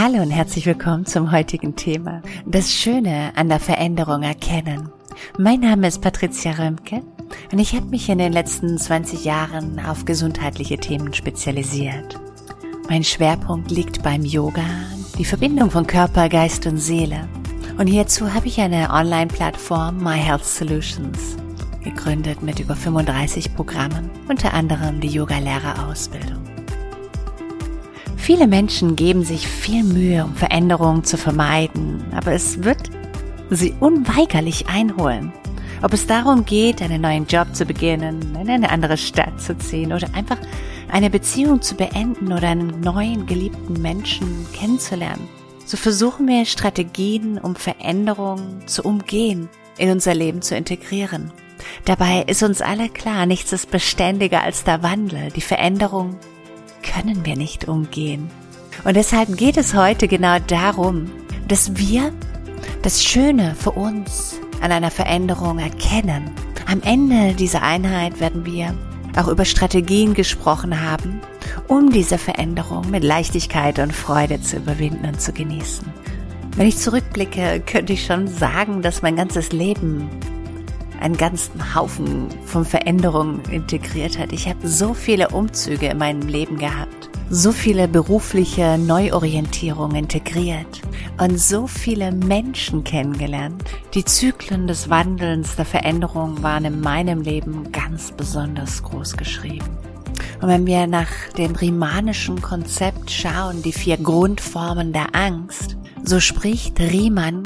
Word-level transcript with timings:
Hallo 0.00 0.22
und 0.22 0.30
herzlich 0.30 0.64
willkommen 0.64 1.06
zum 1.06 1.32
heutigen 1.32 1.74
Thema. 1.74 2.22
Das 2.46 2.72
Schöne 2.72 3.32
an 3.34 3.48
der 3.48 3.58
Veränderung 3.58 4.22
erkennen. 4.22 4.90
Mein 5.40 5.58
Name 5.58 5.88
ist 5.88 6.00
Patricia 6.00 6.52
Römke 6.52 7.02
und 7.50 7.58
ich 7.58 7.74
habe 7.74 7.86
mich 7.86 8.08
in 8.08 8.18
den 8.18 8.32
letzten 8.32 8.78
20 8.78 9.24
Jahren 9.24 9.80
auf 9.80 10.04
gesundheitliche 10.04 10.78
Themen 10.78 11.12
spezialisiert. 11.14 12.16
Mein 12.88 13.02
Schwerpunkt 13.02 13.72
liegt 13.72 14.04
beim 14.04 14.24
Yoga, 14.24 14.62
die 15.18 15.24
Verbindung 15.24 15.72
von 15.72 15.84
Körper, 15.84 16.28
Geist 16.28 16.64
und 16.66 16.78
Seele. 16.78 17.28
Und 17.76 17.88
hierzu 17.88 18.32
habe 18.32 18.46
ich 18.46 18.60
eine 18.60 18.90
Online-Plattform 18.90 20.00
My 20.00 20.16
Health 20.16 20.44
Solutions 20.44 21.36
gegründet 21.82 22.40
mit 22.40 22.60
über 22.60 22.76
35 22.76 23.52
Programmen, 23.56 24.08
unter 24.28 24.54
anderem 24.54 25.00
die 25.00 25.08
Yoga-Lehrerausbildung. 25.08 26.47
Viele 28.28 28.46
Menschen 28.46 28.94
geben 28.94 29.24
sich 29.24 29.48
viel 29.48 29.82
Mühe, 29.82 30.22
um 30.22 30.34
Veränderungen 30.34 31.02
zu 31.02 31.16
vermeiden, 31.16 32.04
aber 32.14 32.32
es 32.32 32.62
wird 32.62 32.90
sie 33.48 33.74
unweigerlich 33.80 34.68
einholen. 34.68 35.32
Ob 35.80 35.94
es 35.94 36.06
darum 36.06 36.44
geht, 36.44 36.82
einen 36.82 37.00
neuen 37.00 37.26
Job 37.26 37.54
zu 37.54 37.64
beginnen, 37.64 38.36
in 38.38 38.50
eine 38.50 38.68
andere 38.68 38.98
Stadt 38.98 39.40
zu 39.40 39.56
ziehen 39.56 39.94
oder 39.94 40.08
einfach 40.12 40.36
eine 40.92 41.08
Beziehung 41.08 41.62
zu 41.62 41.74
beenden 41.74 42.30
oder 42.30 42.48
einen 42.48 42.80
neuen 42.80 43.24
geliebten 43.24 43.80
Menschen 43.80 44.46
kennenzulernen, 44.52 45.26
so 45.64 45.78
versuchen 45.78 46.28
wir 46.28 46.44
Strategien, 46.44 47.38
um 47.38 47.56
Veränderungen 47.56 48.60
zu 48.66 48.82
umgehen, 48.82 49.48
in 49.78 49.90
unser 49.90 50.12
Leben 50.12 50.42
zu 50.42 50.54
integrieren. 50.54 51.32
Dabei 51.86 52.24
ist 52.26 52.42
uns 52.42 52.60
alle 52.60 52.90
klar, 52.90 53.24
nichts 53.24 53.54
ist 53.54 53.70
beständiger 53.70 54.42
als 54.42 54.64
der 54.64 54.82
Wandel, 54.82 55.30
die 55.34 55.40
Veränderung 55.40 56.18
können 56.82 57.24
wir 57.24 57.36
nicht 57.36 57.68
umgehen. 57.68 58.30
Und 58.84 58.96
deshalb 58.96 59.36
geht 59.36 59.56
es 59.56 59.74
heute 59.74 60.08
genau 60.08 60.38
darum, 60.46 61.10
dass 61.48 61.76
wir 61.76 62.12
das 62.82 63.04
Schöne 63.04 63.54
für 63.54 63.72
uns 63.72 64.38
an 64.60 64.72
einer 64.72 64.90
Veränderung 64.90 65.58
erkennen. 65.58 66.30
Am 66.66 66.82
Ende 66.82 67.34
dieser 67.34 67.62
Einheit 67.62 68.20
werden 68.20 68.44
wir 68.44 68.74
auch 69.16 69.28
über 69.28 69.44
Strategien 69.44 70.14
gesprochen 70.14 70.80
haben, 70.80 71.20
um 71.66 71.90
diese 71.90 72.18
Veränderung 72.18 72.90
mit 72.90 73.02
Leichtigkeit 73.02 73.78
und 73.78 73.92
Freude 73.92 74.40
zu 74.40 74.56
überwinden 74.58 75.06
und 75.06 75.20
zu 75.20 75.32
genießen. 75.32 75.86
Wenn 76.56 76.66
ich 76.66 76.78
zurückblicke, 76.78 77.62
könnte 77.64 77.92
ich 77.92 78.04
schon 78.04 78.26
sagen, 78.26 78.82
dass 78.82 79.02
mein 79.02 79.16
ganzes 79.16 79.52
Leben 79.52 80.08
einen 81.00 81.16
ganzen 81.16 81.74
Haufen 81.74 82.28
von 82.44 82.64
Veränderungen 82.64 83.42
integriert 83.50 84.18
hat. 84.18 84.32
Ich 84.32 84.48
habe 84.48 84.66
so 84.66 84.94
viele 84.94 85.28
Umzüge 85.30 85.86
in 85.86 85.98
meinem 85.98 86.26
Leben 86.28 86.58
gehabt, 86.58 87.10
so 87.30 87.52
viele 87.52 87.88
berufliche 87.88 88.78
Neuorientierungen 88.78 89.96
integriert 89.96 90.82
und 91.20 91.38
so 91.38 91.66
viele 91.66 92.12
Menschen 92.12 92.84
kennengelernt. 92.84 93.64
Die 93.94 94.04
Zyklen 94.04 94.66
des 94.66 94.88
Wandelns, 94.88 95.56
der 95.56 95.64
Veränderung 95.64 96.42
waren 96.42 96.64
in 96.64 96.80
meinem 96.80 97.20
Leben 97.20 97.70
ganz 97.72 98.12
besonders 98.12 98.82
groß 98.82 99.16
geschrieben. 99.16 99.68
Und 100.40 100.48
wenn 100.48 100.66
wir 100.66 100.86
nach 100.86 101.10
dem 101.36 101.54
riemanischen 101.56 102.40
Konzept 102.40 103.10
schauen, 103.10 103.62
die 103.62 103.72
vier 103.72 103.96
Grundformen 103.96 104.92
der 104.92 105.14
Angst, 105.14 105.76
so 106.04 106.20
spricht 106.20 106.78
Riemann 106.80 107.42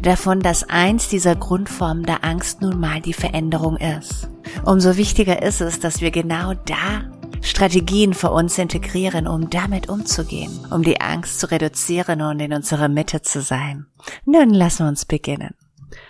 davon, 0.00 0.40
dass 0.40 0.64
eins 0.64 1.08
dieser 1.08 1.36
Grundformen 1.36 2.04
der 2.04 2.24
Angst 2.24 2.60
nun 2.60 2.78
mal 2.78 3.00
die 3.00 3.12
Veränderung 3.12 3.76
ist. 3.76 4.28
Umso 4.64 4.96
wichtiger 4.96 5.42
ist 5.42 5.60
es, 5.60 5.80
dass 5.80 6.00
wir 6.00 6.10
genau 6.10 6.54
da 6.54 7.04
Strategien 7.42 8.14
für 8.14 8.30
uns 8.30 8.56
integrieren, 8.56 9.26
um 9.26 9.50
damit 9.50 9.88
umzugehen, 9.88 10.66
um 10.70 10.82
die 10.82 11.00
Angst 11.00 11.40
zu 11.40 11.50
reduzieren 11.50 12.22
und 12.22 12.38
in 12.40 12.52
unserer 12.52 12.88
Mitte 12.88 13.22
zu 13.22 13.40
sein. 13.42 13.86
Nun 14.24 14.50
lassen 14.50 14.84
wir 14.84 14.88
uns 14.88 15.04
beginnen. 15.04 15.54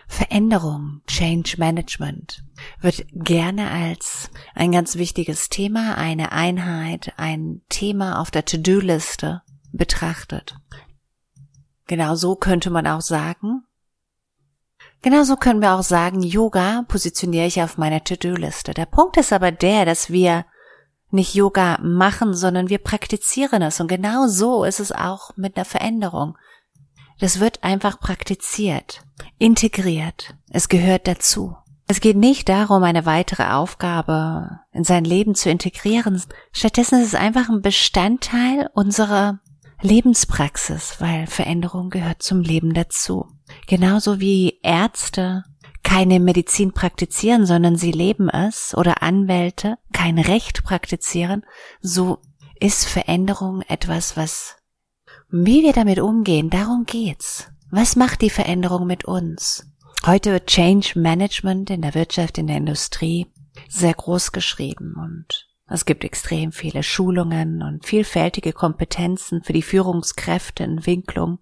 Veränderung, 0.06 1.00
Change 1.06 1.54
Management 1.58 2.44
wird 2.80 3.06
gerne 3.12 3.70
als 3.70 4.30
ein 4.54 4.70
ganz 4.70 4.96
wichtiges 4.96 5.48
Thema, 5.48 5.96
eine 5.96 6.32
Einheit, 6.32 7.14
ein 7.16 7.62
Thema 7.68 8.20
auf 8.20 8.30
der 8.30 8.44
To-Do-Liste 8.44 9.42
betrachtet. 9.72 10.56
Genau 11.86 12.14
so 12.14 12.36
könnte 12.36 12.70
man 12.70 12.86
auch 12.86 13.00
sagen. 13.00 13.64
Genauso 15.02 15.36
können 15.36 15.60
wir 15.60 15.72
auch 15.72 15.82
sagen, 15.82 16.22
Yoga 16.22 16.84
positioniere 16.86 17.46
ich 17.46 17.60
auf 17.60 17.76
meiner 17.76 18.04
To-Do-Liste. 18.04 18.72
Der 18.72 18.86
Punkt 18.86 19.16
ist 19.16 19.32
aber 19.32 19.50
der, 19.50 19.84
dass 19.84 20.10
wir 20.10 20.44
nicht 21.10 21.34
Yoga 21.34 21.78
machen, 21.82 22.34
sondern 22.34 22.68
wir 22.68 22.78
praktizieren 22.78 23.62
es. 23.62 23.80
Und 23.80 23.88
genau 23.88 24.28
so 24.28 24.64
ist 24.64 24.80
es 24.80 24.92
auch 24.92 25.36
mit 25.36 25.56
einer 25.56 25.64
Veränderung. 25.64 26.38
Das 27.18 27.40
wird 27.40 27.62
einfach 27.62 28.00
praktiziert, 28.00 29.02
integriert. 29.38 30.34
Es 30.50 30.68
gehört 30.68 31.06
dazu. 31.06 31.56
Es 31.88 32.00
geht 32.00 32.16
nicht 32.16 32.48
darum, 32.48 32.84
eine 32.84 33.04
weitere 33.04 33.44
Aufgabe 33.50 34.60
in 34.72 34.84
sein 34.84 35.04
Leben 35.04 35.34
zu 35.34 35.50
integrieren. 35.50 36.22
Stattdessen 36.52 37.00
ist 37.00 37.08
es 37.08 37.14
einfach 37.14 37.50
ein 37.50 37.60
Bestandteil 37.60 38.70
unserer 38.72 39.40
Lebenspraxis, 39.82 40.96
weil 41.00 41.26
Veränderung 41.26 41.90
gehört 41.90 42.22
zum 42.22 42.40
Leben 42.40 42.72
dazu. 42.72 43.26
Genauso 43.66 44.20
wie 44.20 44.60
Ärzte 44.62 45.44
keine 45.82 46.20
Medizin 46.20 46.72
praktizieren, 46.72 47.44
sondern 47.44 47.76
sie 47.76 47.92
leben 47.92 48.28
es 48.28 48.74
oder 48.76 49.02
Anwälte 49.02 49.76
kein 49.92 50.18
Recht 50.18 50.64
praktizieren, 50.64 51.44
so 51.80 52.18
ist 52.60 52.86
Veränderung 52.86 53.62
etwas, 53.62 54.16
was, 54.16 54.56
wie 55.30 55.62
wir 55.62 55.72
damit 55.72 55.98
umgehen, 55.98 56.48
darum 56.48 56.84
geht's. 56.86 57.48
Was 57.70 57.96
macht 57.96 58.22
die 58.22 58.30
Veränderung 58.30 58.86
mit 58.86 59.04
uns? 59.04 59.66
Heute 60.06 60.32
wird 60.32 60.46
Change 60.46 60.98
Management 60.98 61.70
in 61.70 61.82
der 61.82 61.94
Wirtschaft, 61.94 62.38
in 62.38 62.46
der 62.46 62.58
Industrie 62.58 63.26
sehr 63.68 63.94
groß 63.94 64.32
geschrieben 64.32 64.94
und 64.96 65.48
es 65.72 65.86
gibt 65.86 66.04
extrem 66.04 66.52
viele 66.52 66.82
Schulungen 66.82 67.62
und 67.62 67.86
vielfältige 67.86 68.52
Kompetenzen 68.52 69.42
für 69.42 69.52
die 69.52 69.62
Führungskräfteentwicklung, 69.62 71.38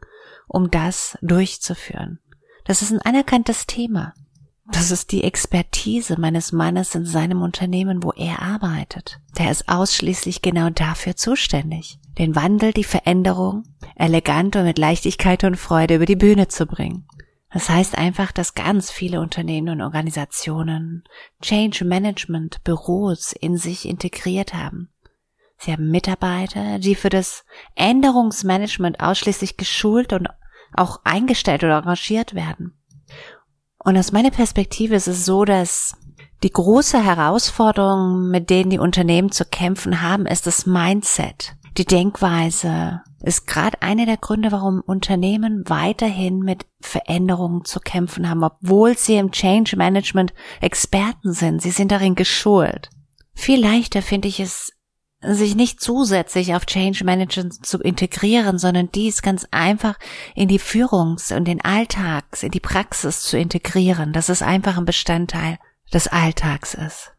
um 0.47 0.71
das 0.71 1.19
durchzuführen. 1.21 2.21
Das 2.65 2.83
ist 2.83 2.93
ein 2.93 3.03
anerkanntes 3.03 3.67
Thema. 3.67 4.15
Das 4.71 4.93
ist 4.93 5.11
die 5.11 5.25
Expertise 5.25 6.21
meines 6.21 6.53
Mannes 6.53 6.95
in 6.95 7.05
seinem 7.05 7.43
Unternehmen, 7.43 8.05
wo 8.05 8.13
er 8.13 8.41
arbeitet. 8.41 9.19
Der 9.37 9.51
ist 9.51 9.69
ausschließlich 9.69 10.43
genau 10.43 10.71
dafür 10.71 11.17
zuständig, 11.17 11.99
den 12.19 12.37
Wandel, 12.37 12.73
die 12.73 12.85
Veränderung 12.85 13.65
elegant 13.97 14.55
und 14.55 14.65
mit 14.65 14.79
Leichtigkeit 14.79 15.43
und 15.43 15.57
Freude 15.57 15.97
über 15.97 16.07
die 16.07 16.17
Bühne 16.17 16.47
zu 16.47 16.67
bringen. 16.67 17.05
Das 17.53 17.69
heißt 17.69 17.99
einfach, 17.99 18.31
dass 18.31 18.55
ganz 18.55 18.91
viele 18.91 19.21
Unternehmen 19.21 19.71
und 19.71 19.83
Organisationen 19.83 21.05
Change 21.43 21.85
Management 21.85 22.63
Büros 22.63 23.33
in 23.33 23.57
sich 23.57 23.89
integriert 23.89 24.55
haben. 24.55 24.91
Sie 25.59 25.73
haben 25.73 25.91
Mitarbeiter, 25.91 26.79
die 26.79 26.95
für 26.95 27.11
das 27.11 27.45
Änderungsmanagement 27.75 29.01
ausschließlich 29.01 29.57
geschult 29.57 30.13
und 30.13 30.29
auch 30.73 31.01
eingestellt 31.05 31.65
oder 31.65 31.79
engagiert 31.79 32.35
werden. 32.35 32.79
Und 33.79 33.97
aus 33.97 34.13
meiner 34.13 34.31
Perspektive 34.31 34.95
ist 34.95 35.09
es 35.09 35.27
so, 35.27 35.45
dass 35.45 35.97
die 36.43 36.51
große 36.51 37.05
Herausforderung, 37.05 38.31
mit 38.31 38.49
denen 38.49 38.71
die 38.71 38.79
Unternehmen 38.79 39.33
zu 39.33 39.45
kämpfen 39.45 40.01
haben, 40.01 40.25
ist 40.25 40.47
das 40.47 40.65
Mindset, 40.65 41.57
die 41.81 41.87
Denkweise, 41.87 43.01
ist 43.23 43.47
gerade 43.47 43.81
einer 43.81 44.05
der 44.05 44.19
Gründe, 44.19 44.53
warum 44.53 44.83
Unternehmen 44.83 45.65
weiterhin 45.67 46.41
mit 46.41 46.67
Veränderungen 46.79 47.65
zu 47.65 47.81
kämpfen 47.81 48.29
haben, 48.29 48.45
obwohl 48.45 48.99
sie 48.99 49.17
im 49.17 49.31
Change 49.31 49.77
Management 49.77 50.35
Experten 50.61 51.33
sind. 51.33 51.63
Sie 51.63 51.71
sind 51.71 51.91
darin 51.91 52.17
geschult. 52.17 52.91
Viel 53.33 53.63
leichter 53.63 54.03
finde 54.03 54.29
ich 54.29 54.41
es, 54.41 54.75
sich 55.23 55.55
nicht 55.55 55.81
zusätzlich 55.81 56.55
auf 56.55 56.67
Change 56.67 57.03
Management 57.03 57.65
zu 57.65 57.79
integrieren, 57.79 58.59
sondern 58.59 58.91
dies 58.93 59.23
ganz 59.23 59.47
einfach 59.51 59.99
in 60.35 60.49
die 60.49 60.61
Führungs- 60.61 61.35
und 61.35 61.47
den 61.47 61.63
Alltags, 61.63 62.43
in 62.43 62.51
die 62.51 62.61
Praxis 62.61 63.23
zu 63.23 63.39
integrieren, 63.39 64.13
dass 64.13 64.29
es 64.29 64.43
einfach 64.43 64.77
ein 64.77 64.85
Bestandteil 64.85 65.59
des 65.95 66.09
Alltags 66.09 66.75
ist. 66.75 67.13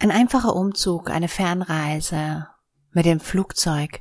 Ein 0.00 0.10
einfacher 0.10 0.54
Umzug, 0.54 1.10
eine 1.10 1.28
Fernreise, 1.28 2.46
mit 2.98 3.06
dem 3.06 3.20
Flugzeug. 3.20 4.00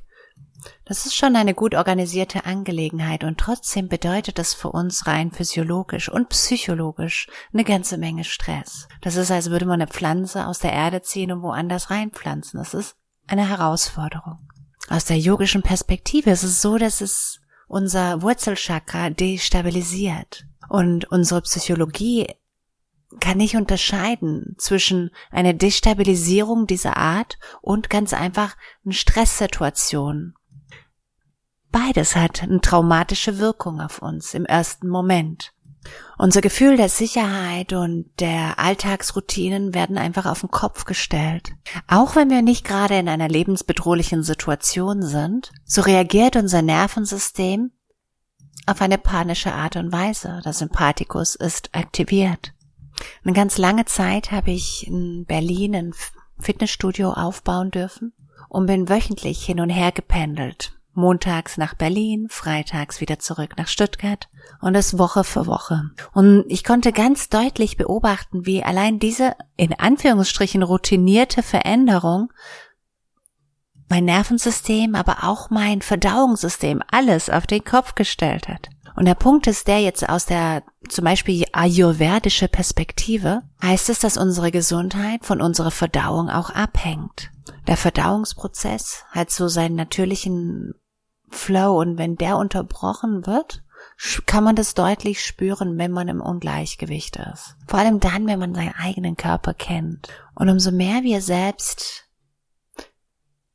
Das 0.85 1.05
ist 1.05 1.13
schon 1.13 1.35
eine 1.35 1.53
gut 1.53 1.75
organisierte 1.75 2.45
Angelegenheit 2.45 3.23
und 3.23 3.37
trotzdem 3.37 3.89
bedeutet 3.89 4.39
das 4.39 4.55
für 4.55 4.69
uns 4.69 5.05
rein 5.05 5.31
physiologisch 5.31 6.09
und 6.09 6.29
psychologisch 6.29 7.27
eine 7.53 7.63
ganze 7.63 7.99
Menge 7.99 8.23
Stress. 8.23 8.87
Das 9.01 9.15
ist, 9.15 9.29
als 9.29 9.51
würde 9.51 9.67
man 9.67 9.81
eine 9.83 9.87
Pflanze 9.87 10.47
aus 10.47 10.57
der 10.57 10.73
Erde 10.73 11.03
ziehen 11.03 11.31
und 11.31 11.43
woanders 11.43 11.91
reinpflanzen. 11.91 12.57
Das 12.57 12.73
ist 12.73 12.95
eine 13.27 13.47
Herausforderung. 13.47 14.39
Aus 14.89 15.05
der 15.05 15.19
yogischen 15.19 15.61
Perspektive 15.61 16.31
ist 16.31 16.41
es 16.41 16.63
so, 16.63 16.79
dass 16.79 16.99
es 16.99 17.39
unser 17.67 18.23
Wurzelchakra 18.23 19.11
destabilisiert 19.11 20.47
und 20.69 21.05
unsere 21.11 21.43
Psychologie 21.43 22.33
kann 23.19 23.37
nicht 23.37 23.55
unterscheiden 23.55 24.55
zwischen 24.57 25.11
einer 25.31 25.53
Destabilisierung 25.53 26.67
dieser 26.67 26.97
Art 26.97 27.37
und 27.61 27.89
ganz 27.89 28.13
einfach 28.13 28.55
eine 28.83 28.93
Stresssituation. 28.93 30.33
beides 31.71 32.15
hat 32.15 32.43
eine 32.43 32.61
traumatische 32.61 33.39
Wirkung 33.39 33.81
auf 33.81 34.01
uns 34.01 34.33
im 34.33 34.45
ersten 34.45 34.87
Moment. 34.87 35.53
Unser 36.17 36.41
Gefühl 36.41 36.75
der 36.77 36.89
Sicherheit 36.89 37.73
und 37.73 38.09
der 38.19 38.59
Alltagsroutinen 38.59 39.73
werden 39.73 39.97
einfach 39.97 40.25
auf 40.25 40.41
den 40.41 40.49
Kopf 40.49 40.85
gestellt. 40.85 41.53
Auch 41.87 42.15
wenn 42.15 42.29
wir 42.29 42.41
nicht 42.41 42.65
gerade 42.65 42.97
in 42.97 43.07
einer 43.07 43.29
lebensbedrohlichen 43.29 44.23
Situation 44.23 45.03
sind, 45.03 45.51
so 45.63 45.81
reagiert 45.81 46.35
unser 46.35 46.61
Nervensystem 46.61 47.71
auf 48.65 48.81
eine 48.81 48.97
panische 48.97 49.53
Art 49.53 49.75
und 49.75 49.91
Weise. 49.91 50.41
Der 50.43 50.53
Sympathikus 50.53 51.35
ist 51.35 51.73
aktiviert. 51.73 52.53
Eine 53.23 53.33
ganz 53.33 53.57
lange 53.57 53.85
Zeit 53.85 54.31
habe 54.31 54.51
ich 54.51 54.87
in 54.87 55.25
Berlin 55.25 55.75
ein 55.75 55.93
Fitnessstudio 56.39 57.11
aufbauen 57.11 57.71
dürfen 57.71 58.13
und 58.49 58.67
bin 58.67 58.89
wöchentlich 58.89 59.43
hin 59.43 59.59
und 59.59 59.69
her 59.69 59.91
gependelt 59.91 60.77
montags 60.97 61.57
nach 61.57 61.75
Berlin, 61.75 62.27
freitags 62.29 62.99
wieder 62.99 63.19
zurück 63.19 63.53
nach 63.57 63.67
Stuttgart 63.67 64.27
und 64.59 64.73
das 64.73 64.97
Woche 64.97 65.23
für 65.23 65.45
Woche. 65.45 65.91
Und 66.13 66.43
ich 66.47 66.63
konnte 66.63 66.91
ganz 66.91 67.29
deutlich 67.29 67.77
beobachten, 67.77 68.45
wie 68.45 68.63
allein 68.63 68.99
diese 68.99 69.35
in 69.55 69.73
Anführungsstrichen 69.73 70.63
routinierte 70.63 71.43
Veränderung 71.43 72.33
mein 73.89 74.05
Nervensystem, 74.05 74.95
aber 74.95 75.23
auch 75.23 75.49
mein 75.49 75.81
Verdauungssystem 75.81 76.81
alles 76.91 77.29
auf 77.29 77.47
den 77.47 77.63
Kopf 77.63 77.95
gestellt 77.95 78.47
hat. 78.47 78.69
Und 78.95 79.05
der 79.05 79.15
Punkt 79.15 79.45
ist 79.45 79.67
der 79.67 79.79
jetzt 79.79 80.09
aus 80.09 80.25
der 80.25 80.63
zum 80.89 81.05
Beispiel 81.05 81.45
ayurvedische 81.51 82.47
Perspektive, 82.47 83.43
heißt 83.61 83.89
es, 83.89 83.99
dass 83.99 84.17
unsere 84.17 84.51
Gesundheit 84.51 85.23
von 85.23 85.39
unserer 85.39 85.71
Verdauung 85.71 86.29
auch 86.29 86.49
abhängt. 86.49 87.29
Der 87.67 87.77
Verdauungsprozess 87.77 89.03
hat 89.11 89.29
so 89.29 89.47
seinen 89.49 89.75
natürlichen 89.75 90.73
Flow 91.29 91.79
und 91.79 91.97
wenn 91.97 92.15
der 92.15 92.37
unterbrochen 92.37 93.27
wird, 93.27 93.61
kann 94.25 94.43
man 94.43 94.55
das 94.55 94.73
deutlich 94.73 95.23
spüren, 95.23 95.77
wenn 95.77 95.91
man 95.91 96.07
im 96.07 96.21
Ungleichgewicht 96.21 97.17
ist. 97.17 97.55
Vor 97.67 97.79
allem 97.79 97.99
dann, 97.99 98.25
wenn 98.25 98.39
man 98.39 98.55
seinen 98.55 98.73
eigenen 98.75 99.15
Körper 99.15 99.53
kennt. 99.53 100.07
Und 100.33 100.49
umso 100.49 100.71
mehr 100.71 101.03
wir 101.03 101.21
selbst 101.21 102.06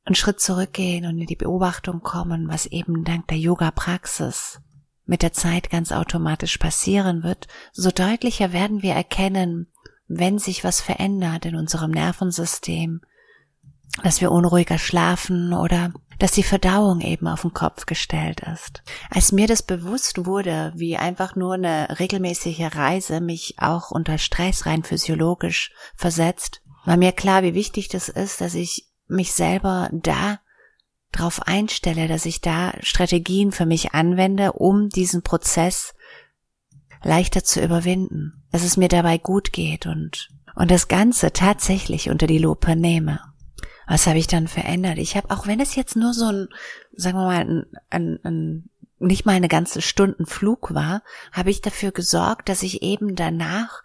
einen 0.05 0.15
Schritt 0.15 0.41
zurückgehen 0.41 1.07
und 1.07 1.19
in 1.19 1.27
die 1.27 1.37
Beobachtung 1.37 2.01
kommen, 2.01 2.49
was 2.49 2.67
eben 2.67 3.05
dank 3.05 3.29
der 3.29 3.39
Yoga-Praxis 3.39 4.61
mit 5.05 5.23
der 5.23 5.33
Zeit 5.33 5.71
ganz 5.71 5.93
automatisch 5.93 6.59
passieren 6.59 7.23
wird, 7.23 7.49
so 7.73 7.91
deutlicher 7.91 8.53
werden 8.53 8.83
wir 8.83 8.95
erkennen, 8.95 9.67
wenn 10.09 10.39
sich 10.39 10.65
was 10.65 10.81
verändert 10.81 11.45
in 11.45 11.57
unserem 11.57 11.91
Nervensystem, 11.91 13.01
dass 14.03 14.21
wir 14.21 14.31
unruhiger 14.31 14.79
schlafen 14.79 15.53
oder 15.53 15.93
dass 16.19 16.33
die 16.33 16.43
Verdauung 16.43 17.01
eben 17.01 17.27
auf 17.27 17.43
den 17.43 17.53
Kopf 17.53 17.87
gestellt 17.87 18.41
ist. 18.41 18.83
Als 19.11 19.33
mir 19.33 19.49
das 19.49 19.63
bewusst 19.63 20.25
wurde, 20.25 20.73
wie 20.77 20.97
einfach 20.97 21.35
nur 21.35 21.55
eine 21.55 21.99
regelmäßige 21.99 22.75
Reise 22.75 23.21
mich 23.21 23.57
auch 23.59 23.91
unter 23.91 24.19
Stress 24.19 24.67
rein 24.67 24.85
physiologisch 24.85 25.73
versetzt, 25.97 26.63
war 26.85 26.97
mir 26.97 27.13
klar, 27.13 27.43
wie 27.43 27.55
wichtig 27.55 27.89
das 27.89 28.09
ist, 28.09 28.41
dass 28.41 28.55
ich 28.55 28.92
mich 29.13 29.33
selber 29.33 29.89
da 29.93 30.41
drauf 31.13 31.43
einstelle, 31.47 32.09
dass 32.09 32.27
ich 32.27 32.41
da 32.41 32.73
Strategien 32.81 33.53
für 33.53 33.67
mich 33.67 33.93
anwende, 33.93 34.53
um 34.53 34.89
diesen 34.89 35.23
Prozess 35.23 35.95
leichter 37.03 37.45
zu 37.45 37.63
überwinden, 37.63 38.43
dass 38.51 38.65
es 38.65 38.77
mir 38.77 38.89
dabei 38.89 39.19
gut 39.19 39.53
geht 39.53 39.87
und, 39.87 40.31
und 40.55 40.71
das 40.71 40.89
Ganze 40.89 41.33
tatsächlich 41.33 42.11
unter 42.11 42.27
die 42.27 42.39
Lupe 42.39 42.77
nehme. 42.77 43.21
Was 43.87 44.07
habe 44.07 44.19
ich 44.19 44.27
dann 44.27 44.49
verändert? 44.49 44.99
Ich 44.99 45.17
habe, 45.17 45.31
auch 45.31 45.47
wenn 45.47 45.61
es 45.61 45.75
jetzt 45.75 45.97
nur 45.97 46.15
so 46.15 46.27
ein, 46.27 46.49
sagen 46.97 47.19
wir 47.19 47.27
mal, 47.27 47.41
ein, 47.41 47.67
ein, 47.91 48.19
ein 48.25 48.71
nicht 48.99 49.27
mal 49.27 49.33
eine 49.33 49.49
ganze 49.49 49.83
Stunden 49.83 50.27
Flug 50.27 50.75
war, 50.75 51.03
habe 51.33 51.51
ich 51.51 51.61
dafür 51.61 51.91
gesorgt, 51.91 52.49
dass 52.49 52.63
ich 52.63 52.83
eben 52.83 53.17
danach 53.17 53.82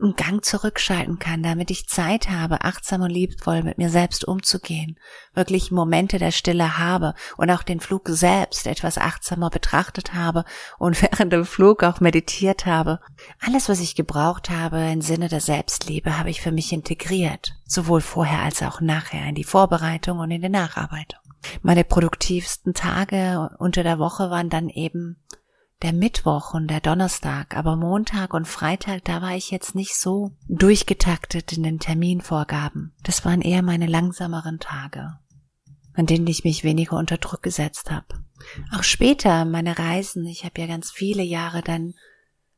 einen 0.00 0.14
Gang 0.14 0.44
zurückschalten 0.44 1.18
kann, 1.18 1.42
damit 1.42 1.70
ich 1.70 1.88
Zeit 1.88 2.28
habe, 2.28 2.62
achtsam 2.62 3.02
und 3.02 3.10
liebvoll 3.10 3.62
mit 3.62 3.78
mir 3.78 3.88
selbst 3.88 4.26
umzugehen, 4.26 4.98
wirklich 5.34 5.70
Momente 5.70 6.18
der 6.18 6.32
Stille 6.32 6.78
habe 6.78 7.14
und 7.36 7.50
auch 7.50 7.62
den 7.62 7.80
Flug 7.80 8.08
selbst 8.08 8.66
etwas 8.66 8.98
achtsamer 8.98 9.48
betrachtet 9.48 10.14
habe 10.14 10.44
und 10.78 11.00
während 11.02 11.32
dem 11.32 11.46
Flug 11.46 11.82
auch 11.82 12.00
meditiert 12.00 12.66
habe. 12.66 13.00
Alles, 13.40 13.68
was 13.68 13.80
ich 13.80 13.94
gebraucht 13.94 14.50
habe 14.50 14.78
im 14.92 15.00
Sinne 15.00 15.28
der 15.28 15.40
Selbstliebe, 15.40 16.18
habe 16.18 16.30
ich 16.30 16.40
für 16.42 16.52
mich 16.52 16.72
integriert, 16.72 17.54
sowohl 17.64 18.02
vorher 18.02 18.40
als 18.40 18.62
auch 18.62 18.80
nachher 18.80 19.26
in 19.26 19.34
die 19.34 19.44
Vorbereitung 19.44 20.18
und 20.18 20.30
in 20.30 20.42
die 20.42 20.48
Nacharbeitung. 20.48 21.20
Meine 21.62 21.84
produktivsten 21.84 22.74
Tage 22.74 23.50
unter 23.58 23.82
der 23.82 23.98
Woche 23.98 24.30
waren 24.30 24.50
dann 24.50 24.68
eben 24.68 25.22
der 25.82 25.92
Mittwoch 25.92 26.54
und 26.54 26.68
der 26.68 26.80
Donnerstag, 26.80 27.56
aber 27.56 27.76
Montag 27.76 28.32
und 28.32 28.48
Freitag, 28.48 29.04
da 29.04 29.20
war 29.20 29.36
ich 29.36 29.50
jetzt 29.50 29.74
nicht 29.74 29.94
so 29.94 30.32
durchgetaktet 30.48 31.52
in 31.52 31.62
den 31.62 31.78
Terminvorgaben. 31.78 32.94
Das 33.02 33.24
waren 33.24 33.42
eher 33.42 33.62
meine 33.62 33.86
langsameren 33.86 34.58
Tage, 34.58 35.18
an 35.92 36.06
denen 36.06 36.26
ich 36.26 36.44
mich 36.44 36.64
weniger 36.64 36.96
unter 36.96 37.18
Druck 37.18 37.42
gesetzt 37.42 37.90
habe. 37.90 38.06
Auch 38.74 38.82
später 38.82 39.44
meine 39.44 39.78
Reisen, 39.78 40.24
ich 40.26 40.44
habe 40.44 40.60
ja 40.60 40.66
ganz 40.66 40.90
viele 40.90 41.22
Jahre 41.22 41.62
dann 41.62 41.94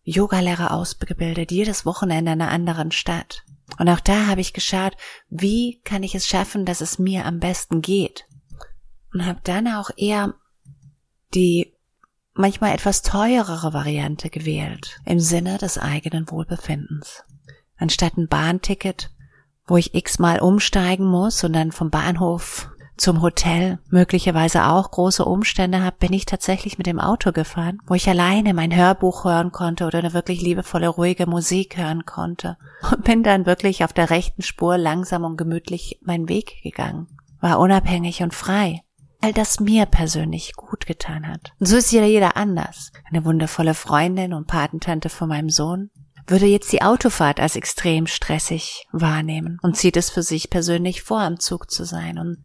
Yogalehrer 0.02 0.72
ausgebildet, 0.72 1.50
jedes 1.50 1.84
Wochenende 1.84 2.32
in 2.32 2.40
einer 2.40 2.50
anderen 2.50 2.92
Stadt. 2.92 3.44
Und 3.78 3.88
auch 3.88 4.00
da 4.00 4.26
habe 4.26 4.40
ich 4.40 4.54
geschaut, 4.54 4.96
wie 5.28 5.80
kann 5.84 6.02
ich 6.02 6.14
es 6.14 6.26
schaffen, 6.26 6.64
dass 6.64 6.80
es 6.80 6.98
mir 6.98 7.26
am 7.26 7.40
besten 7.40 7.82
geht. 7.82 8.24
Und 9.12 9.26
habe 9.26 9.40
dann 9.44 9.68
auch 9.68 9.90
eher 9.96 10.34
die 11.34 11.74
manchmal 12.38 12.72
etwas 12.72 13.02
teurere 13.02 13.72
Variante 13.72 14.30
gewählt, 14.30 15.00
im 15.04 15.20
Sinne 15.20 15.58
des 15.58 15.76
eigenen 15.76 16.30
Wohlbefindens. 16.30 17.24
Anstatt 17.76 18.16
ein 18.16 18.28
Bahnticket, 18.28 19.10
wo 19.66 19.76
ich 19.76 19.94
x-mal 19.94 20.40
umsteigen 20.40 21.06
muss 21.06 21.44
und 21.44 21.52
dann 21.52 21.72
vom 21.72 21.90
Bahnhof 21.90 22.70
zum 22.96 23.22
Hotel 23.22 23.78
möglicherweise 23.90 24.64
auch 24.64 24.90
große 24.90 25.24
Umstände 25.24 25.82
habe, 25.82 25.96
bin 25.98 26.12
ich 26.12 26.26
tatsächlich 26.26 26.78
mit 26.78 26.86
dem 26.86 26.98
Auto 26.98 27.32
gefahren, 27.32 27.78
wo 27.86 27.94
ich 27.94 28.08
alleine 28.08 28.54
mein 28.54 28.74
Hörbuch 28.74 29.24
hören 29.24 29.52
konnte 29.52 29.86
oder 29.86 29.98
eine 29.98 30.14
wirklich 30.14 30.40
liebevolle, 30.40 30.88
ruhige 30.88 31.26
Musik 31.26 31.76
hören 31.76 32.06
konnte 32.06 32.56
und 32.90 33.04
bin 33.04 33.22
dann 33.22 33.46
wirklich 33.46 33.84
auf 33.84 33.92
der 33.92 34.10
rechten 34.10 34.42
Spur 34.42 34.78
langsam 34.78 35.24
und 35.24 35.36
gemütlich 35.36 36.00
meinen 36.02 36.28
Weg 36.28 36.62
gegangen, 36.62 37.06
war 37.40 37.60
unabhängig 37.60 38.22
und 38.22 38.34
frei 38.34 38.82
all 39.20 39.32
das 39.32 39.60
mir 39.60 39.86
persönlich 39.86 40.54
gut 40.54 40.86
getan 40.86 41.26
hat. 41.26 41.52
Und 41.58 41.66
so 41.66 41.76
ist 41.76 41.92
jeder, 41.92 42.06
jeder 42.06 42.36
anders. 42.36 42.92
Eine 43.10 43.24
wundervolle 43.24 43.74
Freundin 43.74 44.32
und 44.32 44.46
Patentante 44.46 45.08
von 45.08 45.28
meinem 45.28 45.50
Sohn 45.50 45.90
würde 46.26 46.46
jetzt 46.46 46.72
die 46.72 46.82
Autofahrt 46.82 47.40
als 47.40 47.56
extrem 47.56 48.06
stressig 48.06 48.86
wahrnehmen 48.92 49.58
und 49.62 49.76
zieht 49.76 49.96
es 49.96 50.10
für 50.10 50.22
sich 50.22 50.50
persönlich 50.50 51.02
vor, 51.02 51.20
am 51.20 51.40
Zug 51.40 51.70
zu 51.70 51.84
sein. 51.84 52.18
Und 52.18 52.44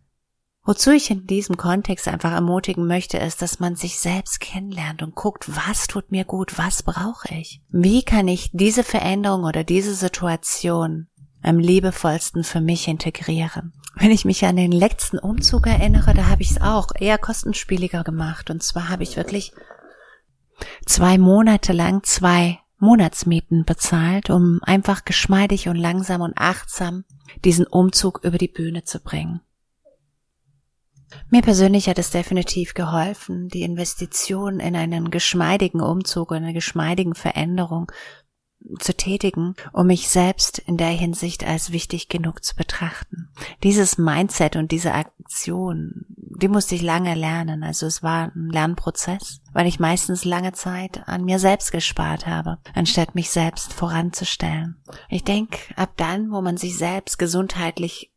wozu 0.63 0.91
ich 0.91 1.11
in 1.11 1.27
diesem 1.27 1.57
Kontext 1.57 2.07
einfach 2.07 2.31
ermutigen 2.31 2.87
möchte, 2.87 3.17
ist, 3.17 3.41
dass 3.41 3.59
man 3.59 3.75
sich 3.75 3.99
selbst 3.99 4.39
kennenlernt 4.39 5.03
und 5.03 5.15
guckt, 5.15 5.55
was 5.55 5.87
tut 5.87 6.11
mir 6.11 6.23
gut, 6.23 6.57
was 6.57 6.83
brauche 6.83 7.33
ich? 7.33 7.61
Wie 7.69 8.03
kann 8.03 8.27
ich 8.27 8.49
diese 8.53 8.83
Veränderung 8.83 9.43
oder 9.43 9.63
diese 9.63 9.93
Situation 9.93 11.07
am 11.43 11.59
liebevollsten 11.59 12.43
für 12.43 12.61
mich 12.61 12.87
integrieren. 12.87 13.73
Wenn 13.95 14.11
ich 14.11 14.25
mich 14.25 14.45
an 14.45 14.55
den 14.55 14.71
letzten 14.71 15.19
Umzug 15.19 15.67
erinnere, 15.67 16.13
da 16.13 16.27
habe 16.27 16.41
ich 16.41 16.51
es 16.51 16.61
auch 16.61 16.87
eher 16.97 17.17
kostenspieliger 17.17 18.03
gemacht. 18.03 18.49
Und 18.49 18.63
zwar 18.63 18.89
habe 18.89 19.03
ich 19.03 19.17
wirklich 19.17 19.53
zwei 20.85 21.17
Monate 21.17 21.73
lang 21.73 22.03
zwei 22.03 22.59
Monatsmieten 22.79 23.65
bezahlt, 23.65 24.29
um 24.29 24.59
einfach 24.63 25.05
geschmeidig 25.05 25.69
und 25.69 25.75
langsam 25.75 26.21
und 26.21 26.33
achtsam 26.35 27.05
diesen 27.45 27.67
Umzug 27.67 28.21
über 28.23 28.37
die 28.37 28.47
Bühne 28.47 28.83
zu 28.83 28.99
bringen. 28.99 29.41
Mir 31.29 31.41
persönlich 31.41 31.87
hat 31.87 31.99
es 31.99 32.09
definitiv 32.09 32.73
geholfen, 32.73 33.47
die 33.47 33.61
Investition 33.61 34.59
in 34.59 34.75
einen 34.75 35.11
geschmeidigen 35.11 35.79
Umzug, 35.79 36.31
eine 36.31 36.53
geschmeidigen 36.53 37.15
Veränderung 37.15 37.91
zu 38.79 38.95
tätigen, 38.95 39.55
um 39.71 39.87
mich 39.87 40.09
selbst 40.09 40.59
in 40.59 40.77
der 40.77 40.89
Hinsicht 40.89 41.45
als 41.45 41.71
wichtig 41.71 42.09
genug 42.09 42.43
zu 42.43 42.55
betrachten. 42.55 43.29
Dieses 43.63 43.97
Mindset 43.97 44.55
und 44.55 44.71
diese 44.71 44.93
Aktion, 44.93 46.05
die 46.07 46.47
musste 46.47 46.75
ich 46.75 46.81
lange 46.81 47.15
lernen. 47.15 47.63
Also 47.63 47.85
es 47.85 48.03
war 48.03 48.31
ein 48.35 48.49
Lernprozess, 48.49 49.41
weil 49.53 49.67
ich 49.67 49.79
meistens 49.79 50.25
lange 50.25 50.53
Zeit 50.53 51.07
an 51.07 51.25
mir 51.25 51.39
selbst 51.39 51.71
gespart 51.71 52.25
habe, 52.25 52.57
anstatt 52.73 53.15
mich 53.15 53.29
selbst 53.29 53.73
voranzustellen. 53.73 54.81
Ich 55.09 55.23
denke, 55.23 55.57
ab 55.75 55.93
dann, 55.97 56.31
wo 56.31 56.41
man 56.41 56.57
sich 56.57 56.77
selbst 56.77 57.17
gesundheitlich 57.19 58.11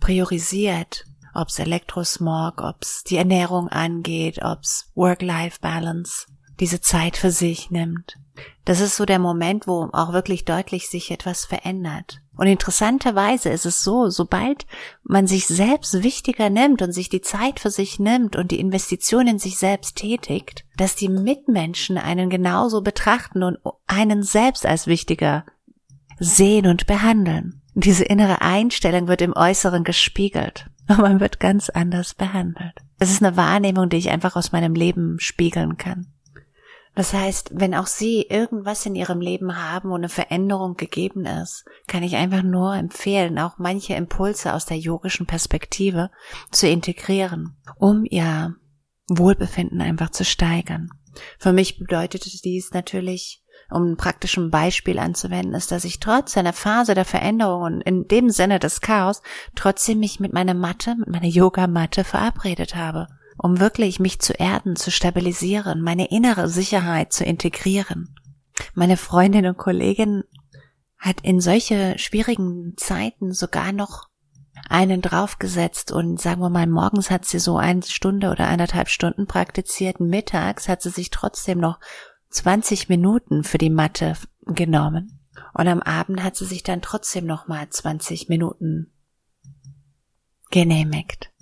priorisiert, 0.00 1.04
ob's 1.34 1.58
Elektrosmog, 1.58 2.60
ob's 2.60 3.04
die 3.04 3.16
Ernährung 3.16 3.68
angeht, 3.68 4.40
ob's 4.42 4.90
Work-Life-Balance, 4.94 6.26
diese 6.62 6.80
Zeit 6.80 7.16
für 7.16 7.32
sich 7.32 7.72
nimmt. 7.72 8.18
Das 8.64 8.80
ist 8.80 8.94
so 8.94 9.04
der 9.04 9.18
Moment, 9.18 9.66
wo 9.66 9.88
auch 9.92 10.12
wirklich 10.12 10.44
deutlich 10.44 10.88
sich 10.88 11.10
etwas 11.10 11.44
verändert. 11.44 12.20
Und 12.36 12.46
interessanterweise 12.46 13.48
ist 13.48 13.66
es 13.66 13.82
so, 13.82 14.08
sobald 14.10 14.64
man 15.02 15.26
sich 15.26 15.48
selbst 15.48 16.04
wichtiger 16.04 16.50
nimmt 16.50 16.80
und 16.80 16.92
sich 16.92 17.08
die 17.08 17.20
Zeit 17.20 17.58
für 17.58 17.70
sich 17.70 17.98
nimmt 17.98 18.36
und 18.36 18.52
die 18.52 18.60
Investition 18.60 19.26
in 19.26 19.40
sich 19.40 19.58
selbst 19.58 19.96
tätigt, 19.96 20.64
dass 20.76 20.94
die 20.94 21.08
Mitmenschen 21.08 21.98
einen 21.98 22.30
genauso 22.30 22.80
betrachten 22.80 23.42
und 23.42 23.58
einen 23.88 24.22
selbst 24.22 24.64
als 24.64 24.86
wichtiger 24.86 25.44
sehen 26.20 26.68
und 26.68 26.86
behandeln. 26.86 27.60
Diese 27.74 28.04
innere 28.04 28.40
Einstellung 28.40 29.08
wird 29.08 29.20
im 29.20 29.34
Äußeren 29.34 29.82
gespiegelt 29.82 30.70
und 30.88 30.98
man 30.98 31.18
wird 31.18 31.40
ganz 31.40 31.70
anders 31.70 32.14
behandelt. 32.14 32.74
Es 33.00 33.10
ist 33.10 33.20
eine 33.20 33.36
Wahrnehmung, 33.36 33.88
die 33.88 33.96
ich 33.96 34.10
einfach 34.10 34.36
aus 34.36 34.52
meinem 34.52 34.74
Leben 34.74 35.18
spiegeln 35.18 35.76
kann. 35.76 36.06
Das 36.94 37.14
heißt, 37.14 37.52
wenn 37.54 37.74
auch 37.74 37.86
Sie 37.86 38.22
irgendwas 38.22 38.84
in 38.84 38.94
Ihrem 38.94 39.20
Leben 39.20 39.56
haben, 39.56 39.90
wo 39.90 39.94
eine 39.94 40.10
Veränderung 40.10 40.76
gegeben 40.76 41.24
ist, 41.24 41.64
kann 41.86 42.02
ich 42.02 42.16
einfach 42.16 42.42
nur 42.42 42.74
empfehlen, 42.74 43.38
auch 43.38 43.56
manche 43.56 43.94
Impulse 43.94 44.52
aus 44.52 44.66
der 44.66 44.78
yogischen 44.78 45.26
Perspektive 45.26 46.10
zu 46.50 46.68
integrieren, 46.68 47.56
um 47.76 48.04
Ihr 48.04 48.56
Wohlbefinden 49.08 49.80
einfach 49.80 50.10
zu 50.10 50.24
steigern. 50.24 50.90
Für 51.38 51.52
mich 51.52 51.78
bedeutete 51.78 52.28
dies 52.28 52.72
natürlich, 52.72 53.42
um 53.70 53.92
ein 53.92 53.96
praktischen 53.96 54.50
Beispiel 54.50 54.98
anzuwenden, 54.98 55.54
ist, 55.54 55.72
dass 55.72 55.84
ich 55.84 55.98
trotz 55.98 56.36
einer 56.36 56.52
Phase 56.52 56.94
der 56.94 57.06
Veränderung 57.06 57.62
und 57.62 57.80
in 57.82 58.06
dem 58.06 58.28
Sinne 58.28 58.58
des 58.58 58.82
Chaos 58.82 59.22
trotzdem 59.54 59.98
mich 59.98 60.20
mit 60.20 60.34
meiner 60.34 60.54
Matte, 60.54 60.94
mit 60.96 61.08
meiner 61.08 61.26
Yogamatte 61.26 62.04
verabredet 62.04 62.76
habe 62.76 63.08
um 63.42 63.58
wirklich 63.58 63.98
mich 63.98 64.20
zu 64.20 64.32
erden, 64.34 64.76
zu 64.76 64.90
stabilisieren, 64.90 65.82
meine 65.82 66.10
innere 66.10 66.48
Sicherheit 66.48 67.12
zu 67.12 67.24
integrieren. 67.24 68.14
Meine 68.74 68.96
Freundin 68.96 69.46
und 69.46 69.58
Kollegin 69.58 70.22
hat 70.96 71.20
in 71.22 71.40
solche 71.40 71.98
schwierigen 71.98 72.74
Zeiten 72.76 73.32
sogar 73.32 73.72
noch 73.72 74.08
einen 74.68 75.02
draufgesetzt 75.02 75.90
und 75.90 76.20
sagen 76.20 76.40
wir 76.40 76.50
mal, 76.50 76.68
morgens 76.68 77.10
hat 77.10 77.24
sie 77.24 77.40
so 77.40 77.56
eine 77.56 77.82
Stunde 77.82 78.30
oder 78.30 78.46
eineinhalb 78.46 78.88
Stunden 78.88 79.26
praktiziert, 79.26 79.98
mittags 79.98 80.68
hat 80.68 80.80
sie 80.80 80.90
sich 80.90 81.10
trotzdem 81.10 81.58
noch 81.58 81.80
20 82.30 82.88
Minuten 82.88 83.42
für 83.42 83.58
die 83.58 83.70
Matte 83.70 84.14
genommen 84.46 85.18
und 85.52 85.66
am 85.66 85.82
Abend 85.82 86.22
hat 86.22 86.36
sie 86.36 86.46
sich 86.46 86.62
dann 86.62 86.80
trotzdem 86.80 87.26
noch 87.26 87.48
mal 87.48 87.68
20 87.68 88.28
Minuten 88.28 88.92
genehmigt. 90.50 91.32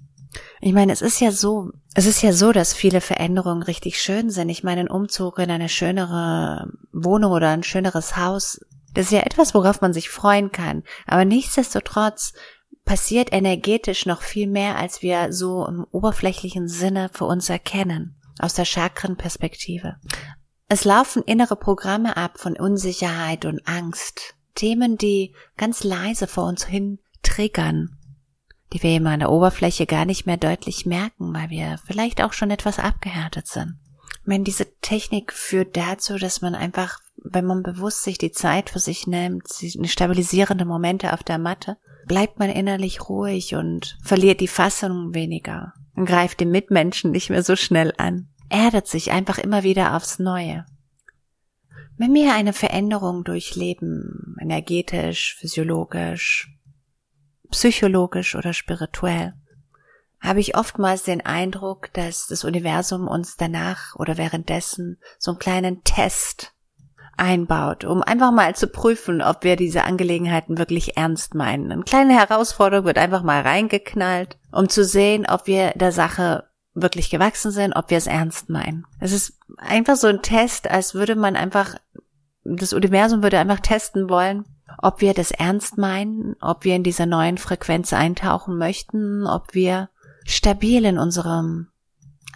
Ich 0.61 0.73
meine, 0.73 0.93
es 0.93 1.03
ist 1.03 1.21
ja 1.21 1.33
so, 1.33 1.73
es 1.95 2.07
ist 2.07 2.23
ja 2.23 2.33
so, 2.33 2.53
dass 2.53 2.73
viele 2.73 3.01
Veränderungen 3.01 3.63
richtig 3.63 4.01
schön 4.01 4.31
sind. 4.31 4.49
Ich 4.49 4.63
meine, 4.63 4.83
ein 4.83 4.91
Umzug 4.91 5.39
in 5.39 5.51
eine 5.51 5.69
schönere 5.69 6.73
Wohnung 6.93 7.33
oder 7.33 7.49
ein 7.51 7.65
schöneres 7.65 8.17
Haus, 8.17 8.61
das 8.95 9.07
ist 9.07 9.13
ja 9.13 9.21
etwas, 9.21 9.55
worauf 9.55 9.81
man 9.81 9.93
sich 9.93 10.09
freuen 10.09 10.53
kann. 10.53 10.83
Aber 11.07 11.25
nichtsdestotrotz 11.25 12.33
passiert 12.85 13.33
energetisch 13.33 14.07
noch 14.07 14.23
viel 14.23 14.47
mehr, 14.47 14.77
als 14.77 15.03
wir 15.03 15.33
so 15.33 15.67
im 15.67 15.87
oberflächlichen 15.91 16.69
Sinne 16.69 17.11
für 17.13 17.25
uns 17.25 17.49
erkennen, 17.49 18.17
aus 18.39 18.55
der 18.55 18.65
Chakrenperspektive. 18.65 19.97
Es 20.69 20.85
laufen 20.85 21.23
innere 21.23 21.57
Programme 21.57 22.17
ab 22.17 22.39
von 22.39 22.57
Unsicherheit 22.57 23.45
und 23.45 23.67
Angst, 23.67 24.35
Themen, 24.55 24.97
die 24.97 25.35
ganz 25.57 25.85
leise 25.85 26.27
vor 26.27 26.45
uns 26.45 26.65
hin 26.65 26.99
triggern 27.23 28.00
die 28.73 28.83
wir 28.83 28.97
immer 28.97 29.11
an 29.11 29.21
der 29.21 29.31
Oberfläche 29.31 29.87
gar 29.87 30.05
nicht 30.05 30.27
mehr 30.27 30.37
deutlich 30.37 30.87
merken, 30.87 31.35
weil 31.35 31.51
wir 31.51 31.79
vielleicht 31.87 32.23
auch 32.23 32.33
schon 32.33 32.51
etwas 32.51 32.79
abgehärtet 32.79 33.47
sind. 33.47 33.79
Ich 34.23 34.27
meine, 34.27 34.45
diese 34.45 34.67
Technik 34.81 35.33
führt 35.33 35.77
dazu, 35.77 36.19
dass 36.19 36.41
man 36.41 36.55
einfach, 36.55 36.99
wenn 37.17 37.47
man 37.47 37.63
bewusst 37.63 38.05
sich 38.05 38.19
die 38.19 38.33
Zeit 38.33 38.71
für 38.71 38.79
sich 38.79 39.07
nimmt, 39.07 39.49
stabilisierende 39.85 40.65
Momente 40.65 41.13
auf 41.13 41.23
der 41.23 41.39
Matte, 41.39 41.79
bleibt 42.07 42.39
man 42.39 42.51
innerlich 42.51 43.09
ruhig 43.09 43.55
und 43.55 43.99
verliert 44.03 44.41
die 44.41 44.49
Fassung 44.49 45.15
weniger 45.15 45.75
und 45.97 46.07
greift 46.07 46.41
den 46.41 46.51
Mitmenschen 46.51 47.11
nicht 47.11 47.31
mehr 47.31 47.43
so 47.43 47.57
schnell 47.57 47.93
an, 47.97 48.29
erdet 48.49 48.87
sich 48.87 49.11
einfach 49.11 49.39
immer 49.39 49.63
wieder 49.63 49.97
aufs 49.97 50.19
Neue. 50.19 50.67
Wenn 51.97 52.15
wir 52.15 52.35
eine 52.35 52.53
Veränderung 52.53 53.25
durchleben, 53.25 54.37
energetisch, 54.41 55.37
physiologisch, 55.39 56.51
psychologisch 57.51 58.35
oder 58.35 58.53
spirituell, 58.53 59.35
habe 60.21 60.41
ich 60.41 60.57
oftmals 60.57 61.03
den 61.03 61.25
Eindruck, 61.25 61.93
dass 61.95 62.27
das 62.27 62.45
Universum 62.45 63.09
uns 63.09 63.37
danach 63.37 63.95
oder 63.97 64.19
währenddessen 64.19 64.99
so 65.19 65.33
einen 65.33 65.39
kleinen 65.39 65.83
Test 65.85 66.53
einbaut, 67.17 67.85
um 67.85 68.03
einfach 68.03 68.33
mal 68.33 68.55
zu 68.55 68.67
prüfen, 68.67 69.21
ob 69.23 69.45
wir 69.45 69.57
diese 69.57 69.85
Angelegenheiten 69.85 70.59
wirklich 70.59 70.97
ernst 70.97 71.35
meinen. 71.35 71.71
Eine 71.71 71.83
kleine 71.83 72.19
Herausforderung 72.19 72.87
wird 72.87 72.99
einfach 72.99 73.23
mal 73.23 73.43
reingeknallt, 73.43 74.39
um 74.53 74.69
zu 74.69 74.85
sehen, 74.85 75.27
ob 75.29 75.47
wir 75.47 75.73
der 75.73 75.93
Sache 75.93 76.49
wirklich 76.75 77.11
gewachsen 77.11 77.51
sind, 77.51 77.75
ob 77.75 77.91
wir 77.91 77.99
es 77.99 78.07
ernst 78.07 78.49
meinen. 78.49 78.87
Es 79.01 79.13
ist 79.13 79.39
einfach 79.59 79.97
so 79.97 80.07
ein 80.07 80.23
Test, 80.23 80.71
als 80.71 80.95
würde 80.95 81.15
man 81.15 81.37
einfach, 81.37 81.75
das 82.45 82.73
Universum 82.73 83.23
würde 83.23 83.39
einfach 83.39 83.61
testen 83.61 84.09
wollen, 84.09 84.45
ob 84.79 85.01
wir 85.01 85.15
das 85.15 85.31
ernst 85.31 85.79
meinen, 85.79 86.37
ob 86.41 86.65
wir 86.65 86.77
in 86.77 86.83
dieser 86.83 87.07
neuen 87.07 87.39
Frequenz 87.39 87.93
eintauchen 87.93 88.57
möchten, 88.57 89.27
ob 89.27 89.55
wir 89.55 89.91
stabil 90.25 90.85
in 90.85 90.99
unseren 90.99 91.69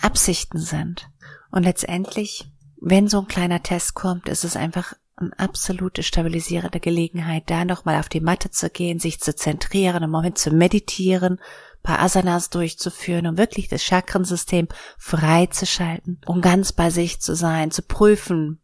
Absichten 0.00 0.58
sind. 0.58 1.08
Und 1.50 1.62
letztendlich, 1.62 2.50
wenn 2.80 3.08
so 3.08 3.20
ein 3.20 3.28
kleiner 3.28 3.62
Test 3.62 3.94
kommt, 3.94 4.28
ist 4.28 4.44
es 4.44 4.56
einfach 4.56 4.94
eine 5.16 5.38
absolute 5.38 6.02
stabilisierende 6.02 6.80
Gelegenheit, 6.80 7.44
da 7.46 7.64
nochmal 7.64 8.00
auf 8.00 8.08
die 8.08 8.20
Matte 8.20 8.50
zu 8.50 8.68
gehen, 8.68 8.98
sich 8.98 9.20
zu 9.20 9.34
zentrieren, 9.34 10.02
im 10.02 10.10
Moment 10.10 10.38
zu 10.38 10.50
meditieren, 10.50 11.38
paar 11.82 12.00
Asanas 12.00 12.50
durchzuführen, 12.50 13.26
um 13.26 13.38
wirklich 13.38 13.68
das 13.68 13.84
Chakrensystem 13.84 14.68
freizuschalten, 14.98 16.20
um 16.26 16.40
ganz 16.40 16.72
bei 16.72 16.90
sich 16.90 17.20
zu 17.20 17.36
sein, 17.36 17.70
zu 17.70 17.82
prüfen, 17.82 18.60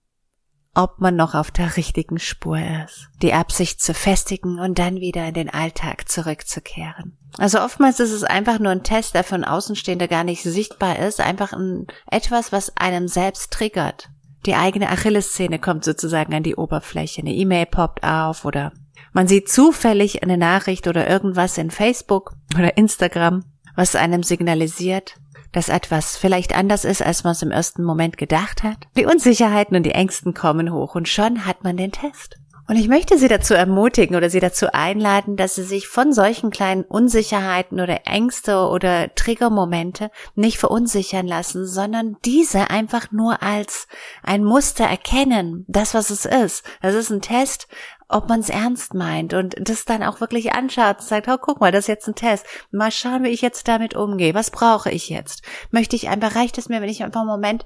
ob 0.74 1.00
man 1.00 1.16
noch 1.16 1.34
auf 1.34 1.50
der 1.50 1.76
richtigen 1.76 2.18
Spur 2.18 2.58
ist, 2.84 3.08
die 3.22 3.32
Absicht 3.32 3.80
zu 3.80 3.92
festigen 3.94 4.60
und 4.60 4.78
dann 4.78 4.96
wieder 4.96 5.26
in 5.26 5.34
den 5.34 5.50
Alltag 5.50 6.08
zurückzukehren. 6.08 7.16
Also 7.38 7.60
oftmals 7.60 8.00
ist 8.00 8.12
es 8.12 8.24
einfach 8.24 8.58
nur 8.58 8.70
ein 8.70 8.82
Test, 8.82 9.14
der 9.14 9.24
von 9.24 9.44
Außenstehender 9.44 10.08
gar 10.08 10.24
nicht 10.24 10.42
sichtbar 10.42 10.98
ist, 10.98 11.20
einfach 11.20 11.52
ein, 11.52 11.86
etwas, 12.10 12.52
was 12.52 12.76
einem 12.76 13.08
selbst 13.08 13.52
triggert. 13.52 14.10
Die 14.46 14.54
eigene 14.54 14.88
Achillessehne 14.88 15.58
kommt 15.58 15.84
sozusagen 15.84 16.34
an 16.34 16.42
die 16.42 16.56
Oberfläche, 16.56 17.20
eine 17.20 17.34
E-Mail 17.34 17.66
poppt 17.66 18.04
auf 18.04 18.44
oder 18.44 18.72
man 19.12 19.26
sieht 19.26 19.48
zufällig 19.48 20.22
eine 20.22 20.38
Nachricht 20.38 20.86
oder 20.86 21.08
irgendwas 21.08 21.58
in 21.58 21.70
Facebook 21.70 22.32
oder 22.56 22.76
Instagram, 22.76 23.44
was 23.74 23.96
einem 23.96 24.22
signalisiert, 24.22 25.16
dass 25.52 25.68
etwas 25.68 26.16
vielleicht 26.16 26.56
anders 26.56 26.84
ist, 26.84 27.02
als 27.02 27.24
man 27.24 27.32
es 27.32 27.42
im 27.42 27.50
ersten 27.50 27.82
Moment 27.82 28.18
gedacht 28.18 28.62
hat. 28.62 28.78
Die 28.96 29.06
Unsicherheiten 29.06 29.76
und 29.76 29.84
die 29.84 29.92
Ängsten 29.92 30.34
kommen 30.34 30.72
hoch 30.72 30.94
und 30.94 31.08
schon 31.08 31.46
hat 31.46 31.64
man 31.64 31.76
den 31.76 31.92
Test. 31.92 32.40
Und 32.70 32.76
ich 32.76 32.86
möchte 32.86 33.18
Sie 33.18 33.26
dazu 33.26 33.54
ermutigen 33.54 34.14
oder 34.14 34.30
Sie 34.30 34.38
dazu 34.38 34.72
einladen, 34.72 35.36
dass 35.36 35.56
Sie 35.56 35.64
sich 35.64 35.88
von 35.88 36.12
solchen 36.12 36.50
kleinen 36.50 36.84
Unsicherheiten 36.84 37.80
oder 37.80 38.06
Ängste 38.06 38.58
oder 38.68 39.12
Triggermomente 39.16 40.12
nicht 40.36 40.56
verunsichern 40.56 41.26
lassen, 41.26 41.66
sondern 41.66 42.16
diese 42.24 42.70
einfach 42.70 43.10
nur 43.10 43.42
als 43.42 43.88
ein 44.22 44.44
Muster 44.44 44.84
erkennen, 44.84 45.64
das 45.66 45.94
was 45.94 46.10
es 46.10 46.26
ist. 46.26 46.64
Das 46.80 46.94
ist 46.94 47.10
ein 47.10 47.22
Test, 47.22 47.66
ob 48.10 48.28
man 48.28 48.40
es 48.40 48.48
ernst 48.48 48.94
meint 48.94 49.34
und 49.34 49.56
das 49.58 49.84
dann 49.84 50.02
auch 50.02 50.20
wirklich 50.20 50.52
anschaut 50.52 50.98
und 50.98 51.06
sagt, 51.06 51.28
oh, 51.28 51.38
guck 51.40 51.60
mal, 51.60 51.72
das 51.72 51.84
ist 51.84 51.88
jetzt 51.88 52.08
ein 52.08 52.14
Test. 52.14 52.46
Mal 52.70 52.90
schauen, 52.90 53.24
wie 53.24 53.28
ich 53.28 53.40
jetzt 53.40 53.68
damit 53.68 53.94
umgehe. 53.94 54.34
Was 54.34 54.50
brauche 54.50 54.90
ich 54.90 55.08
jetzt? 55.08 55.42
Möchte 55.70 55.96
ich 55.96 56.08
einfach, 56.08 56.34
reicht 56.34 56.58
es 56.58 56.68
mir, 56.68 56.80
wenn 56.80 56.88
ich 56.88 57.02
einfach 57.02 57.20
einen 57.20 57.30
Moment 57.30 57.64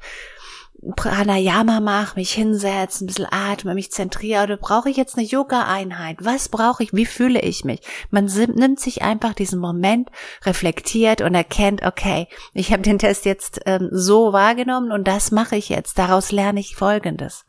Pranayama 0.97 1.81
mache, 1.81 2.19
mich 2.19 2.33
hinsetze, 2.33 3.05
ein 3.05 3.07
bisschen 3.07 3.27
atme, 3.31 3.75
mich 3.75 3.91
zentriere, 3.91 4.43
oder 4.43 4.57
brauche 4.57 4.91
ich 4.91 4.97
jetzt 4.97 5.17
eine 5.17 5.27
Yoga-Einheit? 5.27 6.19
Was 6.21 6.49
brauche 6.49 6.83
ich? 6.83 6.93
Wie 6.93 7.07
fühle 7.07 7.41
ich 7.41 7.65
mich? 7.65 7.81
Man 8.11 8.27
nimmt 8.27 8.81
sich 8.81 9.03
einfach 9.03 9.33
diesen 9.33 9.61
Moment, 9.61 10.11
reflektiert 10.45 11.23
und 11.23 11.35
erkennt, 11.35 11.85
okay, 11.85 12.29
ich 12.53 12.73
habe 12.73 12.83
den 12.83 12.99
Test 12.99 13.25
jetzt 13.25 13.61
ähm, 13.65 13.89
so 13.93 14.33
wahrgenommen 14.33 14.93
und 14.93 15.09
das 15.09 15.31
mache 15.31 15.57
ich 15.57 15.69
jetzt. 15.69 15.99
Daraus 15.99 16.33
lerne 16.33 16.61
ich 16.61 16.77
Folgendes. 16.77 17.47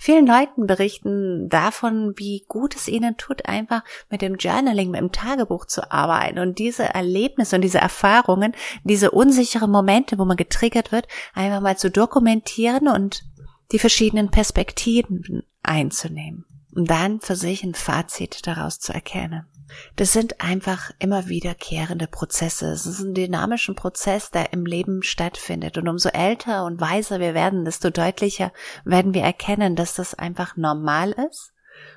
Vielen 0.00 0.28
Leuten 0.28 0.68
berichten 0.68 1.48
davon, 1.48 2.14
wie 2.16 2.44
gut 2.46 2.76
es 2.76 2.86
ihnen 2.86 3.16
tut, 3.16 3.46
einfach 3.46 3.82
mit 4.08 4.22
dem 4.22 4.36
Journaling, 4.36 4.90
mit 4.90 5.00
dem 5.00 5.10
Tagebuch 5.10 5.66
zu 5.66 5.90
arbeiten 5.90 6.38
und 6.38 6.58
diese 6.58 6.84
Erlebnisse 6.84 7.56
und 7.56 7.62
diese 7.62 7.78
Erfahrungen, 7.78 8.54
diese 8.84 9.10
unsicheren 9.10 9.72
Momente, 9.72 10.18
wo 10.18 10.24
man 10.24 10.36
getriggert 10.36 10.92
wird, 10.92 11.08
einfach 11.34 11.60
mal 11.60 11.76
zu 11.76 11.90
dokumentieren 11.90 12.86
und 12.86 13.24
die 13.72 13.80
verschiedenen 13.80 14.30
Perspektiven 14.30 15.42
einzunehmen, 15.64 16.44
um 16.74 16.84
dann 16.84 17.20
für 17.20 17.34
sich 17.34 17.64
ein 17.64 17.74
Fazit 17.74 18.46
daraus 18.46 18.78
zu 18.78 18.94
erkennen. 18.94 19.46
Das 19.96 20.12
sind 20.12 20.40
einfach 20.40 20.90
immer 20.98 21.28
wiederkehrende 21.28 22.06
Prozesse. 22.06 22.70
Es 22.70 22.86
ist 22.86 23.00
ein 23.00 23.14
dynamischen 23.14 23.74
Prozess, 23.74 24.30
der 24.30 24.52
im 24.52 24.64
Leben 24.64 25.02
stattfindet. 25.02 25.76
Und 25.76 25.88
umso 25.88 26.08
älter 26.08 26.64
und 26.64 26.80
weiser 26.80 27.20
wir 27.20 27.34
werden, 27.34 27.64
desto 27.64 27.90
deutlicher 27.90 28.52
werden 28.84 29.14
wir 29.14 29.22
erkennen, 29.22 29.76
dass 29.76 29.94
das 29.94 30.14
einfach 30.14 30.56
normal 30.56 31.14
ist 31.30 31.52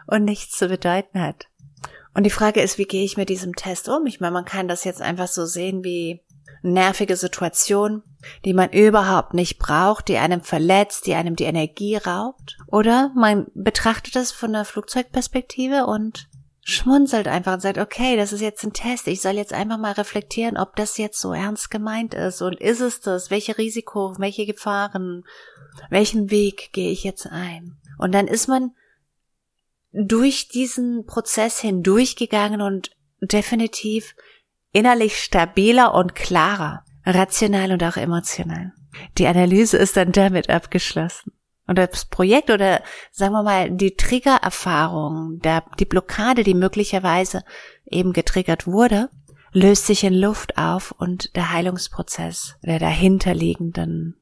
und 0.07 0.25
nichts 0.25 0.57
zu 0.57 0.67
bedeuten 0.67 1.21
hat. 1.21 1.47
Und 2.13 2.23
die 2.23 2.29
Frage 2.29 2.61
ist, 2.61 2.77
wie 2.77 2.85
gehe 2.85 3.05
ich 3.05 3.17
mit 3.17 3.29
diesem 3.29 3.55
Test 3.55 3.87
um? 3.87 4.05
Ich 4.05 4.19
meine, 4.19 4.33
man 4.33 4.45
kann 4.45 4.67
das 4.67 4.83
jetzt 4.83 5.01
einfach 5.01 5.27
so 5.27 5.45
sehen 5.45 5.83
wie 5.83 6.21
nervige 6.61 7.15
Situation, 7.15 8.03
die 8.45 8.53
man 8.53 8.69
überhaupt 8.69 9.33
nicht 9.33 9.57
braucht, 9.57 10.07
die 10.07 10.17
einem 10.17 10.41
verletzt, 10.41 11.07
die 11.07 11.15
einem 11.15 11.35
die 11.35 11.45
Energie 11.45 11.95
raubt. 11.95 12.57
Oder 12.67 13.11
man 13.15 13.47
betrachtet 13.55 14.15
es 14.15 14.31
von 14.31 14.53
der 14.53 14.65
Flugzeugperspektive 14.65 15.85
und 15.85 16.29
schmunzelt 16.71 17.27
einfach 17.27 17.53
und 17.53 17.61
sagt, 17.61 17.77
okay, 17.77 18.15
das 18.17 18.33
ist 18.33 18.41
jetzt 18.41 18.63
ein 18.63 18.73
Test. 18.73 19.07
Ich 19.07 19.21
soll 19.21 19.33
jetzt 19.33 19.53
einfach 19.53 19.77
mal 19.77 19.91
reflektieren, 19.91 20.57
ob 20.57 20.75
das 20.75 20.97
jetzt 20.97 21.19
so 21.19 21.33
ernst 21.33 21.69
gemeint 21.69 22.13
ist. 22.13 22.41
Und 22.41 22.59
ist 22.59 22.81
es 22.81 22.99
das? 22.99 23.29
Welche 23.29 23.57
Risiko, 23.57 24.15
welche 24.17 24.45
Gefahren, 24.45 25.23
welchen 25.89 26.31
Weg 26.31 26.71
gehe 26.73 26.91
ich 26.91 27.03
jetzt 27.03 27.27
ein? 27.27 27.77
Und 27.97 28.13
dann 28.13 28.27
ist 28.27 28.47
man 28.47 28.71
durch 29.91 30.47
diesen 30.47 31.05
Prozess 31.05 31.59
hindurchgegangen 31.59 32.61
und 32.61 32.91
definitiv 33.21 34.15
innerlich 34.71 35.17
stabiler 35.17 35.93
und 35.93 36.15
klarer, 36.15 36.83
rational 37.05 37.73
und 37.73 37.83
auch 37.83 37.97
emotional. 37.97 38.73
Die 39.17 39.27
Analyse 39.27 39.77
ist 39.77 39.97
dann 39.97 40.11
damit 40.11 40.49
abgeschlossen. 40.49 41.33
Und 41.67 41.77
das 41.77 42.05
Projekt 42.05 42.49
oder 42.49 42.81
sagen 43.11 43.33
wir 43.33 43.43
mal 43.43 43.71
die 43.71 43.95
Triggererfahrung, 43.95 45.39
der, 45.39 45.63
die 45.79 45.85
Blockade, 45.85 46.43
die 46.43 46.53
möglicherweise 46.53 47.43
eben 47.85 48.13
getriggert 48.13 48.67
wurde, 48.67 49.09
löst 49.53 49.85
sich 49.85 50.03
in 50.03 50.13
Luft 50.13 50.57
auf 50.57 50.91
und 50.91 51.35
der 51.35 51.51
Heilungsprozess 51.51 52.55
der 52.61 52.79
dahinterliegenden 52.79 54.15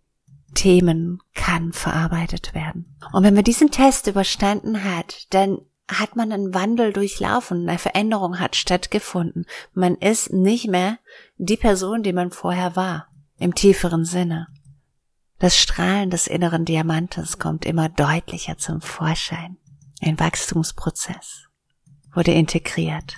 Themen 0.55 1.22
kann 1.36 1.74
verarbeitet 1.74 2.55
werden. 2.55 2.98
Und 3.13 3.24
wenn 3.24 3.36
man 3.36 3.43
diesen 3.43 3.72
Test 3.72 4.08
überstanden 4.08 4.84
hat, 4.84 5.27
dann 5.29 5.60
hat 5.88 6.15
man 6.15 6.31
einen 6.31 6.53
Wandel 6.53 6.93
durchlaufen, 6.93 7.67
eine 7.67 7.79
Veränderung 7.79 8.39
hat 8.39 8.55
stattgefunden. 8.55 9.46
Man 9.74 9.96
ist 9.96 10.31
nicht 10.31 10.67
mehr 10.67 11.00
die 11.38 11.58
Person, 11.58 12.03
die 12.03 12.13
man 12.13 12.31
vorher 12.31 12.75
war, 12.75 13.08
im 13.39 13.55
tieferen 13.55 14.05
Sinne. 14.05 14.48
Das 15.39 15.58
Strahlen 15.58 16.10
des 16.10 16.27
inneren 16.27 16.65
Diamantes 16.65 17.39
kommt 17.39 17.65
immer 17.65 17.88
deutlicher 17.88 18.58
zum 18.58 18.81
Vorschein. 18.81 19.58
Ein 20.01 20.19
Wachstumsprozess 20.19 21.48
wurde 22.13 22.34
integriert. 22.34 23.15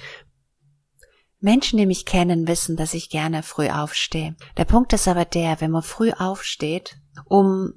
Menschen, 1.39 1.77
die 1.77 1.87
mich 1.87 2.05
kennen, 2.05 2.47
wissen, 2.47 2.77
dass 2.77 2.93
ich 2.93 3.09
gerne 3.09 3.41
früh 3.41 3.69
aufstehe. 3.69 4.35
Der 4.57 4.65
Punkt 4.65 4.93
ist 4.93 5.07
aber 5.07 5.25
der, 5.25 5.59
wenn 5.59 5.71
man 5.71 5.81
früh 5.81 6.11
aufsteht, 6.11 6.97
um 7.25 7.73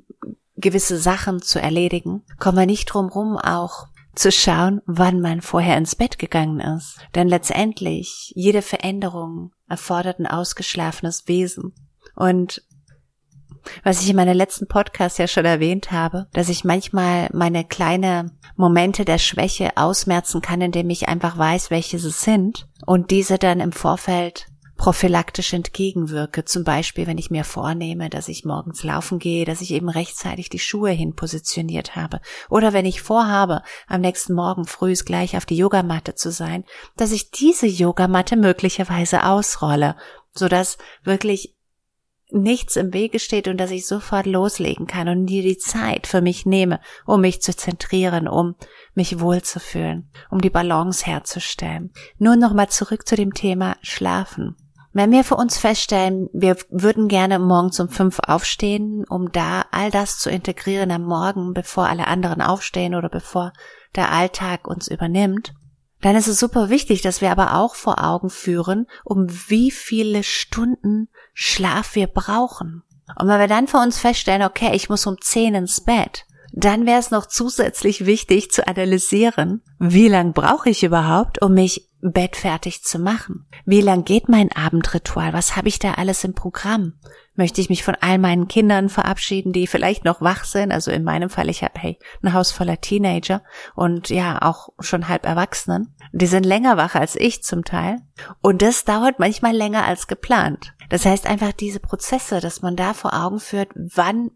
gewisse 0.57 0.99
Sachen 0.99 1.41
zu 1.41 1.61
erledigen, 1.61 2.23
kommen 2.39 2.59
wir 2.59 2.67
nicht 2.67 2.87
drum 2.87 3.09
rum, 3.09 3.39
auch 3.39 3.87
zu 4.15 4.31
schauen, 4.31 4.83
wann 4.85 5.21
man 5.21 5.41
vorher 5.41 5.79
ins 5.79 5.97
Bett 5.97 6.19
gegangen 6.19 6.61
ist. 6.61 6.99
Denn 7.15 7.29
letztendlich, 7.29 8.33
jede 8.37 8.61
Veränderung 8.61 9.53
erfordert 9.69 10.19
ein 10.19 10.27
ausgeschlafenes 10.27 11.27
Wesen. 11.27 11.75
Und 12.15 12.63
was 13.83 14.03
ich 14.03 14.11
in 14.11 14.17
meiner 14.17 14.35
letzten 14.35 14.67
Podcast 14.67 15.19
ja 15.19 15.27
schon 15.27 15.45
erwähnt 15.45 15.91
habe, 15.91 16.27
dass 16.33 16.49
ich 16.49 16.65
manchmal 16.65 17.29
meine 17.33 17.65
kleine 17.65 18.33
Momente 18.57 19.05
der 19.05 19.19
Schwäche 19.19 19.77
ausmerzen 19.77 20.41
kann, 20.41 20.61
indem 20.61 20.91
ich 20.91 21.09
einfach 21.09 21.37
weiß, 21.37 21.71
welche 21.71 21.99
sie 21.99 22.11
sind 22.11 22.69
und 22.87 23.11
diese 23.11 23.39
dann 23.39 23.61
im 23.61 23.73
Vorfeld 23.73 24.47
prophylaktisch 24.77 25.53
entgegenwirke. 25.53 26.45
Zum 26.45 26.65
Beispiel, 26.65 27.07
wenn 27.07 27.19
ich 27.19 27.31
mir 27.31 27.45
vornehme, 27.45 28.11
dass 28.11 28.29
ich 28.29 28.45
morgens 28.45 28.83
laufen 28.83 29.19
gehe, 29.19 29.45
dass 29.45 29.61
ich 29.61 29.71
eben 29.71 29.89
rechtzeitig 29.89 30.49
die 30.49 30.59
Schuhe 30.59 30.91
hin 30.91 31.15
positioniert 31.15 31.97
habe. 31.97 32.21
Oder 32.51 32.73
wenn 32.73 32.85
ich 32.85 33.01
vorhabe, 33.01 33.63
am 33.87 34.01
nächsten 34.01 34.35
Morgen 34.35 34.65
früh 34.65 34.95
gleich 34.95 35.37
auf 35.37 35.47
die 35.47 35.57
Yogamatte 35.57 36.15
zu 36.15 36.31
sein, 36.31 36.65
dass 36.97 37.13
ich 37.13 37.31
diese 37.31 37.67
Yogamatte 37.67 38.37
möglicherweise 38.37 39.25
ausrolle, 39.25 39.97
sodass 40.35 40.79
wirklich 41.03 41.55
nichts 42.35 42.77
im 42.77 42.93
Wege 42.93 43.19
steht 43.19 43.49
und 43.49 43.59
dass 43.59 43.71
ich 43.71 43.87
sofort 43.87 44.27
loslegen 44.27 44.87
kann 44.87 45.09
und 45.09 45.25
mir 45.25 45.43
die 45.43 45.59
Zeit 45.59 46.07
für 46.07 46.21
mich 46.21 46.45
nehme, 46.47 46.81
um 47.07 47.21
mich 47.21 47.41
zu 47.41 47.57
zentrieren, 47.57 48.29
um 48.29 48.57
mich 48.95 49.21
wohlzufühlen, 49.21 50.11
um 50.31 50.41
die 50.41 50.51
Balance 50.51 51.07
herzustellen. 51.07 51.93
Nur 52.19 52.37
nochmal 52.37 52.69
zurück 52.69 53.07
zu 53.07 53.17
dem 53.17 53.33
Thema 53.35 53.77
Schlafen. 53.83 54.57
Wenn 54.93 55.11
wir 55.11 55.25
für 55.25 55.35
uns 55.35 55.59
feststellen, 55.59 56.29
wir 56.33 56.57
würden 56.71 57.09
gerne 57.09 57.41
morgens 57.41 57.81
um 57.81 57.89
fünf 57.89 58.21
aufstehen, 58.21 59.05
um 59.09 59.33
da 59.33 59.65
all 59.73 59.91
das 59.91 60.19
zu 60.19 60.31
integrieren 60.31 60.93
am 60.93 61.03
Morgen, 61.03 61.53
bevor 61.53 61.89
alle 61.89 62.07
anderen 62.07 62.41
aufstehen 62.41 62.95
oder 62.95 63.09
bevor 63.09 63.53
der 63.97 64.13
Alltag 64.13 64.69
uns 64.69 64.87
übernimmt, 64.87 65.53
dann 66.01 66.17
ist 66.17 66.29
es 66.29 66.39
super 66.39 66.71
wichtig, 66.71 67.03
dass 67.03 67.21
wir 67.21 67.31
aber 67.31 67.55
auch 67.55 67.75
vor 67.75 68.03
Augen 68.03 68.31
führen, 68.31 68.87
um 69.05 69.27
wie 69.49 69.71
viele 69.71 70.23
Stunden 70.23 71.09
Schlaf 71.33 71.95
wir 71.95 72.07
brauchen. 72.07 72.83
Und 73.19 73.29
wenn 73.29 73.41
wir 73.41 73.49
dann 73.49 73.69
für 73.69 73.79
uns 73.79 73.99
feststellen, 73.99 74.43
okay, 74.43 74.75
ich 74.75 74.89
muss 74.89 75.07
um 75.07 75.21
zehn 75.21 75.55
ins 75.55 75.83
Bett, 75.83 76.27
dann 76.53 76.87
wäre 76.87 77.01
es 77.01 77.11
noch 77.11 77.27
zusätzlich 77.27 78.07
wichtig 78.07 78.51
zu 78.51 78.67
analysieren, 78.67 79.63
wie 79.79 80.09
lang 80.09 80.33
brauche 80.33 80.71
ich 80.71 80.85
überhaupt, 80.85 81.43
um 81.43 81.55
mich 81.55 81.91
bettfertig 82.01 82.85
zu 82.85 82.99
machen? 82.99 83.47
Wie 83.65 83.81
lang 83.81 84.05
geht 84.05 84.29
mein 84.29 84.53
Abendritual? 84.53 85.33
Was 85.33 85.57
habe 85.57 85.69
ich 85.69 85.79
da 85.79 85.95
alles 85.95 86.23
im 86.23 86.35
Programm? 86.35 86.95
Möchte 87.37 87.61
ich 87.61 87.69
mich 87.69 87.83
von 87.83 87.97
all 88.01 88.19
meinen 88.19 88.47
Kindern 88.47 88.89
verabschieden, 88.89 89.53
die 89.53 89.67
vielleicht 89.67 90.05
noch 90.05 90.21
wach 90.21 90.45
sind? 90.45 90.71
Also 90.71 90.93
in 90.93 91.03
meinem 91.03 91.31
Fall, 91.31 91.49
ich 91.49 91.65
habe 91.65 91.79
hey, 91.81 91.99
ein 92.23 92.33
Haus 92.33 92.53
voller 92.53 92.81
Teenager 92.81 93.43
und 93.75 94.09
ja, 94.09 94.41
auch 94.41 94.69
schon 94.79 95.09
halb 95.09 95.27
Erwachsenen. 95.27 95.95
Die 96.13 96.27
sind 96.27 96.45
länger 96.45 96.77
wach 96.77 96.95
als 96.95 97.17
ich 97.17 97.43
zum 97.43 97.65
Teil. 97.65 97.99
Und 98.41 98.63
das 98.63 98.85
dauert 98.85 99.19
manchmal 99.19 99.55
länger 99.55 99.85
als 99.85 100.07
geplant. 100.07 100.75
Das 100.91 101.05
heißt 101.05 101.27
einfach 101.27 101.53
diese 101.53 101.81
Prozesse, 101.81 102.41
dass 102.41 102.63
man 102.63 102.77
da 102.77 102.95
vor 102.95 103.15
Augen 103.15 103.41
führt, 103.41 103.71
wann 103.75 104.31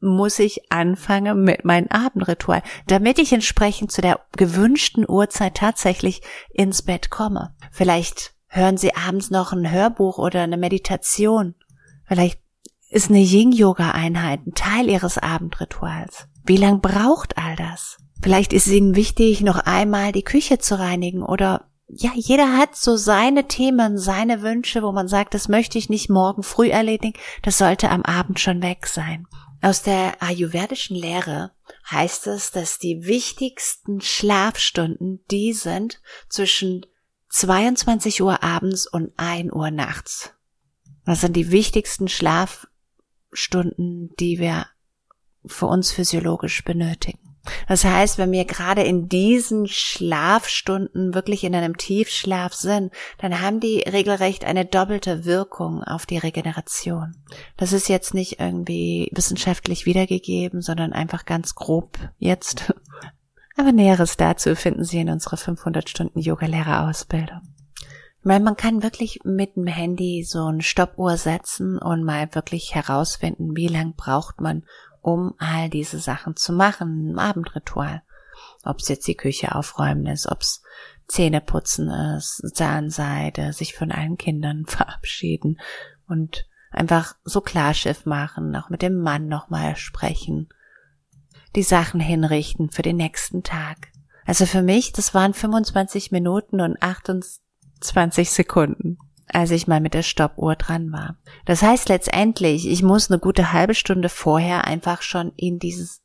muss 0.00 0.38
ich 0.38 0.72
anfangen 0.72 1.42
mit 1.42 1.64
meinem 1.64 1.88
Abendritual, 1.88 2.62
damit 2.86 3.18
ich 3.18 3.32
entsprechend 3.32 3.92
zu 3.92 4.00
der 4.00 4.20
gewünschten 4.36 5.04
Uhrzeit 5.08 5.56
tatsächlich 5.56 6.22
ins 6.52 6.82
Bett 6.82 7.10
komme. 7.10 7.54
Vielleicht 7.70 8.32
hören 8.46 8.76
Sie 8.76 8.94
abends 8.94 9.30
noch 9.30 9.52
ein 9.52 9.70
Hörbuch 9.70 10.18
oder 10.18 10.42
eine 10.42 10.56
Meditation. 10.56 11.54
Vielleicht 12.10 12.40
ist 12.88 13.08
eine 13.08 13.20
Yin-Yoga-Einheit 13.20 14.44
ein 14.44 14.54
Teil 14.54 14.90
Ihres 14.90 15.16
Abendrituals. 15.16 16.26
Wie 16.44 16.56
lang 16.56 16.80
braucht 16.80 17.38
all 17.38 17.54
das? 17.54 17.98
Vielleicht 18.20 18.52
ist 18.52 18.66
es 18.66 18.72
Ihnen 18.72 18.96
wichtig, 18.96 19.42
noch 19.42 19.60
einmal 19.60 20.10
die 20.10 20.24
Küche 20.24 20.58
zu 20.58 20.76
reinigen 20.76 21.22
oder 21.22 21.68
ja, 21.86 22.10
jeder 22.16 22.56
hat 22.56 22.74
so 22.74 22.96
seine 22.96 23.46
Themen, 23.46 23.96
seine 23.96 24.42
Wünsche, 24.42 24.82
wo 24.82 24.90
man 24.90 25.06
sagt, 25.06 25.34
das 25.34 25.46
möchte 25.46 25.78
ich 25.78 25.88
nicht 25.88 26.10
morgen 26.10 26.42
früh 26.42 26.68
erledigen, 26.68 27.16
das 27.42 27.58
sollte 27.58 27.90
am 27.90 28.02
Abend 28.02 28.40
schon 28.40 28.60
weg 28.60 28.88
sein. 28.88 29.28
Aus 29.62 29.82
der 29.82 30.20
ayurvedischen 30.20 30.96
Lehre 30.96 31.52
heißt 31.92 32.26
es, 32.26 32.50
dass 32.50 32.78
die 32.78 33.04
wichtigsten 33.06 34.00
Schlafstunden 34.00 35.24
die 35.30 35.52
sind 35.52 36.00
zwischen 36.28 36.86
22 37.28 38.20
Uhr 38.20 38.42
abends 38.42 38.88
und 38.88 39.12
1 39.16 39.52
Uhr 39.52 39.70
nachts. 39.70 40.34
Das 41.10 41.22
sind 41.22 41.34
die 41.34 41.50
wichtigsten 41.50 42.06
Schlafstunden, 42.06 44.14
die 44.20 44.38
wir 44.38 44.66
für 45.44 45.66
uns 45.66 45.90
physiologisch 45.90 46.62
benötigen. 46.62 47.18
Das 47.66 47.84
heißt, 47.84 48.18
wenn 48.18 48.30
wir 48.30 48.44
gerade 48.44 48.84
in 48.84 49.08
diesen 49.08 49.66
Schlafstunden 49.66 51.12
wirklich 51.12 51.42
in 51.42 51.56
einem 51.56 51.76
Tiefschlaf 51.76 52.54
sind, 52.54 52.92
dann 53.18 53.40
haben 53.40 53.58
die 53.58 53.80
regelrecht 53.80 54.44
eine 54.44 54.64
doppelte 54.64 55.24
Wirkung 55.24 55.82
auf 55.82 56.06
die 56.06 56.18
Regeneration. 56.18 57.16
Das 57.56 57.72
ist 57.72 57.88
jetzt 57.88 58.14
nicht 58.14 58.38
irgendwie 58.38 59.10
wissenschaftlich 59.12 59.86
wiedergegeben, 59.86 60.62
sondern 60.62 60.92
einfach 60.92 61.24
ganz 61.24 61.56
grob 61.56 61.98
jetzt. 62.18 62.72
Aber 63.56 63.72
Näheres 63.72 64.16
dazu 64.16 64.54
finden 64.54 64.84
Sie 64.84 65.00
in 65.00 65.10
unserer 65.10 65.38
500 65.38 65.88
Stunden 65.88 66.20
Yoga-Lehrerausbildung. 66.20 67.40
Meine, 68.22 68.44
man 68.44 68.56
kann 68.56 68.82
wirklich 68.82 69.20
mit 69.24 69.56
dem 69.56 69.66
Handy 69.66 70.24
so 70.24 70.44
eine 70.44 70.62
Stoppuhr 70.62 71.16
setzen 71.16 71.78
und 71.78 72.04
mal 72.04 72.34
wirklich 72.34 72.74
herausfinden, 72.74 73.56
wie 73.56 73.68
lang 73.68 73.94
braucht 73.94 74.40
man, 74.40 74.64
um 75.00 75.34
all 75.38 75.70
diese 75.70 75.98
Sachen 75.98 76.36
zu 76.36 76.52
machen, 76.52 77.12
ein 77.12 77.18
Abendritual. 77.18 78.02
Ob 78.62 78.80
es 78.80 78.88
jetzt 78.88 79.08
die 79.08 79.16
Küche 79.16 79.54
aufräumen 79.54 80.06
ist, 80.06 80.26
ob 80.30 80.42
es 80.42 80.62
Zähneputzen 81.08 81.88
ist, 82.16 82.42
Zahnseide, 82.54 83.54
sich 83.54 83.74
von 83.74 83.90
allen 83.90 84.18
Kindern 84.18 84.64
verabschieden 84.68 85.58
und 86.06 86.46
einfach 86.70 87.14
so 87.24 87.40
Klarschiff 87.40 88.04
machen, 88.04 88.54
auch 88.54 88.68
mit 88.68 88.82
dem 88.82 89.00
Mann 89.00 89.28
nochmal 89.28 89.76
sprechen, 89.76 90.50
die 91.56 91.62
Sachen 91.62 92.00
hinrichten 92.00 92.70
für 92.70 92.82
den 92.82 92.96
nächsten 92.96 93.42
Tag. 93.42 93.88
Also 94.26 94.44
für 94.44 94.62
mich, 94.62 94.92
das 94.92 95.14
waren 95.14 95.32
25 95.34 96.12
Minuten 96.12 96.60
und 96.60 96.80
28 96.82 97.40
Sekunden 97.82 98.98
als 99.32 99.50
ich 99.50 99.66
mal 99.66 99.80
mit 99.80 99.94
der 99.94 100.02
Stoppuhr 100.02 100.56
dran 100.56 100.92
war. 100.92 101.16
Das 101.44 101.62
heißt 101.62 101.88
letztendlich, 101.88 102.68
ich 102.68 102.82
muss 102.82 103.10
eine 103.10 103.20
gute 103.20 103.52
halbe 103.52 103.74
Stunde 103.74 104.08
vorher 104.08 104.64
einfach 104.64 105.02
schon 105.02 105.32
in 105.36 105.58
dieses 105.58 106.02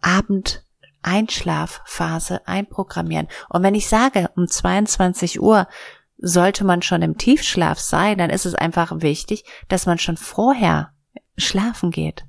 Abend 0.00 0.64
Einschlafphase 1.02 2.46
einprogrammieren. 2.48 3.28
Und 3.48 3.62
wenn 3.62 3.74
ich 3.74 3.88
sage, 3.88 4.30
um 4.36 4.48
22 4.48 5.40
Uhr 5.40 5.68
sollte 6.18 6.64
man 6.64 6.82
schon 6.82 7.02
im 7.02 7.16
Tiefschlaf 7.16 7.78
sein, 7.78 8.18
dann 8.18 8.30
ist 8.30 8.46
es 8.46 8.54
einfach 8.54 9.00
wichtig, 9.00 9.44
dass 9.68 9.86
man 9.86 9.98
schon 9.98 10.16
vorher 10.16 10.92
schlafen 11.36 11.90
geht. 11.90 12.24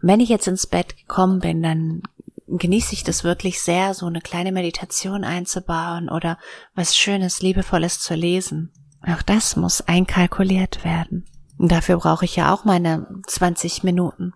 Wenn 0.00 0.20
ich 0.20 0.28
jetzt 0.28 0.46
ins 0.46 0.66
Bett 0.66 0.96
gekommen 0.96 1.40
bin, 1.40 1.62
dann 1.62 2.02
genieße 2.46 2.92
ich 2.92 3.04
das 3.04 3.24
wirklich 3.24 3.60
sehr, 3.60 3.94
so 3.94 4.06
eine 4.06 4.20
kleine 4.20 4.52
Meditation 4.52 5.24
einzubauen 5.24 6.08
oder 6.08 6.38
was 6.74 6.96
Schönes, 6.96 7.42
Liebevolles 7.42 8.00
zu 8.00 8.14
lesen. 8.14 8.72
Auch 9.06 9.22
das 9.22 9.56
muss 9.56 9.82
einkalkuliert 9.82 10.84
werden. 10.84 11.24
Und 11.58 11.70
dafür 11.70 11.98
brauche 11.98 12.24
ich 12.24 12.36
ja 12.36 12.52
auch 12.52 12.64
meine 12.64 13.06
20 13.26 13.84
Minuten. 13.84 14.34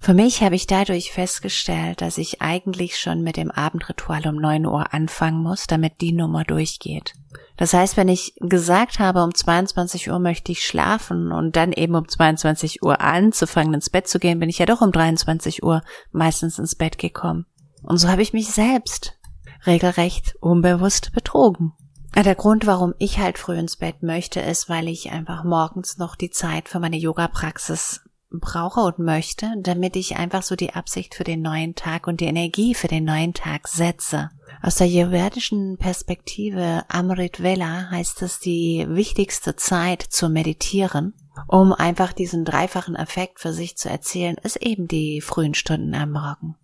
Für 0.00 0.14
mich 0.14 0.42
habe 0.42 0.54
ich 0.54 0.66
dadurch 0.66 1.12
festgestellt, 1.12 2.00
dass 2.00 2.18
ich 2.18 2.40
eigentlich 2.40 2.98
schon 2.98 3.22
mit 3.22 3.36
dem 3.36 3.50
Abendritual 3.50 4.26
um 4.26 4.36
9 4.36 4.66
Uhr 4.66 4.92
anfangen 4.94 5.42
muss, 5.42 5.66
damit 5.66 6.00
die 6.00 6.12
Nummer 6.12 6.44
durchgeht. 6.44 7.14
Das 7.56 7.74
heißt, 7.74 7.98
wenn 7.98 8.08
ich 8.08 8.34
gesagt 8.40 8.98
habe, 8.98 9.22
um 9.22 9.34
22 9.34 10.10
Uhr 10.10 10.18
möchte 10.18 10.50
ich 10.52 10.64
schlafen 10.64 11.30
und 11.30 11.56
dann 11.56 11.72
eben 11.72 11.94
um 11.94 12.08
22 12.08 12.82
Uhr 12.82 13.00
anzufangen, 13.00 13.74
ins 13.74 13.90
Bett 13.90 14.08
zu 14.08 14.18
gehen, 14.18 14.38
bin 14.38 14.48
ich 14.48 14.58
ja 14.58 14.66
doch 14.66 14.80
um 14.80 14.92
23 14.92 15.62
Uhr 15.62 15.82
meistens 16.10 16.58
ins 16.58 16.74
Bett 16.74 16.96
gekommen. 16.96 17.44
Und 17.82 17.98
so 17.98 18.08
habe 18.08 18.22
ich 18.22 18.32
mich 18.32 18.48
selbst 18.50 19.18
regelrecht 19.66 20.36
unbewusst 20.40 21.12
betrogen. 21.12 21.74
Der 22.16 22.34
Grund, 22.34 22.66
warum 22.66 22.94
ich 22.98 23.18
halt 23.18 23.38
früh 23.38 23.58
ins 23.58 23.76
Bett 23.76 24.02
möchte, 24.02 24.40
ist, 24.40 24.68
weil 24.68 24.88
ich 24.88 25.10
einfach 25.10 25.44
morgens 25.44 25.96
noch 25.98 26.16
die 26.16 26.30
Zeit 26.30 26.68
für 26.68 26.80
meine 26.80 26.96
Yoga-Praxis 26.96 28.00
brauche 28.30 28.80
und 28.80 28.98
möchte, 28.98 29.52
damit 29.58 29.96
ich 29.96 30.16
einfach 30.16 30.42
so 30.42 30.56
die 30.56 30.72
Absicht 30.72 31.14
für 31.14 31.24
den 31.24 31.42
neuen 31.42 31.74
Tag 31.74 32.06
und 32.06 32.20
die 32.20 32.26
Energie 32.26 32.74
für 32.74 32.88
den 32.88 33.04
neuen 33.04 33.34
Tag 33.34 33.68
setze. 33.68 34.30
Aus 34.62 34.76
der 34.76 34.86
ayurvedischen 34.86 35.76
Perspektive 35.78 36.84
Amrit 36.88 37.42
Vela 37.42 37.90
heißt 37.90 38.22
es 38.22 38.38
die 38.38 38.86
wichtigste 38.88 39.56
Zeit 39.56 40.02
zu 40.02 40.28
meditieren, 40.28 41.14
um 41.48 41.72
einfach 41.72 42.12
diesen 42.12 42.44
dreifachen 42.44 42.94
Effekt 42.94 43.40
für 43.40 43.52
sich 43.52 43.76
zu 43.76 43.88
erzielen, 43.88 44.36
ist 44.36 44.56
eben 44.56 44.86
die 44.86 45.20
frühen 45.20 45.54
Stunden 45.54 45.94
am 45.94 46.12
Morgen. 46.12 46.56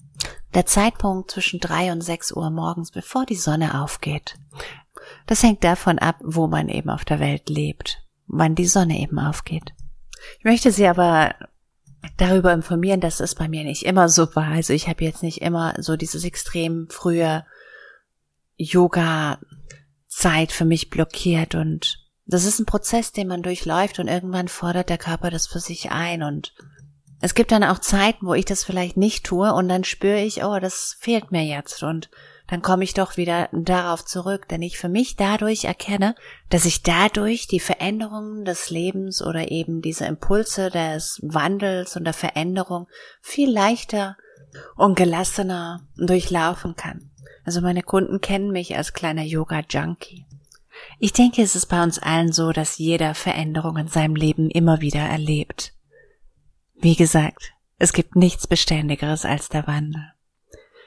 Der 0.55 0.67
Zeitpunkt 0.67 1.31
zwischen 1.31 1.61
drei 1.61 1.93
und 1.93 2.01
sechs 2.01 2.33
Uhr 2.33 2.51
morgens, 2.51 2.91
bevor 2.91 3.27
die 3.27 3.35
Sonne 3.35 3.81
aufgeht. 3.83 4.37
Das 5.27 5.43
hängt 5.43 5.65
davon 5.65 5.99
ab, 5.99 6.17
wo 6.23 6.47
man 6.47 6.69
eben 6.69 6.91
auf 6.91 7.05
der 7.05 7.21
Welt 7.21 7.49
lebt, 7.49 8.03
wann 8.27 8.55
die 8.55 8.67
Sonne 8.67 8.99
eben 8.99 9.19
aufgeht. 9.19 9.75
Ich 10.39 10.45
möchte 10.45 10.73
Sie 10.73 10.87
aber 10.87 11.35
darüber 12.17 12.53
informieren, 12.53 13.01
dass 13.01 13.21
es 13.21 13.35
bei 13.35 13.49
mir 13.49 13.65
nicht 13.65 13.85
immer 13.85 14.09
so 14.09 14.35
war. 14.35 14.49
Also 14.49 14.73
ich 14.73 14.89
habe 14.89 15.05
jetzt 15.05 15.23
nicht 15.23 15.43
immer 15.43 15.75
so 15.79 15.97
dieses 15.97 16.25
extrem 16.25 16.89
frühe 16.91 17.45
Yoga-Zeit 18.57 19.41
für 20.53 20.65
mich 20.65 20.91
blockiert 20.91 21.55
und 21.55 21.99
das 22.27 22.45
ist 22.45 22.59
ein 22.59 22.67
Prozess, 22.67 23.13
den 23.13 23.29
man 23.29 23.43
durchläuft 23.43 23.99
und 23.99 24.09
irgendwann 24.09 24.49
fordert 24.49 24.89
der 24.89 24.99
Körper 24.99 25.31
das 25.31 25.47
für 25.47 25.61
sich 25.61 25.91
ein 25.91 26.23
und 26.23 26.55
es 27.21 27.35
gibt 27.35 27.53
dann 27.53 27.65
auch 27.65 27.79
Zeiten, 27.79 28.27
wo 28.27 28.35
ich 28.35 28.45
das 28.45 28.65
vielleicht 28.65 28.97
nicht 28.97 29.25
tue 29.25 29.53
und 29.53 29.69
dann 29.69 29.85
spüre 29.85 30.21
ich, 30.21 30.45
oh, 30.45 30.59
das 30.59 30.97
fehlt 30.99 31.33
mir 31.33 31.45
jetzt 31.45 31.83
und 31.83 32.11
dann 32.49 32.63
komme 32.63 32.85
ich 32.85 32.95
doch 32.95 33.17
wieder 33.17 33.49
darauf 33.53 34.05
zurück, 34.05 34.49
denn 34.49 34.63
ich 34.63 34.79
für 34.79 34.89
mich 34.89 35.17
dadurch 35.17 35.65
erkenne, 35.65 36.15
dass 36.49 36.65
ich 36.65 36.83
dadurch 36.83 37.49
die 37.49 37.61
Veränderungen 37.61 38.45
des 38.45 38.71
Lebens 38.71 39.21
oder 39.21 39.51
eben 39.51 39.83
diese 39.83 40.07
Impulse 40.07 40.71
des 40.71 41.21
Wandels 41.23 41.97
und 41.97 42.05
der 42.05 42.13
Veränderung 42.13 42.87
viel 43.21 43.51
leichter 43.51 44.17
und 44.77 44.97
gelassener 44.97 45.87
durchlaufen 45.97 46.77
kann. 46.77 47.11
Also 47.45 47.61
meine 47.61 47.83
Kunden 47.83 48.21
kennen 48.21 48.53
mich 48.53 48.77
als 48.77 48.93
kleiner 48.93 49.23
Yoga-Junkie. 49.23 50.27
Ich 50.99 51.13
denke, 51.13 51.43
es 51.43 51.57
ist 51.57 51.67
bei 51.67 51.83
uns 51.83 51.99
allen 51.99 52.33
so, 52.33 52.53
dass 52.53 52.79
jeder 52.79 53.15
Veränderung 53.15 53.77
in 53.77 53.89
seinem 53.89 54.15
Leben 54.15 54.51
immer 54.51 54.81
wieder 54.81 55.01
erlebt. 55.01 55.73
Wie 56.75 56.97
gesagt, 56.97 57.53
es 57.79 57.93
gibt 57.93 58.17
nichts 58.17 58.47
Beständigeres 58.47 59.25
als 59.25 59.49
der 59.49 59.67
Wandel. 59.67 60.13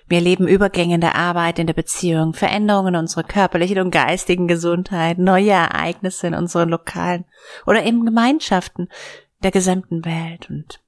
Wir 0.09 0.17
erleben 0.17 0.47
Übergänge 0.47 0.95
in 0.95 1.01
der 1.01 1.15
Arbeit, 1.15 1.59
in 1.59 1.67
der 1.67 1.75
Beziehung, 1.75 2.33
Veränderungen 2.33 2.95
in 2.95 2.99
unserer 3.01 3.23
körperlichen 3.23 3.79
und 3.79 3.91
geistigen 3.91 4.47
Gesundheit, 4.47 5.19
neue 5.19 5.51
Ereignisse 5.51 6.25
in 6.27 6.33
unseren 6.33 6.69
Lokalen 6.69 7.25
oder 7.67 7.85
eben 7.85 8.05
Gemeinschaften 8.05 8.89
der 9.43 9.51
gesamten 9.51 10.03
Welt. 10.05 10.49
Und 10.49 10.81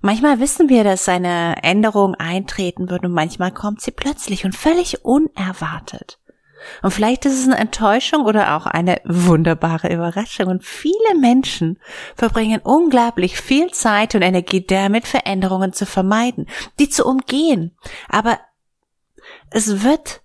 manchmal 0.00 0.38
wissen 0.38 0.68
wir, 0.68 0.84
dass 0.84 1.08
eine 1.08 1.56
Änderung 1.64 2.14
eintreten 2.14 2.88
wird 2.88 3.04
und 3.04 3.12
manchmal 3.12 3.50
kommt 3.50 3.80
sie 3.80 3.90
plötzlich 3.90 4.44
und 4.44 4.54
völlig 4.54 5.04
unerwartet. 5.04 6.20
Und 6.82 6.90
vielleicht 6.90 7.24
ist 7.24 7.38
es 7.38 7.44
eine 7.44 7.58
Enttäuschung 7.58 8.24
oder 8.24 8.56
auch 8.56 8.66
eine 8.66 9.00
wunderbare 9.04 9.92
Überraschung. 9.92 10.46
Und 10.46 10.64
viele 10.64 11.18
Menschen 11.20 11.78
verbringen 12.16 12.60
unglaublich 12.62 13.38
viel 13.38 13.70
Zeit 13.70 14.14
und 14.14 14.22
Energie 14.22 14.64
damit, 14.64 15.06
Veränderungen 15.06 15.72
zu 15.72 15.86
vermeiden, 15.86 16.46
die 16.78 16.88
zu 16.88 17.04
umgehen. 17.04 17.76
Aber 18.08 18.38
es 19.50 19.82
wird 19.82 20.22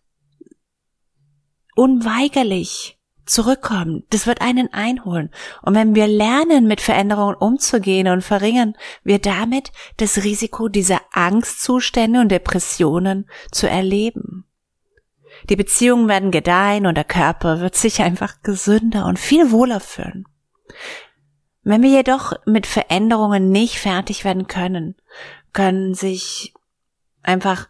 unweigerlich 1.75 2.99
zurückkommen. 3.29 4.03
Das 4.09 4.27
wird 4.27 4.41
einen 4.41 4.73
einholen. 4.73 5.29
Und 5.61 5.75
wenn 5.75 5.95
wir 5.95 6.07
lernen, 6.07 6.67
mit 6.67 6.81
Veränderungen 6.81 7.35
umzugehen 7.35 8.07
und 8.07 8.23
verringern 8.23 8.75
wir 9.03 9.19
damit 9.19 9.71
das 9.97 10.23
Risiko 10.23 10.67
dieser 10.67 11.01
Angstzustände 11.11 12.19
und 12.19 12.29
Depressionen 12.29 13.29
zu 13.51 13.69
erleben. 13.69 14.48
Die 15.47 15.55
Beziehungen 15.55 16.07
werden 16.07 16.31
gedeihen 16.31 16.85
und 16.85 16.95
der 16.95 17.03
Körper 17.03 17.59
wird 17.59 17.75
sich 17.75 18.01
einfach 18.01 18.41
gesünder 18.41 19.05
und 19.05 19.19
viel 19.19 19.51
wohler 19.51 19.79
fühlen. 19.79 20.25
Wenn 21.63 21.83
wir 21.83 21.89
jedoch 21.89 22.33
mit 22.45 22.67
Veränderungen 22.67 23.51
nicht 23.51 23.79
fertig 23.79 24.25
werden 24.25 24.47
können, 24.47 24.95
können 25.53 25.93
sich 25.93 26.53
einfach 27.21 27.67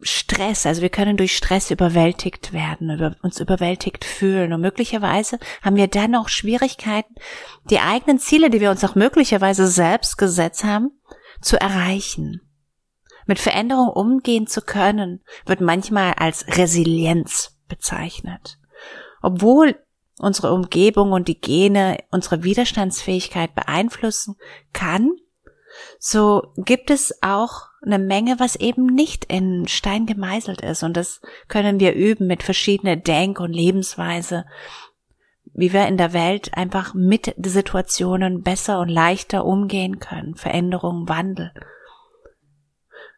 Stress, 0.00 0.66
also 0.66 0.82
wir 0.82 0.90
können 0.90 1.16
durch 1.16 1.36
Stress 1.36 1.70
überwältigt 1.70 2.52
werden, 2.52 2.90
über, 2.90 3.16
uns 3.22 3.40
überwältigt 3.40 4.04
fühlen 4.04 4.52
und 4.52 4.60
möglicherweise 4.60 5.38
haben 5.62 5.76
wir 5.76 5.88
dann 5.88 6.14
auch 6.14 6.28
Schwierigkeiten, 6.28 7.14
die 7.70 7.80
eigenen 7.80 8.18
Ziele, 8.18 8.50
die 8.50 8.60
wir 8.60 8.70
uns 8.70 8.84
auch 8.84 8.96
möglicherweise 8.96 9.66
selbst 9.66 10.18
gesetzt 10.18 10.62
haben, 10.62 10.90
zu 11.40 11.58
erreichen. 11.58 12.42
Mit 13.26 13.38
Veränderung 13.38 13.88
umgehen 13.88 14.46
zu 14.46 14.60
können, 14.62 15.22
wird 15.46 15.60
manchmal 15.60 16.14
als 16.14 16.46
Resilienz 16.56 17.58
bezeichnet. 17.68 18.58
Obwohl 19.22 19.76
unsere 20.18 20.52
Umgebung 20.52 21.12
und 21.12 21.28
die 21.28 21.40
Gene 21.40 21.98
unsere 22.10 22.44
Widerstandsfähigkeit 22.44 23.54
beeinflussen 23.54 24.36
kann, 24.72 25.10
so 25.98 26.52
gibt 26.56 26.90
es 26.90 27.22
auch 27.22 27.68
eine 27.84 27.98
Menge, 27.98 28.38
was 28.38 28.56
eben 28.56 28.86
nicht 28.86 29.24
in 29.26 29.66
Stein 29.68 30.06
gemeißelt 30.06 30.60
ist. 30.60 30.82
Und 30.82 30.96
das 30.96 31.20
können 31.48 31.80
wir 31.80 31.94
üben 31.94 32.26
mit 32.26 32.42
verschiedenen 32.42 33.02
Denk- 33.02 33.40
und 33.40 33.52
Lebensweise, 33.52 34.44
wie 35.52 35.72
wir 35.72 35.86
in 35.86 35.96
der 35.96 36.12
Welt 36.12 36.54
einfach 36.54 36.94
mit 36.94 37.34
Situationen 37.44 38.42
besser 38.42 38.80
und 38.80 38.88
leichter 38.88 39.44
umgehen 39.44 39.98
können. 39.98 40.34
Veränderung, 40.34 41.08
Wandel. 41.08 41.52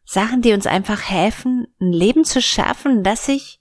Sachen, 0.07 0.41
die 0.41 0.53
uns 0.53 0.67
einfach 0.67 1.03
helfen, 1.03 1.67
ein 1.81 1.93
Leben 1.93 2.25
zu 2.25 2.41
schaffen, 2.41 3.03
das 3.03 3.27
sich 3.27 3.61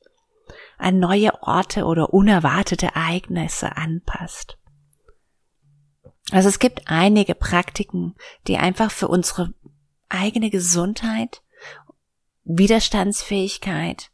an 0.77 0.99
neue 0.99 1.41
Orte 1.41 1.85
oder 1.85 2.13
unerwartete 2.13 2.87
Ereignisse 2.87 3.75
anpasst. 3.75 4.57
Also 6.31 6.49
es 6.49 6.59
gibt 6.59 6.83
einige 6.85 7.33
Praktiken, 7.33 8.15
die 8.47 8.57
einfach 8.57 8.91
für 8.91 9.07
unsere 9.07 9.53
eigene 10.07 10.51
Gesundheit, 10.51 11.41
Widerstandsfähigkeit 12.43 14.11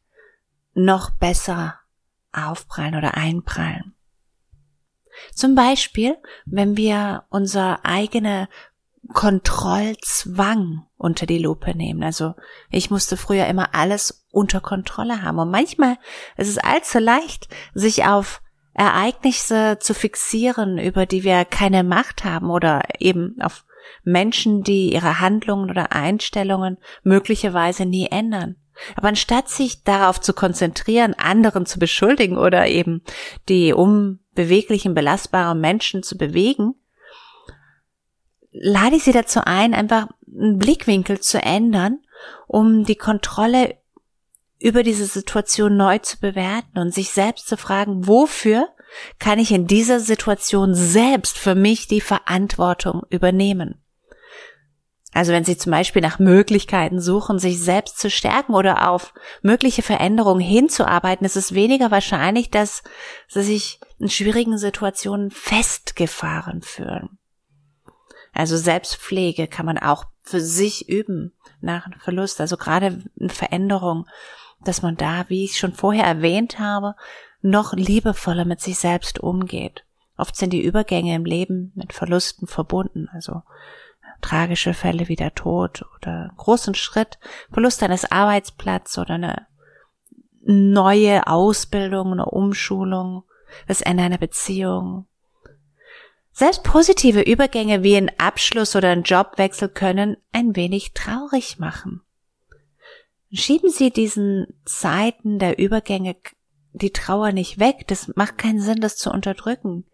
noch 0.73 1.11
besser 1.11 1.79
aufprallen 2.31 2.95
oder 2.95 3.15
einprallen. 3.15 3.93
Zum 5.33 5.55
Beispiel, 5.55 6.17
wenn 6.45 6.77
wir 6.77 7.25
unser 7.29 7.85
eigene 7.85 8.47
Kontrollzwang 9.13 10.85
unter 10.97 11.25
die 11.25 11.39
Lupe 11.39 11.75
nehmen. 11.75 12.03
Also 12.03 12.35
ich 12.69 12.91
musste 12.91 13.17
früher 13.17 13.47
immer 13.47 13.73
alles 13.73 14.25
unter 14.31 14.61
Kontrolle 14.61 15.21
haben. 15.21 15.39
Und 15.39 15.51
manchmal 15.51 15.97
ist 16.37 16.49
es 16.49 16.57
allzu 16.57 16.99
leicht, 16.99 17.49
sich 17.73 18.05
auf 18.05 18.41
Ereignisse 18.73 19.77
zu 19.79 19.93
fixieren, 19.93 20.77
über 20.77 21.05
die 21.05 21.23
wir 21.23 21.45
keine 21.45 21.83
Macht 21.83 22.23
haben 22.23 22.49
oder 22.49 22.83
eben 22.99 23.35
auf 23.41 23.65
Menschen, 24.03 24.63
die 24.63 24.93
ihre 24.93 25.19
Handlungen 25.19 25.69
oder 25.69 25.91
Einstellungen 25.91 26.77
möglicherweise 27.03 27.85
nie 27.85 28.07
ändern. 28.09 28.55
Aber 28.95 29.09
anstatt 29.09 29.49
sich 29.49 29.83
darauf 29.83 30.21
zu 30.21 30.33
konzentrieren, 30.33 31.13
anderen 31.13 31.65
zu 31.65 31.77
beschuldigen 31.77 32.37
oder 32.37 32.67
eben 32.67 33.03
die 33.49 33.73
unbeweglichen, 33.73 34.93
belastbaren 34.93 35.59
Menschen 35.59 36.03
zu 36.03 36.17
bewegen, 36.17 36.75
lade 38.51 38.95
ich 38.95 39.03
Sie 39.03 39.11
dazu 39.11 39.41
ein, 39.45 39.73
einfach 39.73 40.07
einen 40.27 40.57
Blickwinkel 40.57 41.19
zu 41.19 41.41
ändern 41.41 41.99
um 42.47 42.83
die 42.83 42.95
Kontrolle 42.95 43.77
über 44.59 44.83
diese 44.83 45.05
Situation 45.05 45.77
neu 45.77 45.97
zu 45.99 46.19
bewerten 46.19 46.77
und 46.77 46.93
sich 46.93 47.11
selbst 47.11 47.47
zu 47.47 47.57
fragen, 47.57 48.07
wofür 48.07 48.67
kann 49.19 49.39
ich 49.39 49.51
in 49.51 49.67
dieser 49.67 49.99
Situation 49.99 50.75
selbst 50.75 51.37
für 51.37 51.55
mich 51.55 51.87
die 51.87 52.01
Verantwortung 52.01 53.03
übernehmen? 53.09 53.81
Also 55.13 55.33
wenn 55.33 55.43
Sie 55.43 55.57
zum 55.57 55.71
Beispiel 55.71 56.01
nach 56.01 56.19
Möglichkeiten 56.19 57.01
suchen, 57.01 57.39
sich 57.39 57.59
selbst 57.59 57.99
zu 57.99 58.09
stärken 58.09 58.53
oder 58.53 58.89
auf 58.89 59.13
mögliche 59.41 59.81
Veränderungen 59.81 60.41
hinzuarbeiten, 60.41 61.25
ist 61.25 61.35
es 61.35 61.53
weniger 61.53 61.91
wahrscheinlich, 61.91 62.49
dass 62.49 62.83
Sie 63.27 63.43
sich 63.43 63.79
in 63.99 64.09
schwierigen 64.09 64.57
Situationen 64.57 65.31
festgefahren 65.31 66.61
fühlen. 66.61 67.17
Also 68.41 68.57
Selbstpflege 68.57 69.45
kann 69.45 69.67
man 69.67 69.77
auch 69.77 70.05
für 70.23 70.41
sich 70.41 70.89
üben 70.89 71.31
nach 71.59 71.85
einem 71.85 71.99
Verlust, 71.99 72.41
also 72.41 72.57
gerade 72.57 73.03
eine 73.19 73.29
Veränderung, 73.29 74.07
dass 74.63 74.81
man 74.81 74.97
da, 74.97 75.25
wie 75.27 75.43
ich 75.45 75.59
schon 75.59 75.73
vorher 75.73 76.05
erwähnt 76.05 76.57
habe, 76.57 76.95
noch 77.43 77.73
liebevoller 77.73 78.45
mit 78.45 78.59
sich 78.59 78.79
selbst 78.79 79.19
umgeht. 79.19 79.85
Oft 80.17 80.35
sind 80.35 80.53
die 80.53 80.63
Übergänge 80.63 81.13
im 81.13 81.23
Leben 81.23 81.71
mit 81.75 81.93
Verlusten 81.93 82.47
verbunden, 82.47 83.09
also 83.13 83.43
tragische 84.21 84.73
Fälle 84.73 85.07
wie 85.07 85.15
der 85.15 85.35
Tod 85.35 85.85
oder 85.97 86.31
großen 86.35 86.73
Schritt, 86.73 87.19
Verlust 87.51 87.83
eines 87.83 88.11
Arbeitsplatzes 88.11 88.97
oder 88.97 89.13
eine 89.13 89.45
neue 90.41 91.27
Ausbildung, 91.27 92.13
eine 92.13 92.25
Umschulung, 92.25 93.21
das 93.67 93.81
Ende 93.81 94.01
einer 94.01 94.17
Beziehung. 94.17 95.05
Selbst 96.41 96.63
positive 96.63 97.21
Übergänge 97.21 97.83
wie 97.83 97.95
ein 97.95 98.09
Abschluss 98.17 98.75
oder 98.75 98.89
ein 98.89 99.03
Jobwechsel 99.03 99.69
können 99.69 100.17
ein 100.31 100.55
wenig 100.55 100.93
traurig 100.93 101.59
machen. 101.59 102.01
Schieben 103.31 103.69
Sie 103.69 103.91
diesen 103.91 104.47
Zeiten 104.65 105.37
der 105.37 105.59
Übergänge 105.59 106.15
die 106.73 106.89
Trauer 106.89 107.31
nicht 107.31 107.59
weg. 107.59 107.85
Das 107.85 108.07
macht 108.15 108.39
keinen 108.39 108.59
Sinn, 108.59 108.81
das 108.81 108.97
zu 108.97 109.11
unterdrücken 109.11 109.85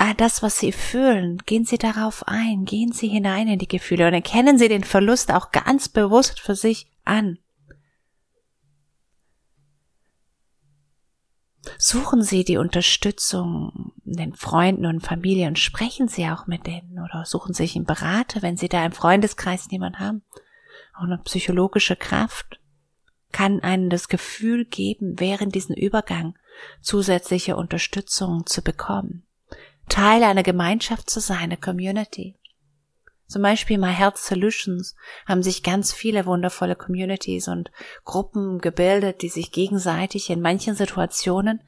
ah, 0.00 0.14
das, 0.14 0.42
was 0.42 0.58
Sie 0.58 0.72
fühlen, 0.72 1.38
gehen 1.44 1.64
Sie 1.64 1.78
darauf 1.78 2.26
ein, 2.26 2.64
gehen 2.64 2.90
Sie 2.90 3.06
hinein 3.06 3.46
in 3.48 3.58
die 3.58 3.68
Gefühle 3.68 4.08
und 4.08 4.14
erkennen 4.14 4.58
Sie 4.58 4.68
den 4.68 4.82
Verlust 4.82 5.30
auch 5.30 5.52
ganz 5.52 5.88
bewusst 5.88 6.40
für 6.40 6.54
sich 6.54 6.90
an. 7.04 7.38
Suchen 11.78 12.22
Sie 12.22 12.44
die 12.44 12.56
Unterstützung 12.56 13.92
den 14.04 14.34
Freunden 14.34 14.86
und 14.86 15.00
Familien, 15.00 15.56
sprechen 15.56 16.08
Sie 16.08 16.26
auch 16.28 16.46
mit 16.46 16.66
denen 16.66 16.98
oder 16.98 17.24
suchen 17.24 17.54
Sie 17.54 17.64
sich 17.64 17.76
einen 17.76 17.84
Berater, 17.84 18.42
wenn 18.42 18.56
Sie 18.56 18.68
da 18.68 18.84
im 18.84 18.92
Freundeskreis 18.92 19.68
niemand 19.70 19.98
haben. 19.98 20.22
Auch 20.94 21.04
eine 21.04 21.18
psychologische 21.18 21.96
Kraft 21.96 22.60
kann 23.32 23.60
einen 23.60 23.90
das 23.90 24.08
Gefühl 24.08 24.64
geben, 24.64 25.18
während 25.18 25.54
diesen 25.54 25.76
Übergang 25.76 26.36
zusätzliche 26.80 27.56
Unterstützung 27.56 28.46
zu 28.46 28.62
bekommen. 28.62 29.24
Teil 29.88 30.22
einer 30.22 30.42
Gemeinschaft 30.42 31.08
zu 31.10 31.20
sein, 31.20 31.38
eine 31.38 31.56
Community. 31.56 32.39
Zum 33.30 33.42
Beispiel 33.42 33.78
My 33.78 33.92
Health 33.92 34.18
Solutions 34.18 34.96
haben 35.24 35.44
sich 35.44 35.62
ganz 35.62 35.92
viele 35.92 36.26
wundervolle 36.26 36.74
Communities 36.74 37.46
und 37.46 37.70
Gruppen 38.04 38.58
gebildet, 38.58 39.22
die 39.22 39.28
sich 39.28 39.52
gegenseitig 39.52 40.30
in 40.30 40.40
manchen 40.40 40.74
Situationen 40.74 41.62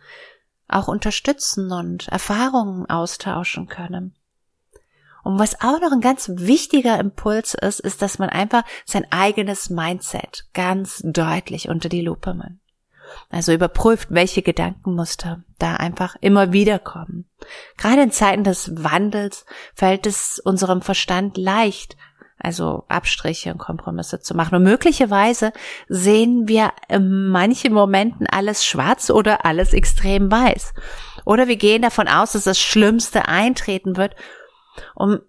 auch 0.66 0.88
unterstützen 0.88 1.70
und 1.70 2.09
Erfahrungen 2.09 2.90
austauschen 2.90 3.68
können. 3.68 4.16
Und 5.22 5.38
was 5.38 5.61
auch 5.61 5.81
noch 5.81 5.92
ein 5.92 6.01
ganz 6.01 6.29
wichtiger 6.35 6.98
Impuls 6.98 7.55
ist, 7.55 7.79
ist, 7.79 8.03
dass 8.03 8.18
man 8.18 8.29
einfach 8.29 8.64
sein 8.85 9.07
eigenes 9.12 9.70
Mindset 9.70 10.48
ganz 10.55 11.01
deutlich 11.05 11.68
unter 11.68 11.88
die 11.88 12.03
Lupe 12.03 12.35
nimmt. 12.35 12.62
Also 13.31 13.53
überprüft, 13.53 14.09
welche 14.11 14.42
Gedankenmuster 14.42 15.42
da 15.59 15.77
einfach 15.77 16.16
immer 16.20 16.53
wieder 16.53 16.79
kommen. 16.79 17.27
Gerade 17.77 18.03
in 18.03 18.11
Zeiten 18.11 18.44
des 18.44 18.83
Wandels 18.83 19.46
fällt 19.75 20.07
es 20.07 20.40
unserem 20.44 20.83
Verstand 20.83 21.37
leicht, 21.37 21.96
also 22.38 22.85
Abstriche 22.88 23.53
und 23.53 23.59
Kompromisse 23.59 24.20
zu 24.20 24.35
machen. 24.35 24.57
Und 24.57 24.64
möglicherweise 24.64 25.53
sehen 25.88 26.48
wir 26.48 26.72
in 26.88 27.29
manchen 27.29 27.72
Momenten 27.72 28.27
alles 28.27 28.64
schwarz 28.64 29.11
oder 29.11 29.46
alles 29.46 29.72
extrem 29.72 30.31
weiß. 30.31 30.75
Oder 31.25 31.46
wir 31.46 31.57
gehen 31.57 31.83
davon 31.83 32.09
aus, 32.09 32.33
dass 32.33 32.44
das 32.44 32.59
Schlimmste 32.59 33.29
eintreten 33.29 33.96
wird. 33.96 34.16
Und 34.94 35.22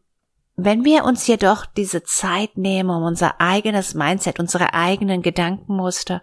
wenn 0.56 0.86
wir 0.86 1.04
uns 1.04 1.26
jedoch 1.26 1.66
diese 1.66 2.04
Zeit 2.04 2.58
nehmen, 2.58 2.90
um 2.90 3.04
unser 3.04 3.42
eigenes 3.42 3.96
Mindset, 3.96 4.40
unsere 4.40 4.74
eigenen 4.74 5.22
Gedankenmuster 5.22 6.22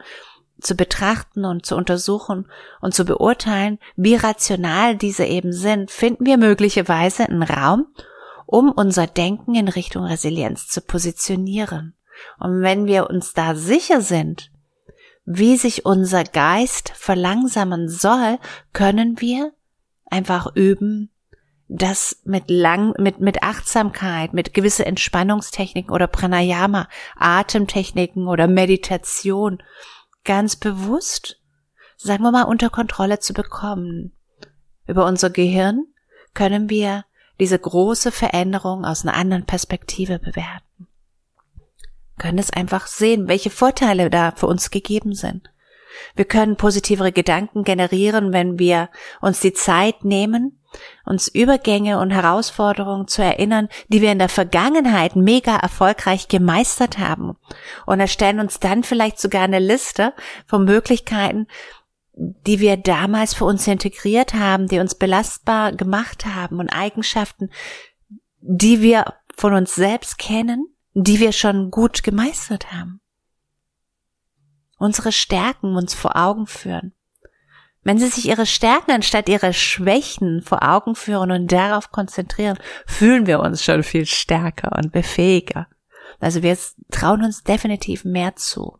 zu 0.61 0.75
betrachten 0.75 1.45
und 1.45 1.67
zu 1.67 1.77
untersuchen 1.77 2.47
und 2.81 2.95
zu 2.95 3.05
beurteilen, 3.05 3.79
wie 3.97 4.15
rational 4.15 4.97
diese 4.97 5.25
eben 5.25 5.53
sind, 5.53 5.91
finden 5.91 6.27
wir 6.27 6.37
möglicherweise 6.37 7.25
einen 7.25 7.43
Raum, 7.43 7.87
um 8.47 8.71
unser 8.71 9.07
Denken 9.07 9.55
in 9.55 9.69
Richtung 9.69 10.05
Resilienz 10.05 10.69
zu 10.69 10.81
positionieren. 10.81 11.95
Und 12.39 12.63
wenn 12.63 12.87
wir 12.87 13.09
uns 13.09 13.33
da 13.33 13.55
sicher 13.55 14.01
sind, 14.01 14.51
wie 15.25 15.57
sich 15.57 15.87
unser 15.87 16.25
Geist 16.25 16.93
verlangsamen 16.95 17.89
soll, 17.89 18.39
können 18.73 19.21
wir 19.21 19.53
einfach 20.07 20.55
üben, 20.55 21.11
das 21.69 22.21
mit 22.25 22.51
lang, 22.51 22.95
mit, 22.99 23.21
mit 23.21 23.45
Achtsamkeit, 23.45 24.35
mit 24.35 24.55
gewisse 24.55 24.85
Entspannungstechniken 24.85 25.93
oder 25.93 26.09
Pranayama, 26.09 26.89
Atemtechniken 27.17 28.27
oder 28.27 28.49
Meditation 28.49 29.63
ganz 30.25 30.57
bewusst, 30.57 31.41
sagen 31.97 32.23
wir 32.23 32.33
mal, 32.33 32.45
unter 32.45 32.71
Kontrolle 32.71 33.19
zu 33.21 33.33
bekommen. 33.33 34.13
Über 34.87 35.07
unser 35.07 35.31
Gehirn 35.31 35.87
können 36.35 36.71
wir 36.71 37.05
diese 37.39 37.59
große 37.59 38.13
Veränderung 38.13 38.85
aus 38.85 39.03
einer 39.03 39.15
anderen 39.15 39.47
Perspektive 39.47 40.19
bewerten. 40.19 40.87
können 42.19 42.39
es 42.39 42.51
einfach 42.51 42.87
sehen, 42.87 43.29
welche 43.29 43.49
Vorteile 43.49 44.11
da 44.11 44.33
für 44.33 44.47
uns 44.47 44.71
gegeben 44.71 45.15
sind. 45.15 45.51
Wir 46.15 46.27
können 46.27 46.57
positivere 46.57 47.13
Gedanken 47.13 47.65
generieren, 47.65 48.35
wenn 48.35 48.59
wir 48.59 48.91
uns 49.23 49.41
die 49.41 49.55
Zeit 49.55 50.05
nehmen, 50.05 50.60
uns 51.05 51.29
Übergänge 51.29 51.99
und 51.99 52.11
Herausforderungen 52.11 53.09
zu 53.09 53.23
erinnern, 53.23 53.69
die 53.89 54.01
wir 54.01 54.13
in 54.13 54.19
der 54.19 54.29
Vergangenheit 54.29 55.17
mega 55.17 55.57
erfolgreich 55.57 56.29
gemeistert 56.29 56.99
haben 56.99 57.37
und 57.87 58.01
erstellen 58.01 58.41
uns 58.41 58.61
dann 58.61 58.85
vielleicht 58.85 59.19
sogar 59.19 59.43
eine 59.43 59.59
Liste 59.59 60.15
von 60.47 60.65
Möglichkeiten, 60.65 61.47
die 62.13 62.61
wir 62.61 62.77
damals 62.77 63.35
für 63.35 63.45
uns 63.45 63.67
integriert 63.67 64.35
haben, 64.35 64.67
die 64.67 64.79
uns 64.79 64.95
belastbar 64.95 65.73
gemacht 65.73 66.27
haben 66.27 66.59
und 66.59 66.69
Eigenschaften, 66.69 67.51
die 68.41 68.83
wir 68.83 69.15
von 69.37 69.55
uns 69.55 69.75
selbst 69.75 70.19
kennen, 70.19 70.67
die 70.93 71.21
wir 71.21 71.33
schon 71.33 71.71
gut 71.71 72.03
gemeistert 72.03 72.73
haben. 72.73 73.01
Unsere 74.79 75.13
Stärken 75.13 75.77
uns 75.77 75.95
vor 75.95 76.17
Augen 76.17 76.47
führen 76.47 76.95
wenn 77.83 77.99
sie 77.99 78.09
sich 78.09 78.29
ihre 78.29 78.47
Stärken 78.47 78.91
anstatt 78.91 79.29
ihre 79.29 79.53
Schwächen 79.53 80.43
vor 80.43 80.63
Augen 80.63 80.95
führen 80.95 81.31
und 81.31 81.51
darauf 81.51 81.91
konzentrieren, 81.91 82.59
fühlen 82.87 83.27
wir 83.27 83.41
uns 83.41 83.65
schon 83.65 83.83
viel 83.83 84.07
stärker 84.07 84.77
und 84.77 84.93
befähiger. 84.93 85.67
Also 86.19 86.43
wir 86.43 86.57
trauen 86.91 87.25
uns 87.25 87.43
definitiv 87.43 88.05
mehr 88.05 88.37
zu. 88.37 88.79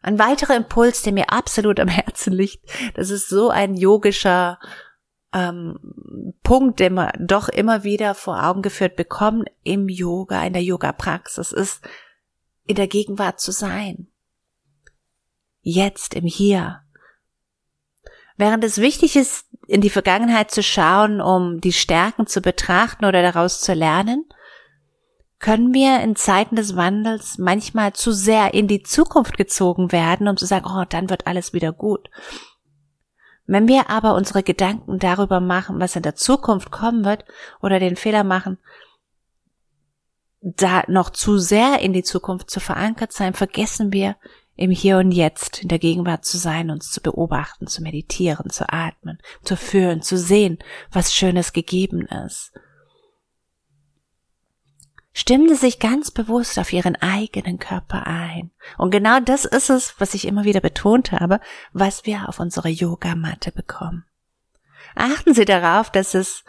Ein 0.00 0.18
weiterer 0.18 0.56
Impuls, 0.56 1.02
der 1.02 1.12
mir 1.12 1.30
absolut 1.30 1.78
am 1.80 1.88
Herzen 1.88 2.32
liegt, 2.32 2.64
das 2.94 3.10
ist 3.10 3.28
so 3.28 3.50
ein 3.50 3.74
yogischer 3.74 4.58
ähm, 5.34 6.34
Punkt, 6.42 6.80
den 6.80 6.94
man 6.94 7.10
doch 7.18 7.48
immer 7.48 7.84
wieder 7.84 8.14
vor 8.14 8.42
Augen 8.42 8.62
geführt 8.62 8.96
bekommt 8.96 9.48
im 9.64 9.88
Yoga, 9.88 10.42
in 10.44 10.54
der 10.54 10.62
Yoga-Praxis, 10.62 11.52
ist 11.52 11.86
in 12.66 12.76
der 12.76 12.86
Gegenwart 12.86 13.40
zu 13.40 13.52
sein. 13.52 14.08
Jetzt, 15.60 16.14
im 16.14 16.24
Hier, 16.24 16.82
Während 18.38 18.62
es 18.62 18.78
wichtig 18.78 19.16
ist, 19.16 19.46
in 19.66 19.80
die 19.80 19.90
Vergangenheit 19.90 20.52
zu 20.52 20.62
schauen, 20.62 21.20
um 21.20 21.60
die 21.60 21.72
Stärken 21.72 22.28
zu 22.28 22.40
betrachten 22.40 23.04
oder 23.04 23.20
daraus 23.20 23.60
zu 23.60 23.74
lernen, 23.74 24.24
können 25.40 25.74
wir 25.74 26.00
in 26.00 26.14
Zeiten 26.14 26.54
des 26.54 26.76
Wandels 26.76 27.38
manchmal 27.38 27.92
zu 27.92 28.12
sehr 28.12 28.54
in 28.54 28.68
die 28.68 28.82
Zukunft 28.82 29.36
gezogen 29.36 29.90
werden, 29.90 30.28
um 30.28 30.36
zu 30.36 30.46
sagen, 30.46 30.66
oh, 30.68 30.84
dann 30.88 31.10
wird 31.10 31.26
alles 31.26 31.52
wieder 31.52 31.72
gut. 31.72 32.08
Wenn 33.44 33.66
wir 33.66 33.90
aber 33.90 34.14
unsere 34.14 34.44
Gedanken 34.44 35.00
darüber 35.00 35.40
machen, 35.40 35.80
was 35.80 35.96
in 35.96 36.02
der 36.02 36.14
Zukunft 36.14 36.70
kommen 36.70 37.04
wird, 37.04 37.24
oder 37.60 37.80
den 37.80 37.96
Fehler 37.96 38.22
machen, 38.22 38.58
da 40.40 40.84
noch 40.86 41.10
zu 41.10 41.38
sehr 41.38 41.80
in 41.80 41.92
die 41.92 42.04
Zukunft 42.04 42.50
zu 42.50 42.60
verankert 42.60 43.12
sein, 43.12 43.34
vergessen 43.34 43.92
wir, 43.92 44.16
im 44.58 44.72
Hier 44.72 44.98
und 44.98 45.12
Jetzt 45.12 45.62
in 45.62 45.68
der 45.68 45.78
Gegenwart 45.78 46.24
zu 46.24 46.36
sein, 46.36 46.70
uns 46.70 46.90
zu 46.90 47.00
beobachten, 47.00 47.68
zu 47.68 47.80
meditieren, 47.80 48.50
zu 48.50 48.70
atmen, 48.70 49.18
zu 49.42 49.56
fühlen, 49.56 50.02
zu 50.02 50.18
sehen, 50.18 50.58
was 50.90 51.14
Schönes 51.14 51.52
gegeben 51.52 52.06
ist. 52.26 52.52
Stimmen 55.12 55.48
Sie 55.48 55.54
sich 55.54 55.78
ganz 55.78 56.10
bewusst 56.10 56.58
auf 56.58 56.72
Ihren 56.72 56.96
eigenen 56.96 57.60
Körper 57.60 58.06
ein. 58.06 58.50
Und 58.76 58.90
genau 58.90 59.20
das 59.20 59.44
ist 59.44 59.70
es, 59.70 59.94
was 59.98 60.14
ich 60.14 60.26
immer 60.26 60.44
wieder 60.44 60.60
betont 60.60 61.12
habe, 61.12 61.40
was 61.72 62.04
wir 62.04 62.28
auf 62.28 62.40
unsere 62.40 62.68
Yogamatte 62.68 63.52
bekommen. 63.52 64.04
Achten 64.96 65.34
Sie 65.34 65.44
darauf, 65.44 65.90
dass 65.92 66.14
es, 66.14 66.44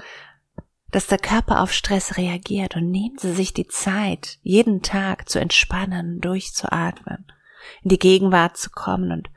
dass 0.90 1.06
der 1.06 1.20
Körper 1.20 1.62
auf 1.62 1.72
Stress 1.72 2.18
reagiert 2.18 2.76
und 2.76 2.90
nehmen 2.90 3.20
Sie 3.20 3.34
sich 3.34 3.54
die 3.54 3.68
Zeit, 3.68 4.40
jeden 4.42 4.82
Tag 4.82 5.30
zu 5.30 5.40
entspannen, 5.40 6.20
durchzuatmen, 6.22 7.26
in 7.84 7.90
die 7.90 8.00
Gegenwart 8.00 8.58
zu 8.58 8.70
kommen 8.70 9.12
und 9.12 9.30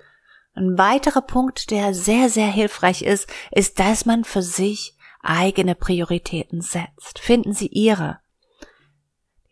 ein 0.55 0.77
weiterer 0.77 1.23
Punkt, 1.23 1.71
der 1.71 1.95
sehr, 1.95 2.29
sehr 2.29 2.47
hilfreich 2.47 3.03
ist, 3.03 3.27
ist, 3.51 3.79
dass 3.79 4.05
man 4.05 4.25
für 4.25 4.43
sich 4.43 4.97
eigene 5.23 5.75
Prioritäten 5.75 6.61
setzt. 6.61 7.21
Finden 7.21 7.55
Sie 7.55 7.69
Ihre. 7.69 8.19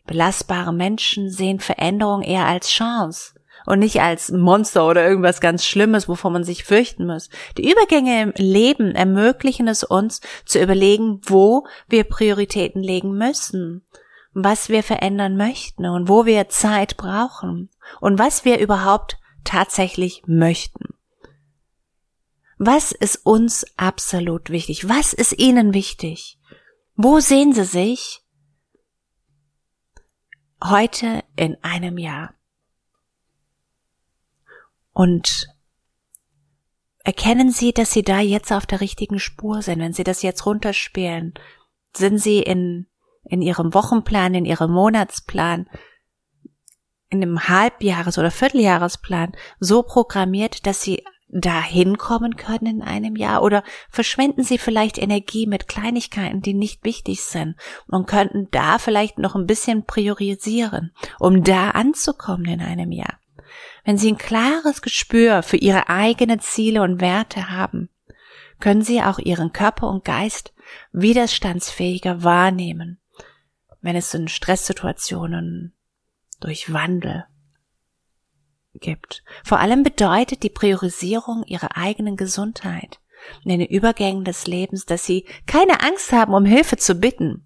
Belastbare 0.05 0.73
Menschen 0.73 1.29
sehen 1.29 1.59
Veränderung 1.59 2.21
eher 2.21 2.45
als 2.45 2.69
Chance 2.69 3.33
und 3.65 3.79
nicht 3.79 4.01
als 4.01 4.31
Monster 4.31 4.87
oder 4.87 5.07
irgendwas 5.07 5.41
ganz 5.41 5.65
Schlimmes, 5.65 6.07
wovon 6.07 6.33
man 6.33 6.43
sich 6.43 6.63
fürchten 6.63 7.05
muss. 7.05 7.29
Die 7.57 7.71
Übergänge 7.71 8.21
im 8.21 8.33
Leben 8.35 8.93
ermöglichen 8.93 9.67
es 9.67 9.83
uns 9.83 10.21
zu 10.45 10.61
überlegen, 10.61 11.21
wo 11.23 11.65
wir 11.87 12.03
Prioritäten 12.03 12.83
legen 12.83 13.17
müssen, 13.17 13.85
was 14.33 14.69
wir 14.69 14.83
verändern 14.83 15.35
möchten 15.37 15.85
und 15.85 16.07
wo 16.07 16.25
wir 16.25 16.49
Zeit 16.49 16.97
brauchen 16.97 17.69
und 17.99 18.17
was 18.19 18.45
wir 18.45 18.59
überhaupt 18.59 19.17
tatsächlich 19.43 20.23
möchten. 20.25 20.95
Was 22.57 22.91
ist 22.91 23.25
uns 23.25 23.65
absolut 23.75 24.49
wichtig? 24.49 24.87
Was 24.87 25.13
ist 25.13 25.37
Ihnen 25.39 25.73
wichtig? 25.73 26.37
Wo 26.95 27.19
sehen 27.19 27.53
Sie 27.53 27.65
sich 27.65 28.21
heute 30.63 31.23
in 31.35 31.57
einem 31.63 31.97
Jahr. 31.97 32.33
Und 34.93 35.47
erkennen 37.03 37.51
Sie, 37.51 37.73
dass 37.73 37.91
Sie 37.91 38.03
da 38.03 38.19
jetzt 38.19 38.51
auf 38.51 38.65
der 38.65 38.81
richtigen 38.81 39.19
Spur 39.19 39.61
sind, 39.61 39.79
wenn 39.79 39.93
Sie 39.93 40.03
das 40.03 40.21
jetzt 40.21 40.45
runterspielen. 40.45 41.33
Sind 41.95 42.19
Sie 42.19 42.39
in, 42.39 42.87
in 43.23 43.41
Ihrem 43.41 43.73
Wochenplan, 43.73 44.33
in 44.33 44.45
Ihrem 44.45 44.71
Monatsplan, 44.71 45.67
in 47.09 47.21
einem 47.21 47.47
Halbjahres- 47.47 48.17
oder 48.17 48.31
Vierteljahresplan 48.31 49.33
so 49.59 49.83
programmiert, 49.83 50.65
dass 50.65 50.81
Sie 50.81 51.03
dahin 51.31 51.97
kommen 51.97 52.35
können 52.35 52.65
in 52.65 52.81
einem 52.81 53.15
Jahr 53.15 53.41
oder 53.41 53.63
verschwenden 53.89 54.43
sie 54.43 54.57
vielleicht 54.57 54.97
Energie 54.97 55.47
mit 55.47 55.67
Kleinigkeiten, 55.67 56.41
die 56.41 56.53
nicht 56.53 56.83
wichtig 56.83 57.21
sind 57.21 57.55
und 57.87 58.07
könnten 58.07 58.49
da 58.51 58.77
vielleicht 58.77 59.17
noch 59.17 59.35
ein 59.35 59.47
bisschen 59.47 59.85
priorisieren, 59.85 60.93
um 61.19 61.43
da 61.43 61.71
anzukommen 61.71 62.45
in 62.45 62.61
einem 62.61 62.91
Jahr. 62.91 63.19
Wenn 63.83 63.97
sie 63.97 64.11
ein 64.11 64.17
klares 64.17 64.81
Gespür 64.81 65.43
für 65.43 65.57
ihre 65.57 65.89
eigenen 65.89 66.39
Ziele 66.39 66.83
und 66.83 67.01
Werte 67.01 67.49
haben, 67.49 67.89
können 68.59 68.83
sie 68.83 69.01
auch 69.01 69.17
ihren 69.17 69.53
Körper 69.53 69.89
und 69.89 70.05
Geist 70.05 70.53
widerstandsfähiger 70.91 72.23
wahrnehmen, 72.23 72.99
wenn 73.81 73.95
es 73.95 74.13
in 74.13 74.27
Stresssituationen 74.27 75.73
durch 76.39 76.71
Wandel 76.73 77.25
gibt. 78.73 79.23
Vor 79.43 79.59
allem 79.59 79.83
bedeutet 79.83 80.43
die 80.43 80.49
Priorisierung 80.49 81.43
ihrer 81.43 81.77
eigenen 81.77 82.15
Gesundheit 82.15 82.99
in 83.43 83.59
den 83.59 83.67
Übergängen 83.67 84.23
des 84.23 84.47
Lebens, 84.47 84.85
dass 84.85 85.05
sie 85.05 85.27
keine 85.45 85.81
Angst 85.81 86.11
haben, 86.11 86.33
um 86.33 86.45
Hilfe 86.45 86.77
zu 86.77 86.95
bitten, 86.95 87.45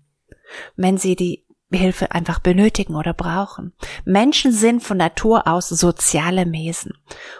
wenn 0.75 0.97
sie 0.97 1.15
die 1.15 1.45
Hilfe 1.71 2.11
einfach 2.11 2.39
benötigen 2.39 2.95
oder 2.95 3.13
brauchen. 3.13 3.73
Menschen 4.05 4.51
sind 4.51 4.81
von 4.81 4.97
Natur 4.97 5.47
aus 5.47 5.67
soziale 5.67 6.49
Wesen 6.51 6.93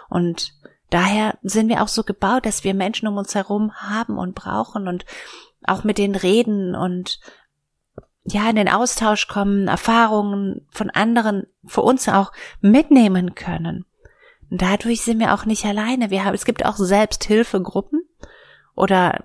und 0.08 0.52
daher 0.90 1.38
sind 1.42 1.68
wir 1.68 1.82
auch 1.82 1.88
so 1.88 2.02
gebaut, 2.02 2.44
dass 2.44 2.64
wir 2.64 2.74
Menschen 2.74 3.08
um 3.08 3.16
uns 3.16 3.34
herum 3.34 3.72
haben 3.74 4.18
und 4.18 4.34
brauchen 4.34 4.88
und 4.88 5.06
auch 5.64 5.84
mit 5.84 5.98
denen 5.98 6.14
reden 6.14 6.74
und 6.74 7.20
ja, 8.28 8.48
in 8.50 8.56
den 8.56 8.68
Austausch 8.68 9.28
kommen, 9.28 9.68
Erfahrungen 9.68 10.66
von 10.70 10.90
anderen 10.90 11.46
für 11.64 11.82
uns 11.82 12.08
auch 12.08 12.32
mitnehmen 12.60 13.34
können. 13.34 13.84
Und 14.50 14.62
dadurch 14.62 15.02
sind 15.02 15.20
wir 15.20 15.34
auch 15.34 15.44
nicht 15.44 15.64
alleine. 15.64 16.10
Wir 16.10 16.24
haben, 16.24 16.34
es 16.34 16.44
gibt 16.44 16.64
auch 16.64 16.76
Selbsthilfegruppen 16.76 18.02
oder 18.74 19.22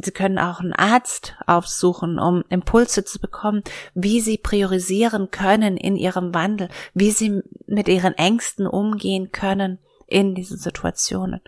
Sie 0.00 0.12
können 0.12 0.38
auch 0.38 0.60
einen 0.60 0.72
Arzt 0.72 1.36
aufsuchen, 1.46 2.20
um 2.20 2.44
Impulse 2.48 3.04
zu 3.04 3.20
bekommen, 3.20 3.62
wie 3.94 4.20
Sie 4.20 4.38
priorisieren 4.38 5.30
können 5.30 5.76
in 5.76 5.96
Ihrem 5.96 6.32
Wandel, 6.34 6.68
wie 6.94 7.10
Sie 7.10 7.42
mit 7.66 7.88
Ihren 7.88 8.14
Ängsten 8.14 8.66
umgehen 8.66 9.32
können 9.32 9.80
in 10.06 10.34
diesen 10.34 10.56
Situationen. 10.56 11.40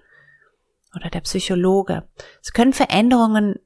Oder 0.97 1.11
der 1.11 1.21
Psychologe. 1.21 2.09
Sie 2.41 2.53
können 2.53 2.73
Veränderungen 2.73 3.61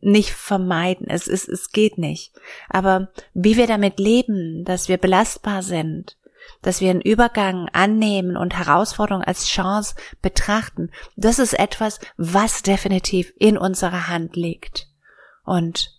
nicht 0.00 0.30
vermeiden. 0.30 1.06
Es 1.08 1.26
ist, 1.26 1.48
es 1.48 1.70
geht 1.70 1.98
nicht. 1.98 2.32
Aber 2.68 3.08
wie 3.34 3.56
wir 3.56 3.66
damit 3.66 3.98
leben, 3.98 4.64
dass 4.64 4.88
wir 4.88 4.98
belastbar 4.98 5.62
sind, 5.62 6.16
dass 6.62 6.80
wir 6.80 6.90
einen 6.90 7.00
Übergang 7.00 7.68
annehmen 7.72 8.36
und 8.36 8.56
Herausforderungen 8.56 9.24
als 9.24 9.46
Chance 9.46 9.94
betrachten, 10.22 10.90
das 11.16 11.38
ist 11.38 11.54
etwas, 11.54 11.98
was 12.16 12.62
definitiv 12.62 13.32
in 13.38 13.58
unserer 13.58 14.08
Hand 14.08 14.36
liegt. 14.36 14.88
Und 15.44 15.92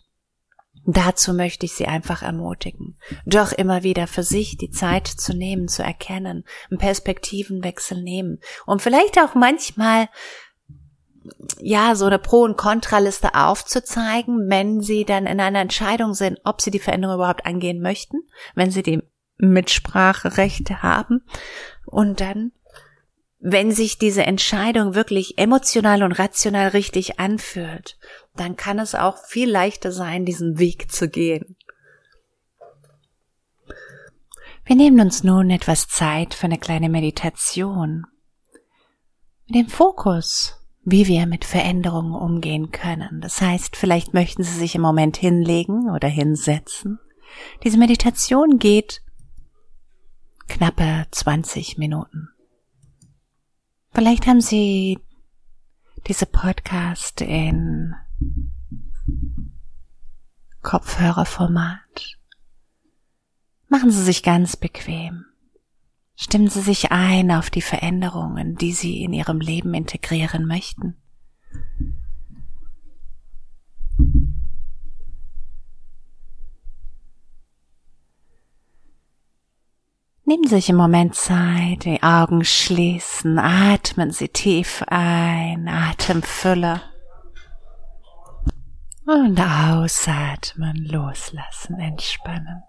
dazu 0.85 1.33
möchte 1.33 1.65
ich 1.65 1.73
Sie 1.73 1.85
einfach 1.85 2.21
ermutigen, 2.21 2.97
doch 3.25 3.51
immer 3.51 3.83
wieder 3.83 4.07
für 4.07 4.23
sich 4.23 4.57
die 4.57 4.71
Zeit 4.71 5.07
zu 5.07 5.35
nehmen, 5.35 5.67
zu 5.67 5.83
erkennen, 5.83 6.45
einen 6.69 6.79
Perspektivenwechsel 6.79 8.01
nehmen 8.01 8.39
und 8.65 8.81
vielleicht 8.81 9.19
auch 9.19 9.35
manchmal 9.35 10.07
ja, 11.59 11.95
so 11.95 12.05
eine 12.05 12.19
Pro- 12.19 12.43
und 12.43 12.57
Kontraliste 12.57 13.35
aufzuzeigen, 13.35 14.49
wenn 14.49 14.81
sie 14.81 15.05
dann 15.05 15.25
in 15.25 15.39
einer 15.39 15.59
Entscheidung 15.59 16.13
sind, 16.13 16.39
ob 16.43 16.61
sie 16.61 16.71
die 16.71 16.79
Veränderung 16.79 17.15
überhaupt 17.15 17.45
angehen 17.45 17.81
möchten, 17.81 18.17
wenn 18.55 18.71
sie 18.71 18.83
die 18.83 19.01
Mitspracherechte 19.37 20.81
haben 20.81 21.23
und 21.85 22.21
dann 22.21 22.51
wenn 23.39 23.71
sich 23.71 23.99
diese 23.99 24.23
Entscheidung 24.23 24.95
wirklich 24.95 25.37
emotional 25.37 26.01
und 26.01 26.13
rational 26.13 26.69
richtig 26.69 27.19
anfühlt, 27.19 27.97
dann 28.35 28.55
kann 28.55 28.79
es 28.79 28.95
auch 28.95 29.23
viel 29.25 29.49
leichter 29.49 29.91
sein, 29.91 30.25
diesen 30.25 30.57
Weg 30.57 30.91
zu 30.91 31.07
gehen. 31.07 31.55
Wir 34.65 34.75
nehmen 34.75 34.99
uns 34.99 35.23
nun 35.23 35.49
etwas 35.49 35.87
Zeit 35.87 36.33
für 36.33 36.45
eine 36.45 36.57
kleine 36.57 36.89
Meditation. 36.89 38.05
Mit 39.45 39.55
dem 39.55 39.69
Fokus 39.69 40.56
wie 40.89 41.05
wir 41.05 41.25
mit 41.25 41.43
Veränderungen 41.43 42.13
umgehen 42.13 42.71
können. 42.71 43.19
Das 43.19 43.41
heißt, 43.41 43.75
vielleicht 43.75 44.13
möchten 44.13 44.43
Sie 44.43 44.57
sich 44.57 44.73
im 44.73 44.81
Moment 44.81 45.17
hinlegen 45.17 45.89
oder 45.89 46.07
hinsetzen. 46.07 46.97
Diese 47.65 47.77
Meditation 47.77 48.57
geht 48.57 49.01
knappe 50.47 51.05
20 51.11 51.77
Minuten. 51.77 52.29
Vielleicht 53.91 54.27
haben 54.27 54.39
Sie 54.39 54.97
diese 56.07 56.25
Podcast 56.25 57.19
in 57.19 57.93
Kopfhörerformat. 60.61 62.17
Machen 63.67 63.91
Sie 63.91 64.03
sich 64.03 64.23
ganz 64.23 64.55
bequem. 64.55 65.25
Stimmen 66.19 66.49
Sie 66.49 66.61
sich 66.61 66.91
ein 66.91 67.29
auf 67.29 67.51
die 67.51 67.61
Veränderungen, 67.61 68.55
die 68.55 68.73
Sie 68.73 69.03
in 69.03 69.13
Ihrem 69.13 69.39
Leben 69.39 69.75
integrieren 69.75 70.47
möchten. 70.47 70.97
Nehmen 80.25 80.43
Sie 80.45 80.55
sich 80.55 80.69
im 80.69 80.75
Moment 80.75 81.13
Zeit, 81.13 81.85
die 81.85 82.01
Augen 82.01 82.43
schließen, 82.43 83.37
atmen 83.37 84.09
Sie 84.09 84.29
tief 84.29 84.83
ein, 84.87 85.67
Atemfülle 85.67 86.81
und 89.05 89.39
ausatmen, 89.39 90.77
loslassen, 90.83 91.79
entspannen. 91.79 92.63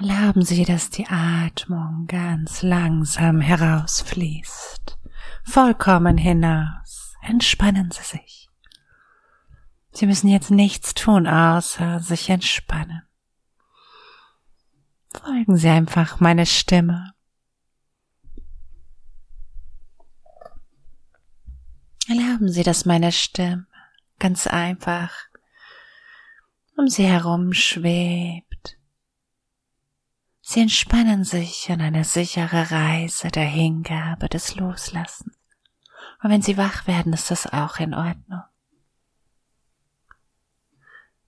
Erlauben 0.00 0.42
Sie, 0.42 0.64
dass 0.64 0.90
die 0.90 1.06
Atmung 1.08 2.06
ganz 2.06 2.62
langsam 2.62 3.40
herausfließt, 3.40 4.98
vollkommen 5.44 6.16
hinaus. 6.16 7.14
Entspannen 7.22 7.90
Sie 7.90 8.02
sich. 8.02 8.48
Sie 9.90 10.06
müssen 10.06 10.28
jetzt 10.28 10.50
nichts 10.50 10.94
tun, 10.94 11.26
außer 11.26 12.00
sich 12.00 12.30
entspannen. 12.30 13.02
Folgen 15.12 15.56
Sie 15.56 15.68
einfach 15.68 16.20
meine 16.20 16.46
Stimme. 16.46 17.12
Erlauben 22.08 22.48
Sie, 22.48 22.62
dass 22.62 22.84
meine 22.84 23.10
Stimme 23.12 23.66
ganz 24.18 24.46
einfach 24.46 25.12
um 26.76 26.88
sie 26.88 27.06
herum 27.06 27.52
schwebt. 27.52 28.47
Sie 30.50 30.60
entspannen 30.60 31.24
sich 31.24 31.70
an 31.70 31.82
eine 31.82 32.04
sichere 32.04 32.70
Reise 32.70 33.28
der 33.28 33.44
Hingabe 33.44 34.30
des 34.30 34.56
Loslassens. 34.56 35.36
Und 36.22 36.30
wenn 36.30 36.40
sie 36.40 36.56
wach 36.56 36.86
werden, 36.86 37.12
ist 37.12 37.30
das 37.30 37.52
auch 37.52 37.76
in 37.76 37.92
Ordnung. 37.92 38.40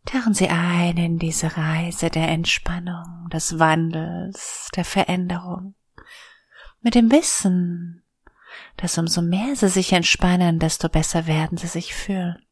Tauchen 0.07 0.33
Sie 0.33 0.49
ein 0.49 0.97
in 0.97 1.19
diese 1.19 1.55
Reise 1.55 2.09
der 2.09 2.29
Entspannung, 2.29 3.29
des 3.31 3.59
Wandels, 3.59 4.71
der 4.75 4.87
Veränderung, 4.87 5.75
mit 6.81 6.95
dem 6.95 7.13
Wissen, 7.13 8.03
dass 8.79 8.97
umso 8.97 9.21
mehr 9.21 9.55
Sie 9.55 9.69
sich 9.69 9.93
entspannen, 9.93 10.59
desto 10.59 10.89
besser 10.89 11.27
werden 11.27 11.59
Sie 11.59 11.67
sich 11.67 11.95
fühlen. 11.95 12.43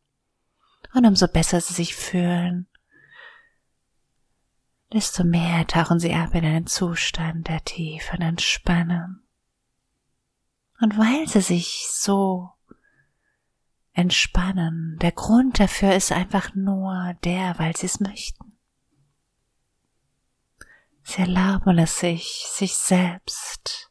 Und 0.92 1.06
umso 1.06 1.28
besser 1.28 1.62
Sie 1.62 1.72
sich 1.72 1.96
fühlen, 1.96 2.68
desto 4.92 5.24
mehr 5.24 5.66
tauchen 5.66 6.00
Sie 6.00 6.14
ab 6.14 6.34
in 6.34 6.44
einen 6.44 6.66
Zustand 6.66 7.48
der 7.48 7.64
tiefen 7.64 8.22
Entspannung. 8.22 9.20
Und 10.80 10.96
weil 10.96 11.28
Sie 11.28 11.40
sich 11.40 11.88
so 11.90 12.50
entspannen. 13.98 14.96
Der 15.02 15.10
Grund 15.10 15.58
dafür 15.58 15.92
ist 15.92 16.12
einfach 16.12 16.54
nur 16.54 17.14
der, 17.24 17.58
weil 17.58 17.76
sie 17.76 17.86
es 17.86 17.98
möchten. 17.98 18.56
Sie 21.02 21.22
erlauben 21.22 21.78
es 21.78 21.98
sich, 21.98 22.46
sich 22.48 22.74
selbst 22.74 23.90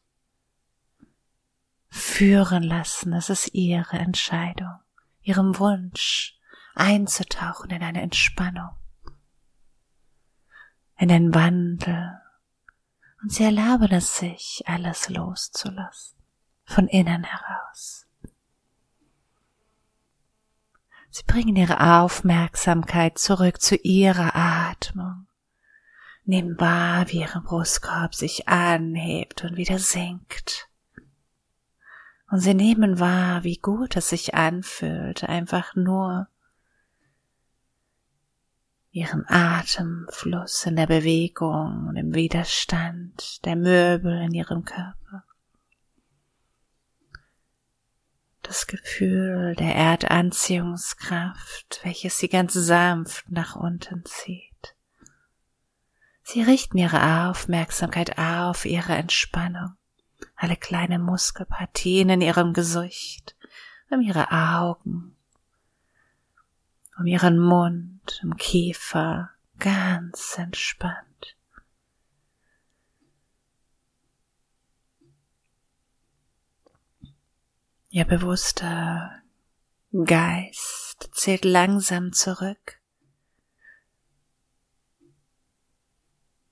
führen 1.90 2.64
lassen. 2.64 3.12
Es 3.12 3.30
ist 3.30 3.54
ihre 3.54 3.98
Entscheidung, 3.98 4.80
ihrem 5.24 5.60
Wunsch 5.60 6.40
einzutauchen 6.74 7.72
in 7.72 7.84
eine 7.84 8.02
Entspannung, 8.02 8.70
in 10.98 11.08
den 11.10 11.34
Wandel. 11.34 12.20
Und 13.22 13.32
sie 13.32 13.44
erlauben 13.44 13.92
es 13.92 14.18
sich, 14.18 14.64
alles 14.66 15.10
loszulassen, 15.10 16.18
von 16.66 16.88
innen 16.88 17.24
heraus. 17.24 18.08
Sie 21.10 21.24
bringen 21.26 21.56
ihre 21.56 22.02
Aufmerksamkeit 22.02 23.18
zurück 23.18 23.62
zu 23.62 23.76
ihrer 23.76 24.36
Atmung. 24.36 25.28
Nehmen 26.26 26.60
wahr, 26.60 27.10
wie 27.10 27.22
ihre 27.22 27.42
Brustkorb 27.42 28.14
sich 28.14 28.48
anhebt 28.48 29.44
und 29.44 29.56
wieder 29.56 29.80
sinkt. 29.80 30.68
Und 32.30 32.40
sie 32.40 32.54
nehmen 32.54 33.00
wahr, 33.00 33.44
wie 33.44 33.58
gut 33.58 33.96
es 33.96 34.10
sich 34.10 34.36
anfühlt, 34.36 35.24
einfach 35.24 35.76
nur 35.76 36.28
ihren 38.98 39.26
Atemfluss 39.28 40.66
in 40.66 40.76
der 40.76 40.88
Bewegung 40.88 41.88
und 41.90 41.96
im 41.96 42.14
Widerstand 42.14 43.46
der 43.46 43.56
Möbel 43.56 44.22
in 44.22 44.34
ihrem 44.34 44.66
Körper. 44.66 45.24
das 48.48 48.66
Gefühl 48.66 49.56
der 49.56 49.76
Erdanziehungskraft, 49.76 51.82
welches 51.84 52.18
sie 52.18 52.30
ganz 52.30 52.54
sanft 52.54 53.30
nach 53.30 53.58
unten 53.58 54.06
zieht. 54.06 54.76
Sie 56.24 56.42
richten 56.42 56.78
ihre 56.78 57.28
Aufmerksamkeit 57.28 58.18
auf 58.18 58.64
ihre 58.66 58.94
Entspannung, 58.94 59.74
alle 60.36 60.56
kleine 60.56 60.98
Muskelpartien 60.98 62.10
in 62.10 62.22
ihrem 62.22 62.54
Gesicht, 62.54 63.36
um 63.90 64.00
ihre 64.02 64.32
Augen, 64.32 65.17
um 66.98 67.06
ihren 67.06 67.40
Mund, 67.40 68.20
um 68.24 68.36
Kiefer, 68.38 69.32
ganz 69.60 70.38
entspannt. 70.38 71.36
Ihr 77.90 78.06
bewusster 78.06 79.22
Geist 79.92 81.10
zählt 81.14 81.46
langsam 81.46 82.12
zurück. 82.12 82.80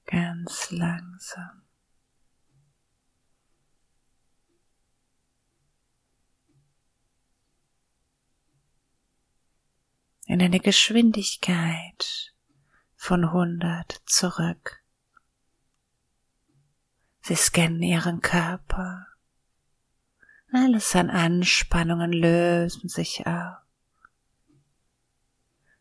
Ganz 0.05 0.71
langsam. 0.71 1.64
In 10.25 10.41
eine 10.41 10.59
Geschwindigkeit 10.59 12.33
von 12.95 13.25
100 13.25 14.01
zurück. 14.05 14.83
Sie 17.21 17.35
scannen 17.35 17.81
ihren 17.81 18.21
Körper 18.21 19.07
alles 20.55 20.95
an 20.95 21.09
Anspannungen 21.09 22.13
lösen 22.13 22.87
sich 22.87 23.27
auf. 23.27 23.57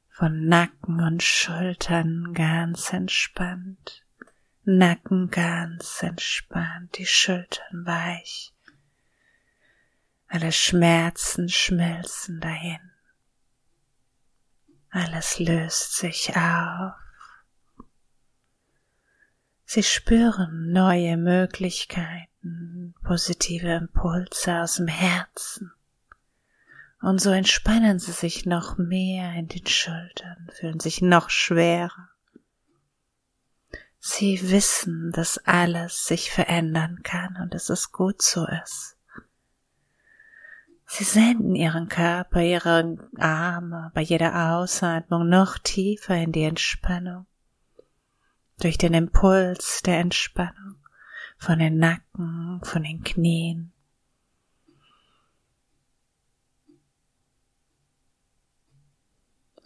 Von 0.09 0.47
Nacken 0.47 1.01
und 1.01 1.22
Schultern 1.22 2.34
ganz 2.34 2.92
entspannt. 2.92 4.05
Nacken 4.64 5.30
ganz 5.30 6.03
entspannt, 6.03 6.99
die 6.99 7.07
Schultern 7.07 7.86
weich. 7.86 8.53
Alle 10.26 10.51
Schmerzen 10.51 11.49
schmelzen 11.49 12.40
dahin. 12.40 12.80
Alles 14.95 15.40
löst 15.40 15.97
sich 15.97 16.36
auf. 16.36 16.92
Sie 19.64 19.82
spüren 19.82 20.70
neue 20.70 21.16
Möglichkeiten 21.16 22.95
positive 23.03 23.72
Impulse 23.72 24.61
aus 24.61 24.76
dem 24.76 24.86
Herzen. 24.86 25.72
Und 27.01 27.20
so 27.20 27.30
entspannen 27.30 27.99
sie 27.99 28.12
sich 28.12 28.47
noch 28.47 28.78
mehr 28.78 29.32
in 29.32 29.49
den 29.49 29.66
Schultern, 29.66 30.49
fühlen 30.53 30.78
sich 30.78 31.03
noch 31.03 31.28
schwerer. 31.28 32.11
Sie 33.99 34.49
wissen, 34.49 35.11
dass 35.11 35.38
alles 35.38 36.05
sich 36.05 36.30
verändern 36.30 37.03
kann 37.03 37.36
und 37.42 37.53
dass 37.53 37.68
es 37.68 37.90
gut 37.90 38.22
so 38.22 38.47
ist. 38.47 38.93
Sie 40.97 41.03
senden 41.03 41.57
ihren 41.57 41.88
Körper, 41.88 42.40
ihre 42.40 42.97
Arme 43.18 43.90
bei 43.95 44.01
jeder 44.01 44.53
Ausatmung 44.55 45.28
noch 45.28 45.59
tiefer 45.59 46.14
in 46.14 46.30
die 46.30 46.45
Entspannung. 46.45 47.26
Durch 48.61 48.78
den 48.78 48.95
Impuls 48.95 49.82
der 49.84 49.99
Entspannung 49.99 50.76
von 51.36 51.59
den 51.59 51.78
Nacken, 51.78 52.61
von 52.62 52.84
den 52.84 53.03
Knien. 53.03 53.72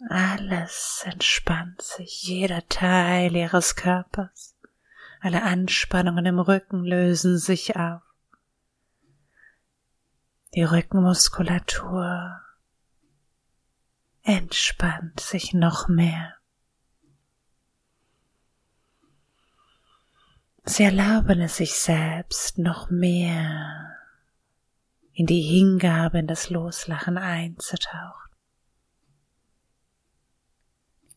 Alles 0.09 1.03
entspannt 1.05 1.83
sich, 1.83 2.23
jeder 2.23 2.67
Teil 2.69 3.35
ihres 3.35 3.75
Körpers. 3.75 4.57
Alle 5.21 5.43
Anspannungen 5.43 6.25
im 6.25 6.39
Rücken 6.39 6.83
lösen 6.83 7.37
sich 7.37 7.75
auf. 7.75 8.01
Die 10.55 10.63
Rückenmuskulatur 10.63 12.41
entspannt 14.23 15.19
sich 15.19 15.53
noch 15.53 15.87
mehr. 15.87 16.35
Sie 20.65 20.83
erlauben 20.83 21.41
es 21.41 21.57
sich 21.57 21.73
selbst 21.73 22.57
noch 22.57 22.89
mehr 22.89 23.95
in 25.13 25.25
die 25.25 25.41
Hingabe, 25.41 26.19
in 26.19 26.27
das 26.27 26.49
Loslachen 26.49 27.17
einzutauchen. 27.17 28.29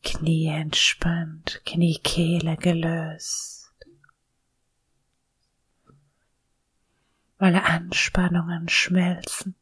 Knie 0.02 0.48
entspannt, 0.48 1.62
Kniekehle 1.64 2.56
gelöst. 2.56 3.61
Alle 7.42 7.64
Anspannungen 7.64 8.68
schmelzen. 8.68 9.56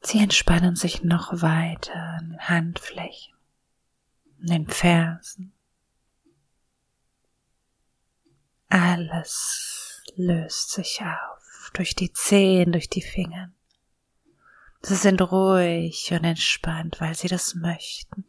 Sie 0.00 0.18
entspannen 0.20 0.76
sich 0.76 1.02
noch 1.02 1.42
weiter 1.42 1.96
an 1.96 2.38
Handflächen 2.38 3.34
den 4.38 4.68
Fersen. 4.68 5.52
Alles 8.68 10.04
löst 10.14 10.70
sich 10.70 11.00
auf 11.02 11.70
durch 11.74 11.96
die 11.96 12.12
Zehen, 12.12 12.70
durch 12.70 12.90
die 12.90 13.02
Finger. 13.02 13.50
Sie 14.82 14.94
sind 14.94 15.20
ruhig 15.20 16.12
und 16.12 16.22
entspannt, 16.22 17.00
weil 17.00 17.16
sie 17.16 17.26
das 17.26 17.56
möchten. 17.56 18.24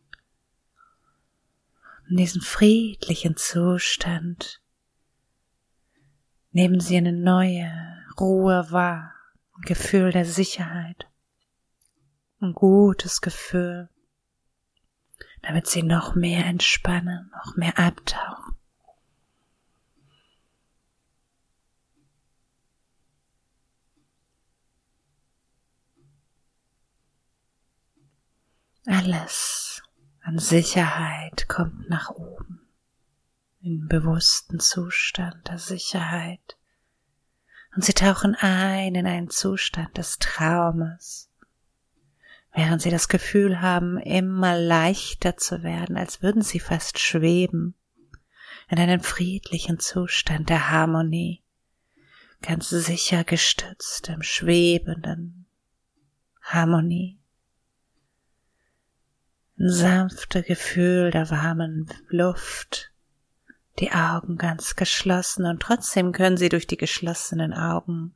In 2.13 2.17
diesem 2.17 2.43
friedlichen 2.43 3.37
Zustand 3.37 4.61
nehmen 6.51 6.79
sie 6.79 6.95
eine 6.95 7.11
neue 7.11 7.73
Ruhe 8.19 8.67
wahr, 8.69 9.15
ein 9.55 9.61
Gefühl 9.63 10.11
der 10.11 10.23
Sicherheit, 10.23 11.07
ein 12.39 12.53
gutes 12.53 13.19
Gefühl, 13.21 13.89
damit 15.41 15.65
sie 15.65 15.81
noch 15.81 16.13
mehr 16.13 16.45
entspannen, 16.45 17.31
noch 17.31 17.55
mehr 17.55 17.79
abtauchen. 17.79 18.57
Alles 28.85 29.81
an 30.23 30.39
Sicherheit 30.39 31.49
kommt 31.49 31.89
nach 31.89 32.09
oben, 32.09 32.61
in 33.61 33.87
bewussten 33.87 34.59
Zustand 34.59 35.49
der 35.49 35.59
Sicherheit. 35.59 36.57
Und 37.75 37.83
sie 37.83 37.93
tauchen 37.93 38.35
ein 38.35 38.95
in 38.95 39.05
einen 39.05 39.29
Zustand 39.29 39.97
des 39.97 40.19
Traumes, 40.19 41.29
während 42.53 42.81
sie 42.81 42.89
das 42.89 43.09
Gefühl 43.09 43.61
haben, 43.61 43.97
immer 43.97 44.57
leichter 44.57 45.35
zu 45.35 45.61
werden, 45.61 45.97
als 45.97 46.21
würden 46.21 46.41
sie 46.41 46.59
fast 46.61 46.99
schweben, 46.99 47.75
in 48.69 48.79
einen 48.79 49.01
friedlichen 49.01 49.79
Zustand 49.79 50.49
der 50.49 50.69
Harmonie, 50.69 51.43
ganz 52.41 52.69
sicher 52.69 53.25
gestützt 53.25 54.07
im 54.07 54.21
schwebenden 54.21 55.47
Harmonie 56.41 57.19
sanfte 59.55 60.43
Gefühl 60.43 61.11
der 61.11 61.29
warmen 61.29 61.89
Luft, 62.09 62.91
die 63.79 63.91
Augen 63.91 64.37
ganz 64.37 64.75
geschlossen 64.75 65.45
und 65.45 65.61
trotzdem 65.61 66.11
können 66.11 66.37
Sie 66.37 66.49
durch 66.49 66.67
die 66.67 66.77
geschlossenen 66.77 67.53
Augen 67.53 68.15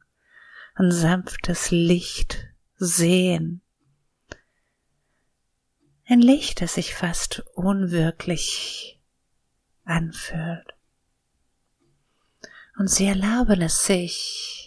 ein 0.76 0.92
sanftes 0.92 1.72
Licht 1.72 2.48
sehen. 2.76 3.62
Ein 6.08 6.22
Licht, 6.22 6.62
das 6.62 6.76
sich 6.76 6.96
fast 6.96 7.44
unwirklich 7.54 9.02
anfühlt. 9.84 10.74
Und 12.78 12.90
Sie 12.90 13.06
erlauben 13.06 13.62
es 13.62 13.86
sich, 13.86 14.67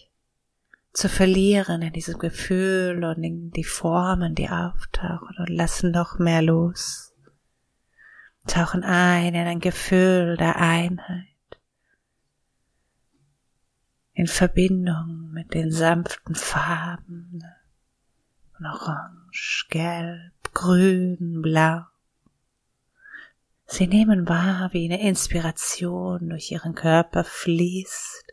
zu 0.93 1.09
verlieren 1.09 1.82
in 1.82 1.93
diesem 1.93 2.18
Gefühl 2.18 3.05
und 3.05 3.22
in 3.22 3.51
die 3.51 3.64
Formen, 3.64 4.34
die 4.34 4.49
auftauchen 4.49 5.36
und 5.38 5.49
lassen 5.49 5.93
noch 5.93 6.18
mehr 6.18 6.43
los. 6.43 7.14
Tauchen 8.47 8.82
ein 8.82 9.34
in 9.34 9.47
ein 9.47 9.61
Gefühl 9.61 10.36
der 10.36 10.57
Einheit, 10.57 11.26
in 14.12 14.26
Verbindung 14.26 15.30
mit 15.32 15.55
den 15.55 15.70
sanften 15.70 16.34
Farben 16.34 17.45
von 18.57 18.66
Orange, 18.66 19.66
Gelb, 19.70 20.32
Grün, 20.53 21.41
Blau. 21.43 21.82
Sie 23.66 23.86
nehmen 23.86 24.28
wahr, 24.28 24.70
wie 24.72 24.86
eine 24.86 25.01
Inspiration 25.01 26.30
durch 26.30 26.51
ihren 26.51 26.74
Körper 26.74 27.22
fließt 27.22 28.30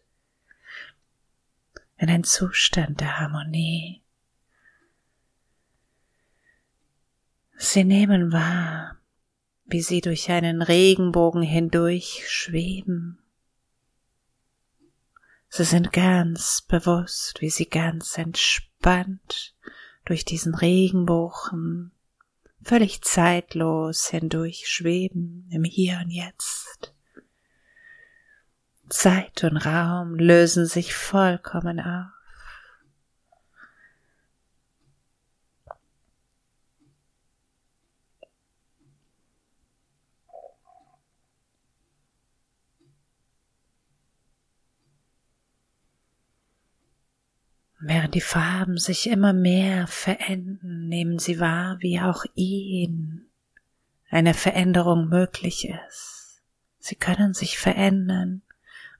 in 1.97 2.09
ein 2.09 2.23
Zustand 2.23 2.99
der 2.99 3.19
Harmonie. 3.19 4.01
Sie 7.57 7.83
nehmen 7.83 8.31
wahr, 8.31 8.97
wie 9.65 9.81
sie 9.81 10.01
durch 10.01 10.29
einen 10.29 10.61
Regenbogen 10.61 11.41
hindurch 11.41 12.23
schweben. 12.27 13.19
Sie 15.49 15.63
sind 15.63 15.91
ganz 15.91 16.61
bewusst, 16.61 17.41
wie 17.41 17.49
sie 17.49 17.67
ganz 17.67 18.17
entspannt 18.17 19.55
durch 20.05 20.23
diesen 20.23 20.53
Regenbogen 20.53 21.91
völlig 22.61 23.01
zeitlos 23.01 24.09
hindurch 24.09 24.67
schweben 24.67 25.47
im 25.51 25.63
Hier 25.63 25.99
und 26.03 26.11
Jetzt. 26.11 26.93
Zeit 28.89 29.43
und 29.43 29.57
Raum 29.57 30.15
lösen 30.15 30.65
sich 30.65 30.95
vollkommen 30.95 31.79
auf. 31.79 32.17
Während 47.79 48.15
die 48.15 48.21
Farben 48.21 48.77
sich 48.77 49.07
immer 49.07 49.33
mehr 49.33 49.87
verändern, 49.87 50.87
nehmen 50.87 51.19
Sie 51.19 51.39
wahr, 51.39 51.77
wie 51.79 52.01
auch 52.01 52.25
Ihnen 52.33 53.29
eine 54.09 54.33
Veränderung 54.33 55.09
möglich 55.09 55.69
ist. 55.69 56.41
Sie 56.79 56.95
können 56.95 57.33
sich 57.33 57.59
verändern 57.59 58.41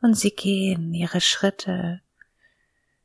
und 0.02 0.16
sie 0.16 0.32
gehen 0.32 0.94
ihre 0.94 1.22
Schritte, 1.22 2.02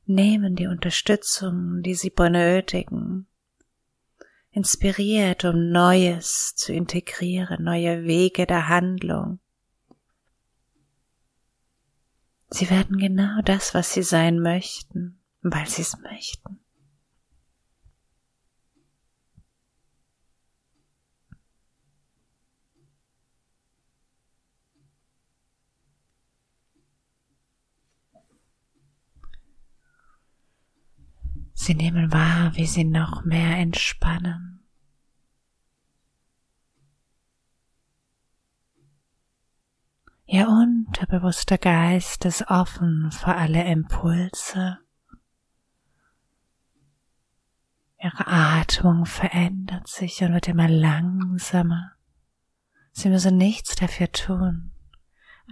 nehmen 0.05 0.57
die 0.57 0.67
Unterstützung, 0.67 1.83
die 1.83 1.95
sie 1.95 2.11
benötigen, 2.11 3.27
inspiriert, 4.51 5.45
um 5.45 5.71
Neues 5.71 6.55
zu 6.55 6.73
integrieren, 6.73 7.65
neue 7.65 8.05
Wege 8.05 8.47
der 8.47 8.69
Handlung. 8.69 9.41
Sie 12.51 12.69
werden 12.69 12.99
genau 12.99 13.41
das, 13.43 13.73
was 13.73 13.95
sie 13.95 14.03
sein 14.03 14.39
möchten, 14.39 15.23
weil 15.41 15.67
sie 15.67 15.83
es 15.83 15.97
möchten. 15.99 16.62
Sie 31.65 31.77
nehmen 31.77 32.11
wahr, 32.11 32.57
wie 32.57 32.67
sie 32.67 32.83
noch 32.83 33.25
mehr 33.25 33.57
entspannen. 33.57 34.67
Ihr 40.27 40.49
unterbewusster 40.49 41.59
Geist 41.59 42.25
ist 42.25 42.49
offen 42.49 43.13
für 43.13 43.37
alle 43.37 43.63
Impulse. 43.63 44.79
Ihre 48.01 48.27
Atmung 48.27 49.07
verändert 49.07 49.87
sich 49.87 50.21
und 50.25 50.33
wird 50.33 50.49
immer 50.49 50.67
langsamer. 50.67 51.93
Sie 52.91 53.09
müssen 53.09 53.37
nichts 53.37 53.77
dafür 53.77 54.11
tun. 54.11 54.73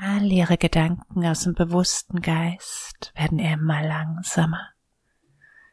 All 0.00 0.24
ihre 0.24 0.58
Gedanken 0.58 1.24
aus 1.24 1.44
dem 1.44 1.54
bewussten 1.54 2.20
Geist 2.20 3.12
werden 3.14 3.38
immer 3.38 3.86
langsamer 3.86 4.70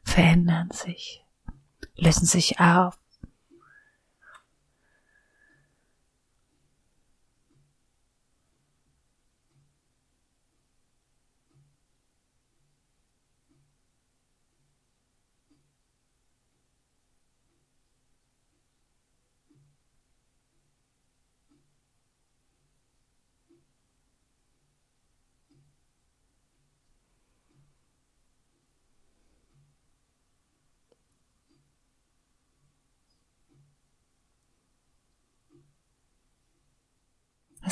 verändern 0.08 0.70
sich, 0.72 1.24
lösen 1.96 2.26
sich 2.26 2.60
auf. 2.60 2.98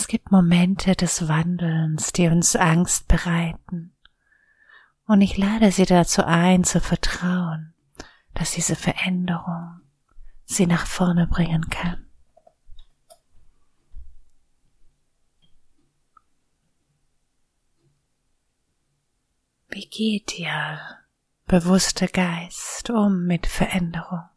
Es 0.06 0.10
gibt 0.10 0.32
Momente 0.32 0.96
des 0.96 1.28
Wandelns, 1.28 2.12
die 2.12 2.28
uns 2.28 2.56
Angst 2.56 3.08
bereiten. 3.08 3.96
Und 5.08 5.22
ich 5.22 5.36
lade 5.36 5.72
Sie 5.72 5.86
dazu 5.86 6.24
ein, 6.24 6.64
zu 6.64 6.80
vertrauen, 6.80 7.74
dass 8.36 8.52
diese 8.52 8.76
Veränderung 8.76 9.82
Sie 10.44 10.68
nach 10.68 10.86
vorne 10.86 11.26
bringen 11.26 11.72
kann. 11.72 12.06
Wie 19.70 19.90
geht 19.90 20.38
Ihr 20.38 20.80
bewusster 21.48 22.06
Geist 22.06 22.92
um 22.92 23.26
mit 23.26 23.48
Veränderung? 23.48 24.30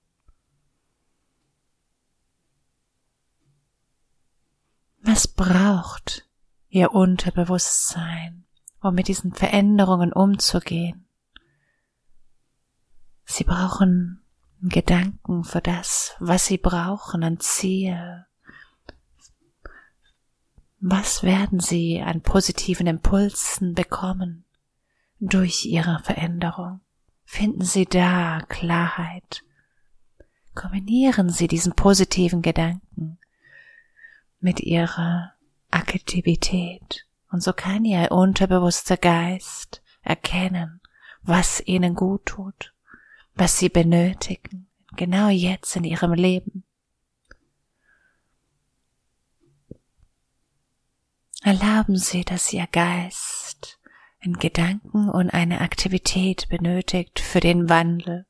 Was 5.02 5.28
braucht 5.28 6.28
Ihr 6.68 6.92
Unterbewusstsein, 6.92 8.44
um 8.80 8.94
mit 8.94 9.08
diesen 9.08 9.32
Veränderungen 9.32 10.12
umzugehen? 10.12 11.06
Sie 13.24 13.44
brauchen 13.44 14.22
Gedanken 14.60 15.44
für 15.44 15.60
das, 15.60 16.16
was 16.18 16.46
sie 16.46 16.58
brauchen 16.58 17.22
an 17.22 17.38
Ziel. 17.38 18.26
Was 20.80 21.22
werden 21.22 21.60
sie 21.60 22.00
an 22.00 22.22
positiven 22.22 22.86
Impulsen 22.86 23.74
bekommen 23.74 24.44
durch 25.20 25.64
ihre 25.66 26.00
Veränderung? 26.02 26.80
Finden 27.24 27.62
Sie 27.62 27.84
da 27.84 28.40
Klarheit. 28.48 29.42
Kombinieren 30.54 31.28
Sie 31.28 31.46
diesen 31.46 31.74
positiven 31.74 32.40
Gedanken 32.42 33.18
mit 34.40 34.60
Ihrer 34.60 35.32
Aktivität 35.70 37.06
und 37.30 37.42
so 37.42 37.52
kann 37.52 37.84
Ihr 37.84 38.10
unterbewusster 38.12 38.96
Geist 38.96 39.82
erkennen, 40.02 40.80
was 41.22 41.60
Ihnen 41.66 41.94
gut 41.94 42.26
tut 42.26 42.72
was 43.38 43.56
sie 43.56 43.68
benötigen, 43.68 44.66
genau 44.96 45.28
jetzt 45.28 45.76
in 45.76 45.84
ihrem 45.84 46.12
Leben. 46.12 46.64
Erlauben 51.42 51.96
Sie, 51.96 52.24
dass 52.24 52.52
Ihr 52.52 52.66
Geist 52.66 53.78
in 54.18 54.34
Gedanken 54.34 55.08
und 55.08 55.30
eine 55.30 55.60
Aktivität 55.60 56.48
benötigt 56.48 57.20
für 57.20 57.38
den 57.38 57.68
Wandel. 57.68 58.26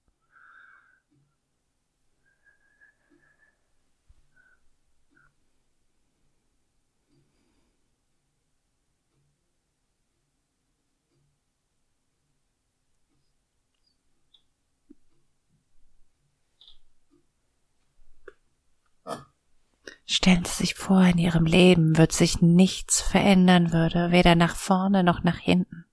Stellen 20.11 20.47
Sie 20.47 20.55
sich 20.55 20.75
vor, 20.75 21.03
in 21.03 21.19
Ihrem 21.19 21.45
Leben 21.45 21.99
wird 21.99 22.13
sich 22.13 22.41
nichts 22.41 23.03
verändern 23.03 23.75
würde, 23.75 24.11
weder 24.11 24.37
nach 24.37 24.57
vorne 24.57 25.05
noch 25.05 25.23
nach 25.23 25.37
hinten. 25.37 25.85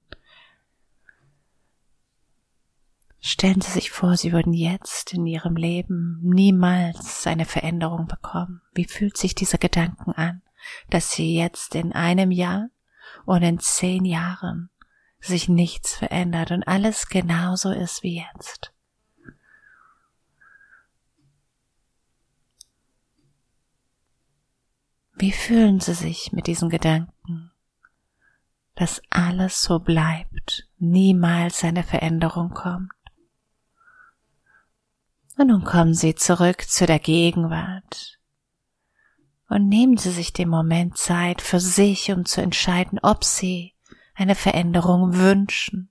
Stellen 3.20 3.59
Sie 3.59 3.72
sich 3.72 3.91
vor, 3.91 4.16
Sie 4.16 4.32
würden 4.32 4.53
jetzt 4.53 5.11
in 5.11 5.28
Ihrem 5.28 5.57
Leben 5.57 6.22
niemals 6.24 7.28
eine 7.28 7.43
Veränderung 7.43 8.07
bekommen. 8.07 8.61
Wie 8.74 8.86
fühlt 8.86 9.18
sich 9.18 9.36
dieser 9.36 9.57
Gedanken 9.57 10.13
an, 10.13 10.41
dass 10.89 11.11
Sie 11.11 11.36
jetzt 11.36 11.76
in 11.76 11.91
einem 11.91 12.32
Jahr 12.32 12.70
und 13.26 13.43
in 13.43 13.59
zehn 13.59 14.05
Jahren 14.05 14.70
sich 15.20 15.49
nichts 15.49 15.93
verändert 15.93 16.51
und 16.51 16.66
alles 16.66 17.09
genauso 17.09 17.70
ist 17.70 18.01
wie 18.01 18.24
jetzt? 18.24 18.74
Wie 25.18 25.32
fühlen 25.32 25.80
Sie 25.80 25.93
sich 25.93 26.34
mit 26.34 26.45
diesem 26.45 26.70
Gedanken, 26.70 27.51
dass 28.76 29.01
alles 29.09 29.61
so 29.61 29.80
bleibt, 29.80 30.68
niemals 30.78 31.63
eine 31.63 31.84
Veränderung 31.84 32.49
kommt? 32.49 32.91
Und 35.38 35.47
nun 35.47 35.63
kommen 35.63 35.93
Sie 35.93 36.16
zurück 36.16 36.63
zu 36.68 36.86
der 36.86 36.99
Gegenwart 36.99 38.20
und 39.47 39.70
nehmen 39.70 39.95
Sie 39.95 40.11
sich 40.11 40.34
den 40.34 40.49
Moment 40.49 40.97
Zeit 40.97 41.41
für 41.41 41.61
sich, 41.61 42.11
um 42.11 42.26
zu 42.26 42.41
entscheiden, 42.41 42.99
ob 43.01 43.24
Sie 43.24 43.74
eine 44.16 44.36
Veränderung 44.36 45.16
wünschen. 45.16 45.89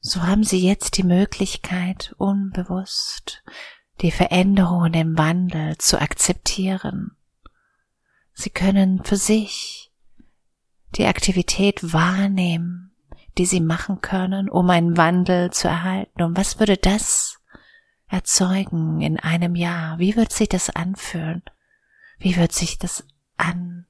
So 0.00 0.22
haben 0.22 0.44
Sie 0.44 0.64
jetzt 0.64 0.96
die 0.96 1.02
Möglichkeit, 1.02 2.14
unbewusst 2.16 3.42
die 4.00 4.10
Veränderung 4.10 4.82
und 4.82 4.94
den 4.94 5.16
Wandel 5.16 5.78
zu 5.78 6.00
akzeptieren. 6.00 7.16
Sie 8.32 8.50
können 8.50 9.02
für 9.04 9.16
sich 9.16 9.92
die 10.96 11.06
Aktivität 11.06 11.92
wahrnehmen, 11.92 12.94
die 13.38 13.46
sie 13.46 13.60
machen 13.60 14.00
können, 14.00 14.48
um 14.48 14.68
einen 14.70 14.96
Wandel 14.96 15.50
zu 15.50 15.68
erhalten. 15.68 16.22
Und 16.22 16.36
was 16.36 16.58
würde 16.58 16.76
das 16.76 17.38
erzeugen 18.08 19.00
in 19.00 19.18
einem 19.18 19.54
Jahr? 19.54 19.98
Wie 19.98 20.16
wird 20.16 20.32
sich 20.32 20.48
das 20.48 20.70
anfühlen? 20.70 21.42
Wie 22.18 22.36
wird 22.36 22.52
sich 22.52 22.78
das 22.78 23.06
an, 23.36 23.86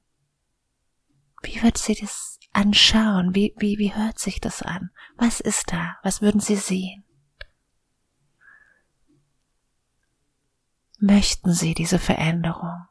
wie 1.47 1.63
wird 1.63 1.79
sie 1.79 1.95
das 1.95 2.39
anschauen? 2.53 3.35
Wie, 3.35 3.55
wie, 3.57 3.79
wie 3.79 3.95
hört 3.95 4.19
sich 4.19 4.41
das 4.41 4.63
an? 4.63 4.91
Was 5.17 5.41
ist 5.41 5.73
da? 5.73 5.97
Was 6.03 6.21
würden 6.21 6.41
Sie 6.41 6.57
sehen? 6.57 7.05
Möchten 10.99 11.53
Sie 11.53 11.75
diese 11.75 11.99
Veränderung? 11.99 12.87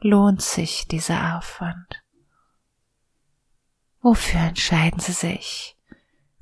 Lohnt 0.00 0.40
sich 0.40 0.88
dieser 0.88 1.36
Aufwand? 1.36 2.02
Wofür 4.00 4.40
entscheiden 4.40 4.98
Sie 4.98 5.12
sich? 5.12 5.76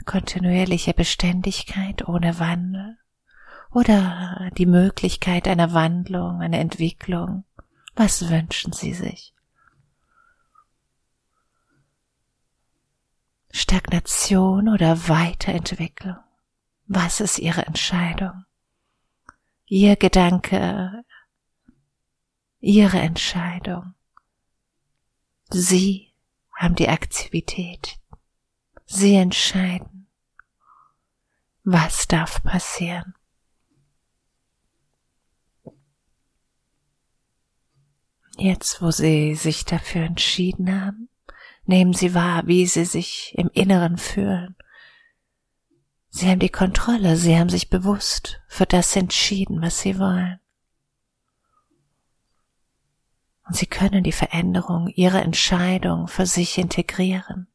Kontinuierliche 0.04 0.94
Beständigkeit 0.94 2.06
ohne 2.06 2.38
Wandel? 2.38 2.98
Oder 3.72 4.50
die 4.56 4.66
Möglichkeit 4.66 5.48
einer 5.48 5.72
Wandlung, 5.72 6.40
einer 6.40 6.58
Entwicklung? 6.58 7.44
Was 7.96 8.28
wünschen 8.28 8.72
Sie 8.72 8.94
sich? 8.94 9.34
Stagnation 13.50 14.68
oder 14.68 15.08
Weiterentwicklung? 15.08 16.18
Was 16.86 17.18
ist 17.18 17.40
Ihre 17.40 17.66
Entscheidung? 17.66 18.44
Ihr 19.70 19.96
Gedanke, 19.96 21.04
Ihre 22.58 23.00
Entscheidung. 23.00 23.92
Sie 25.50 26.14
haben 26.56 26.74
die 26.74 26.88
Aktivität. 26.88 27.98
Sie 28.86 29.14
entscheiden, 29.14 30.08
was 31.64 32.08
darf 32.08 32.42
passieren. 32.42 33.14
Jetzt, 38.38 38.80
wo 38.80 38.90
Sie 38.90 39.34
sich 39.34 39.66
dafür 39.66 40.04
entschieden 40.04 40.80
haben, 40.80 41.10
nehmen 41.66 41.92
Sie 41.92 42.14
wahr, 42.14 42.46
wie 42.46 42.66
Sie 42.66 42.86
sich 42.86 43.34
im 43.36 43.50
Inneren 43.52 43.98
fühlen 43.98 44.57
Sie 46.10 46.28
haben 46.28 46.38
die 46.38 46.48
Kontrolle, 46.48 47.16
sie 47.16 47.38
haben 47.38 47.50
sich 47.50 47.70
bewusst 47.70 48.40
für 48.48 48.66
das 48.66 48.96
entschieden, 48.96 49.60
was 49.62 49.80
sie 49.80 49.98
wollen. 49.98 50.40
Und 53.46 53.56
sie 53.56 53.66
können 53.66 54.04
die 54.04 54.12
Veränderung 54.12 54.88
ihrer 54.88 55.22
Entscheidung 55.22 56.08
für 56.08 56.26
sich 56.26 56.58
integrieren. 56.58 57.48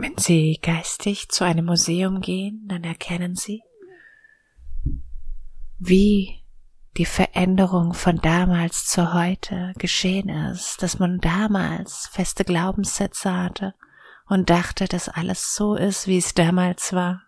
Wenn 0.00 0.16
Sie 0.16 0.58
geistig 0.62 1.28
zu 1.28 1.44
einem 1.44 1.66
Museum 1.66 2.22
gehen, 2.22 2.64
dann 2.68 2.84
erkennen 2.84 3.36
Sie, 3.36 3.62
wie 5.78 6.42
die 6.96 7.04
Veränderung 7.04 7.92
von 7.92 8.16
damals 8.16 8.86
zu 8.86 9.12
heute 9.12 9.74
geschehen 9.76 10.30
ist, 10.30 10.82
dass 10.82 10.98
man 10.98 11.18
damals 11.18 12.08
feste 12.12 12.44
Glaubenssätze 12.44 13.30
hatte 13.30 13.74
und 14.26 14.48
dachte, 14.48 14.86
dass 14.86 15.10
alles 15.10 15.54
so 15.54 15.74
ist, 15.74 16.06
wie 16.06 16.16
es 16.16 16.32
damals 16.32 16.94
war. 16.94 17.20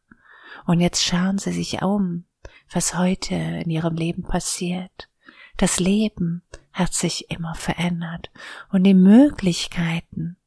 Und 0.65 0.81
jetzt 0.81 1.05
schauen 1.05 1.37
Sie 1.37 1.53
sich 1.53 1.83
um, 1.83 2.25
was 2.73 2.97
heute 2.97 3.35
in 3.35 3.69
Ihrem 3.69 3.97
Leben 3.97 4.23
passiert. 4.23 5.11
Das 5.59 5.79
Leben 5.79 6.43
hat 6.73 6.95
sich 6.95 7.31
immer 7.31 7.55
verändert 7.55 8.31
und 8.71 8.85
die 8.85 8.95
Möglichkeiten, 8.95 10.39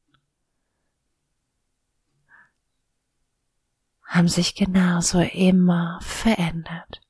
haben 4.05 4.27
sich 4.27 4.55
genauso 4.55 5.19
immer 5.19 5.99
verändert. 6.01 7.01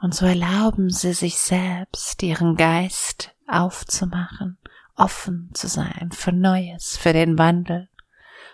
Und 0.00 0.14
so 0.14 0.26
erlauben 0.26 0.90
sie 0.90 1.12
sich 1.12 1.38
selbst, 1.38 2.22
ihren 2.22 2.56
Geist 2.56 3.34
aufzumachen, 3.48 4.58
offen 4.94 5.50
zu 5.54 5.66
sein 5.66 6.10
für 6.12 6.32
Neues, 6.32 6.96
für 6.96 7.12
den 7.12 7.36
Wandel, 7.36 7.88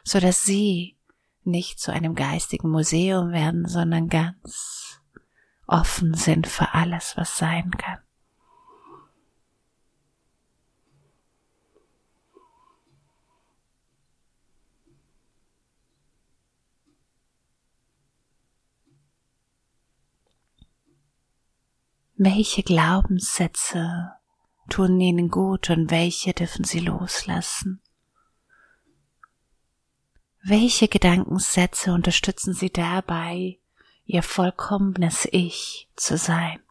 so 0.05 0.20
dass 0.20 0.43
sie 0.43 0.97
nicht 1.43 1.78
zu 1.80 1.93
einem 1.93 2.14
geistigen 2.14 2.70
Museum 2.70 3.32
werden, 3.32 3.68
sondern 3.68 4.09
ganz 4.09 5.01
offen 5.66 6.14
sind 6.14 6.47
für 6.47 6.72
alles, 6.72 7.16
was 7.16 7.37
sein 7.37 7.70
kann. 7.72 8.03
Welche 22.16 22.62
Glaubenssätze 22.62 24.12
tun 24.70 25.00
ihnen 25.00 25.30
gut 25.30 25.68
und 25.70 25.90
welche 25.90 26.32
dürfen 26.32 26.64
sie 26.64 26.78
loslassen? 26.78 27.82
Welche 30.40 30.86
Gedankensätze 30.86 31.92
unterstützen 31.92 32.54
sie 32.54 32.70
dabei, 32.70 33.58
ihr 34.04 34.22
vollkommenes 34.22 35.26
Ich 35.32 35.88
zu 35.96 36.16
sein? 36.16 36.63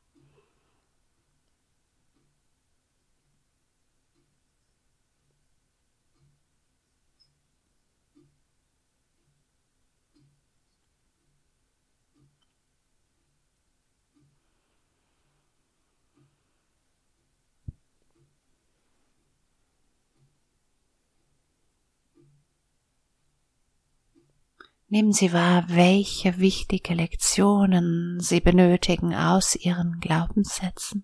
Nehmen 24.93 25.11
Sie 25.11 25.33
wahr, 25.33 25.65
welche 25.69 26.37
wichtige 26.37 26.93
Lektionen 26.93 28.19
Sie 28.19 28.39
benötigen 28.39 29.15
aus 29.15 29.55
Ihren 29.55 29.99
Glaubenssätzen, 29.99 31.03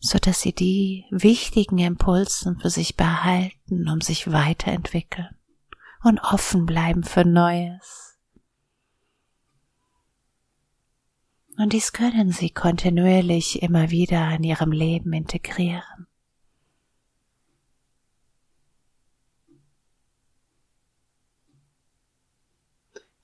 so 0.00 0.18
dass 0.18 0.40
Sie 0.40 0.52
die 0.52 1.04
wichtigen 1.10 1.78
Impulsen 1.78 2.58
für 2.58 2.68
sich 2.68 2.96
behalten, 2.96 3.88
um 3.88 4.00
sich 4.00 4.32
weiterentwickeln 4.32 5.36
und 6.02 6.18
offen 6.18 6.66
bleiben 6.66 7.04
für 7.04 7.24
Neues. 7.24 8.18
Und 11.56 11.74
dies 11.74 11.92
können 11.92 12.32
Sie 12.32 12.50
kontinuierlich 12.50 13.62
immer 13.62 13.90
wieder 13.92 14.34
in 14.34 14.42
Ihrem 14.42 14.72
Leben 14.72 15.12
integrieren. 15.12 16.08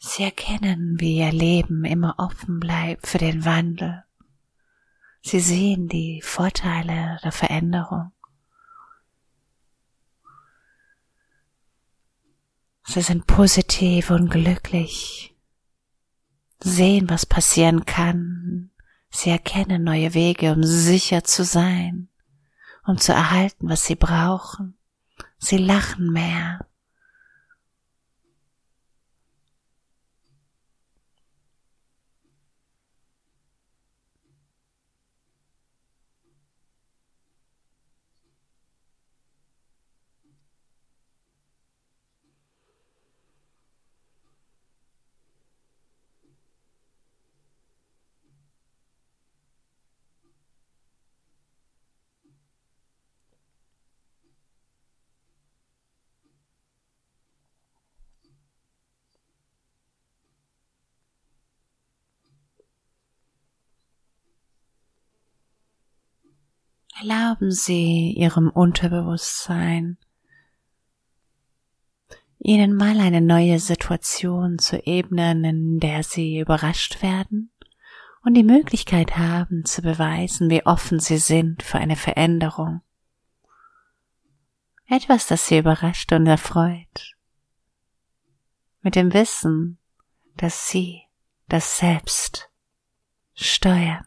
Sie 0.05 0.25
erkennen, 0.25 0.99
wie 0.99 1.19
ihr 1.19 1.31
Leben 1.31 1.85
immer 1.85 2.17
offen 2.19 2.59
bleibt 2.59 3.07
für 3.07 3.19
den 3.19 3.45
Wandel. 3.45 4.03
Sie 5.23 5.39
sehen 5.39 5.87
die 5.87 6.21
Vorteile 6.23 7.21
der 7.23 7.31
Veränderung. 7.31 8.11
Sie 12.83 13.01
sind 13.01 13.29
positiv 13.29 14.11
und 14.11 14.29
glücklich, 14.29 15.37
sehen, 16.59 17.09
was 17.09 17.25
passieren 17.25 17.87
kann. 17.87 18.73
Sie 19.09 19.31
erkennen 19.31 19.85
neue 19.85 20.15
Wege, 20.15 20.53
um 20.53 20.65
sicher 20.65 21.23
zu 21.23 21.45
sein, 21.45 22.09
um 22.85 22.99
zu 22.99 23.13
erhalten, 23.13 23.69
was 23.69 23.85
sie 23.85 23.95
brauchen. 23.95 24.77
Sie 25.39 25.59
lachen 25.59 26.11
mehr. 26.11 26.67
Erlauben 67.01 67.51
Sie 67.51 68.13
Ihrem 68.13 68.51
Unterbewusstsein, 68.51 69.97
Ihnen 72.39 72.75
mal 72.75 72.99
eine 73.01 73.21
neue 73.21 73.61
Situation 73.61 74.59
zu 74.59 74.85
ebnen, 74.85 75.45
in 75.45 75.81
der 75.81 76.03
Sie 76.03 76.39
überrascht 76.39 77.03
werden 77.03 77.51
und 78.25 78.35
die 78.35 78.43
Möglichkeit 78.43 79.17
haben 79.17 79.65
zu 79.65 79.81
beweisen, 79.81 80.51
wie 80.51 80.67
offen 80.67 80.99
Sie 80.99 81.19
sind 81.19 81.63
für 81.63 81.79
eine 81.79 81.97
Veränderung. 81.97 82.83
Etwas, 84.87 85.27
das 85.27 85.47
Sie 85.47 85.59
überrascht 85.59 86.13
und 86.13 86.27
erfreut. 86.27 87.17
Mit 88.83 88.97
dem 88.97 89.13
Wissen, 89.15 89.79
dass 90.37 90.69
Sie 90.69 91.03
das 91.49 91.79
Selbst 91.79 92.51
steuern. 93.35 94.05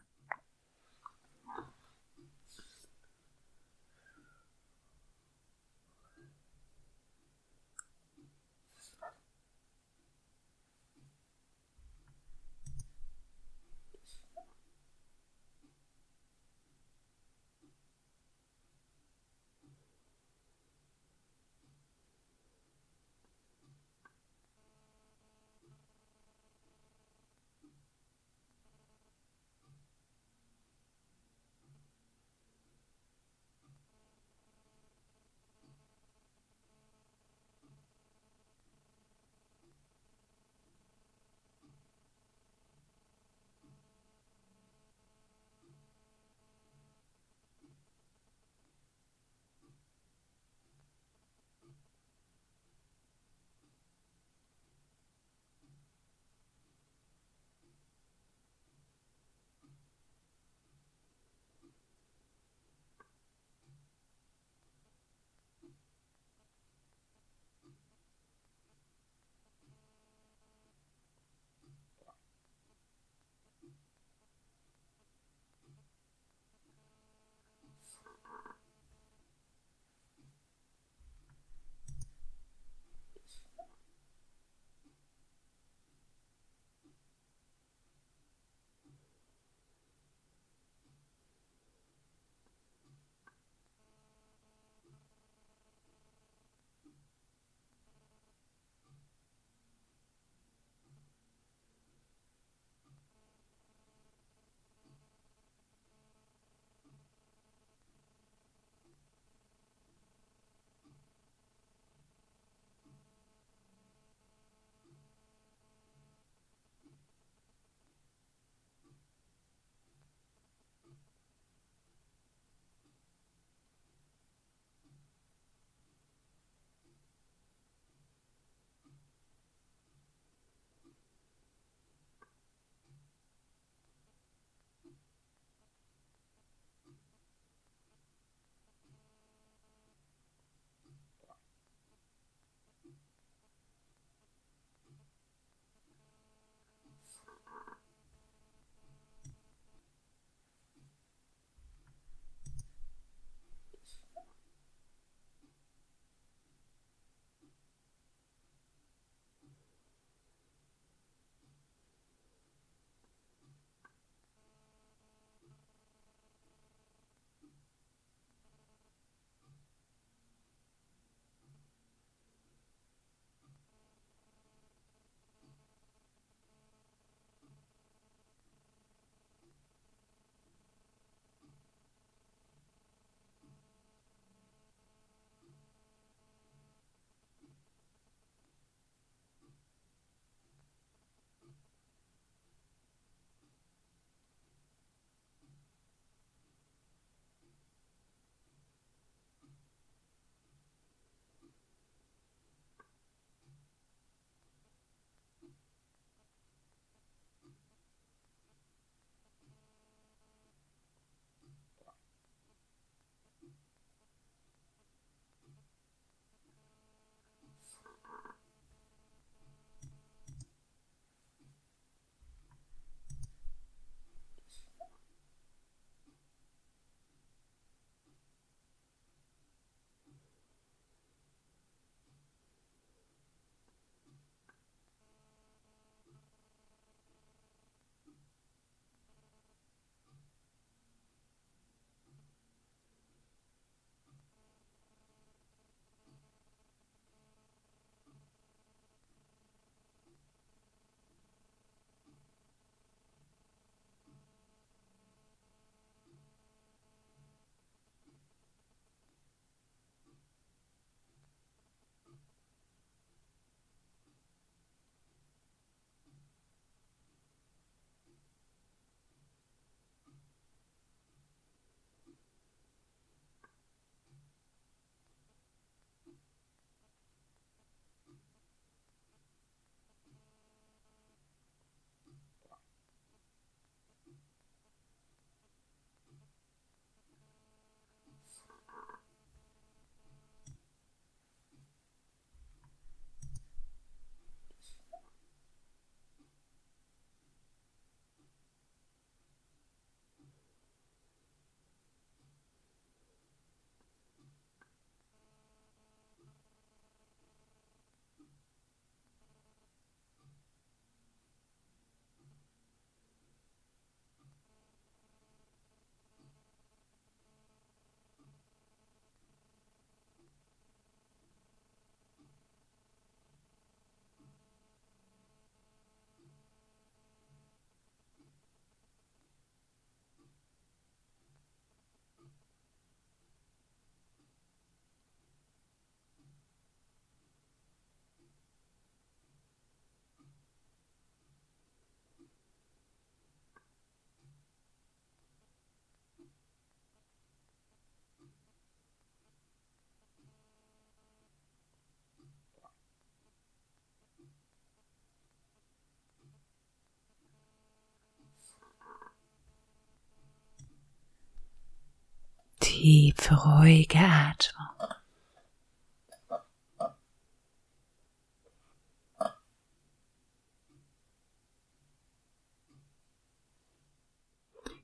Tiefe, 362.86 363.34
ruhige 363.34 363.98
Atmung. 363.98 364.90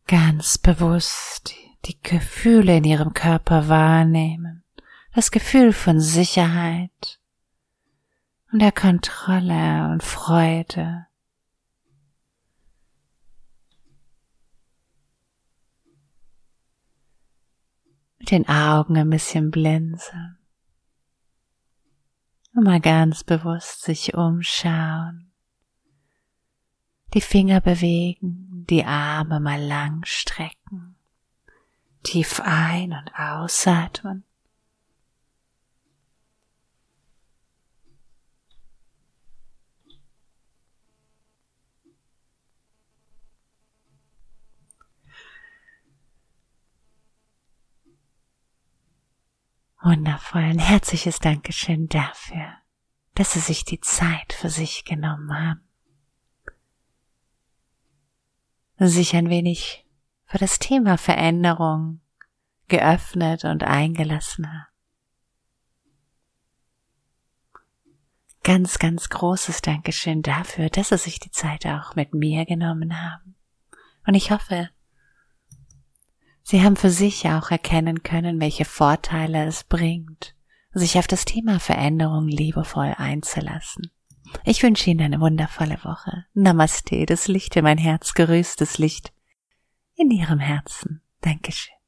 Ganz 0.08 0.58
bewusst 0.58 1.54
die 1.86 2.02
Gefühle 2.02 2.78
in 2.78 2.86
ihrem 2.86 3.14
Körper 3.14 3.70
wahrnehmen, 3.70 4.64
das 5.14 5.30
Gefühl 5.30 5.72
von 5.72 6.02
Sicherheit 6.02 7.20
und 8.52 8.60
der 8.60 8.72
Kontrolle 8.72 9.92
und 9.92 10.02
Freude. 10.02 11.06
Mit 18.22 18.30
den 18.30 18.48
Augen 18.48 18.98
ein 18.98 19.10
bisschen 19.10 19.50
blinzeln. 19.50 20.38
Und 22.54 22.66
mal 22.66 22.80
ganz 22.80 23.24
bewusst 23.24 23.82
sich 23.82 24.14
umschauen. 24.14 25.32
Die 27.16 27.22
Finger 27.22 27.62
bewegen, 27.62 28.66
die 28.70 28.86
Arme 28.86 29.40
mal 29.40 29.60
lang 29.60 30.06
strecken. 30.06 30.96
Tief 32.04 32.40
ein- 32.44 32.94
und 32.94 33.12
ausatmen. 33.16 34.24
Wundervoll. 49.84 50.42
Ein 50.44 50.60
herzliches 50.60 51.20
Dankeschön 51.20 51.88
dafür, 51.88 52.54
dass 53.16 53.34
Sie 53.34 53.40
sich 53.40 53.66
die 53.66 53.80
Zeit 53.80 54.34
für 54.34 54.50
sich 54.50 54.86
genommen 54.86 55.34
haben. 55.34 55.68
Sich 58.78 59.16
ein 59.16 59.30
wenig 59.30 59.86
für 60.26 60.38
das 60.38 60.60
Thema 60.60 60.98
Veränderung 60.98 62.02
geöffnet 62.68 63.44
und 63.44 63.64
eingelassen 63.64 64.48
haben. 64.48 64.68
Ganz, 68.44 68.80
ganz 68.80 69.10
großes 69.10 69.62
Dankeschön 69.62 70.22
dafür, 70.22 70.70
dass 70.70 70.90
Sie 70.90 70.98
sich 70.98 71.20
die 71.20 71.32
Zeit 71.32 71.66
auch 71.66 71.96
mit 71.96 72.14
mir 72.14 72.46
genommen 72.46 73.00
haben. 73.00 73.36
Und 74.08 74.16
ich 74.16 74.32
hoffe, 74.32 74.70
Sie 76.44 76.64
haben 76.64 76.76
für 76.76 76.90
sich 76.90 77.28
auch 77.28 77.52
erkennen 77.52 78.04
können, 78.04 78.40
welche 78.40 78.66
Vorteile 78.66 79.46
es 79.46 79.64
bringt, 79.64 80.36
sich 80.74 80.98
auf 80.98 81.08
das 81.08 81.26
Thema 81.26 81.60
Veränderung 81.60 82.28
liebevoll 82.28 82.94
einzulassen. 82.98 83.92
Ich 84.46 84.64
wünsche 84.64 84.90
Ihnen 84.90 85.02
eine 85.02 85.20
wundervolle 85.20 85.84
Woche. 85.84 86.26
Namaste, 86.34 87.06
das 87.06 87.28
Licht 87.28 87.56
in 87.56 87.64
mein 87.64 87.78
Herz, 87.78 88.14
gerüstes 88.14 88.78
Licht 88.78 89.12
in 89.96 90.10
Ihrem 90.10 90.40
Herzen. 90.40 91.02
Dankeschön. 91.22 91.81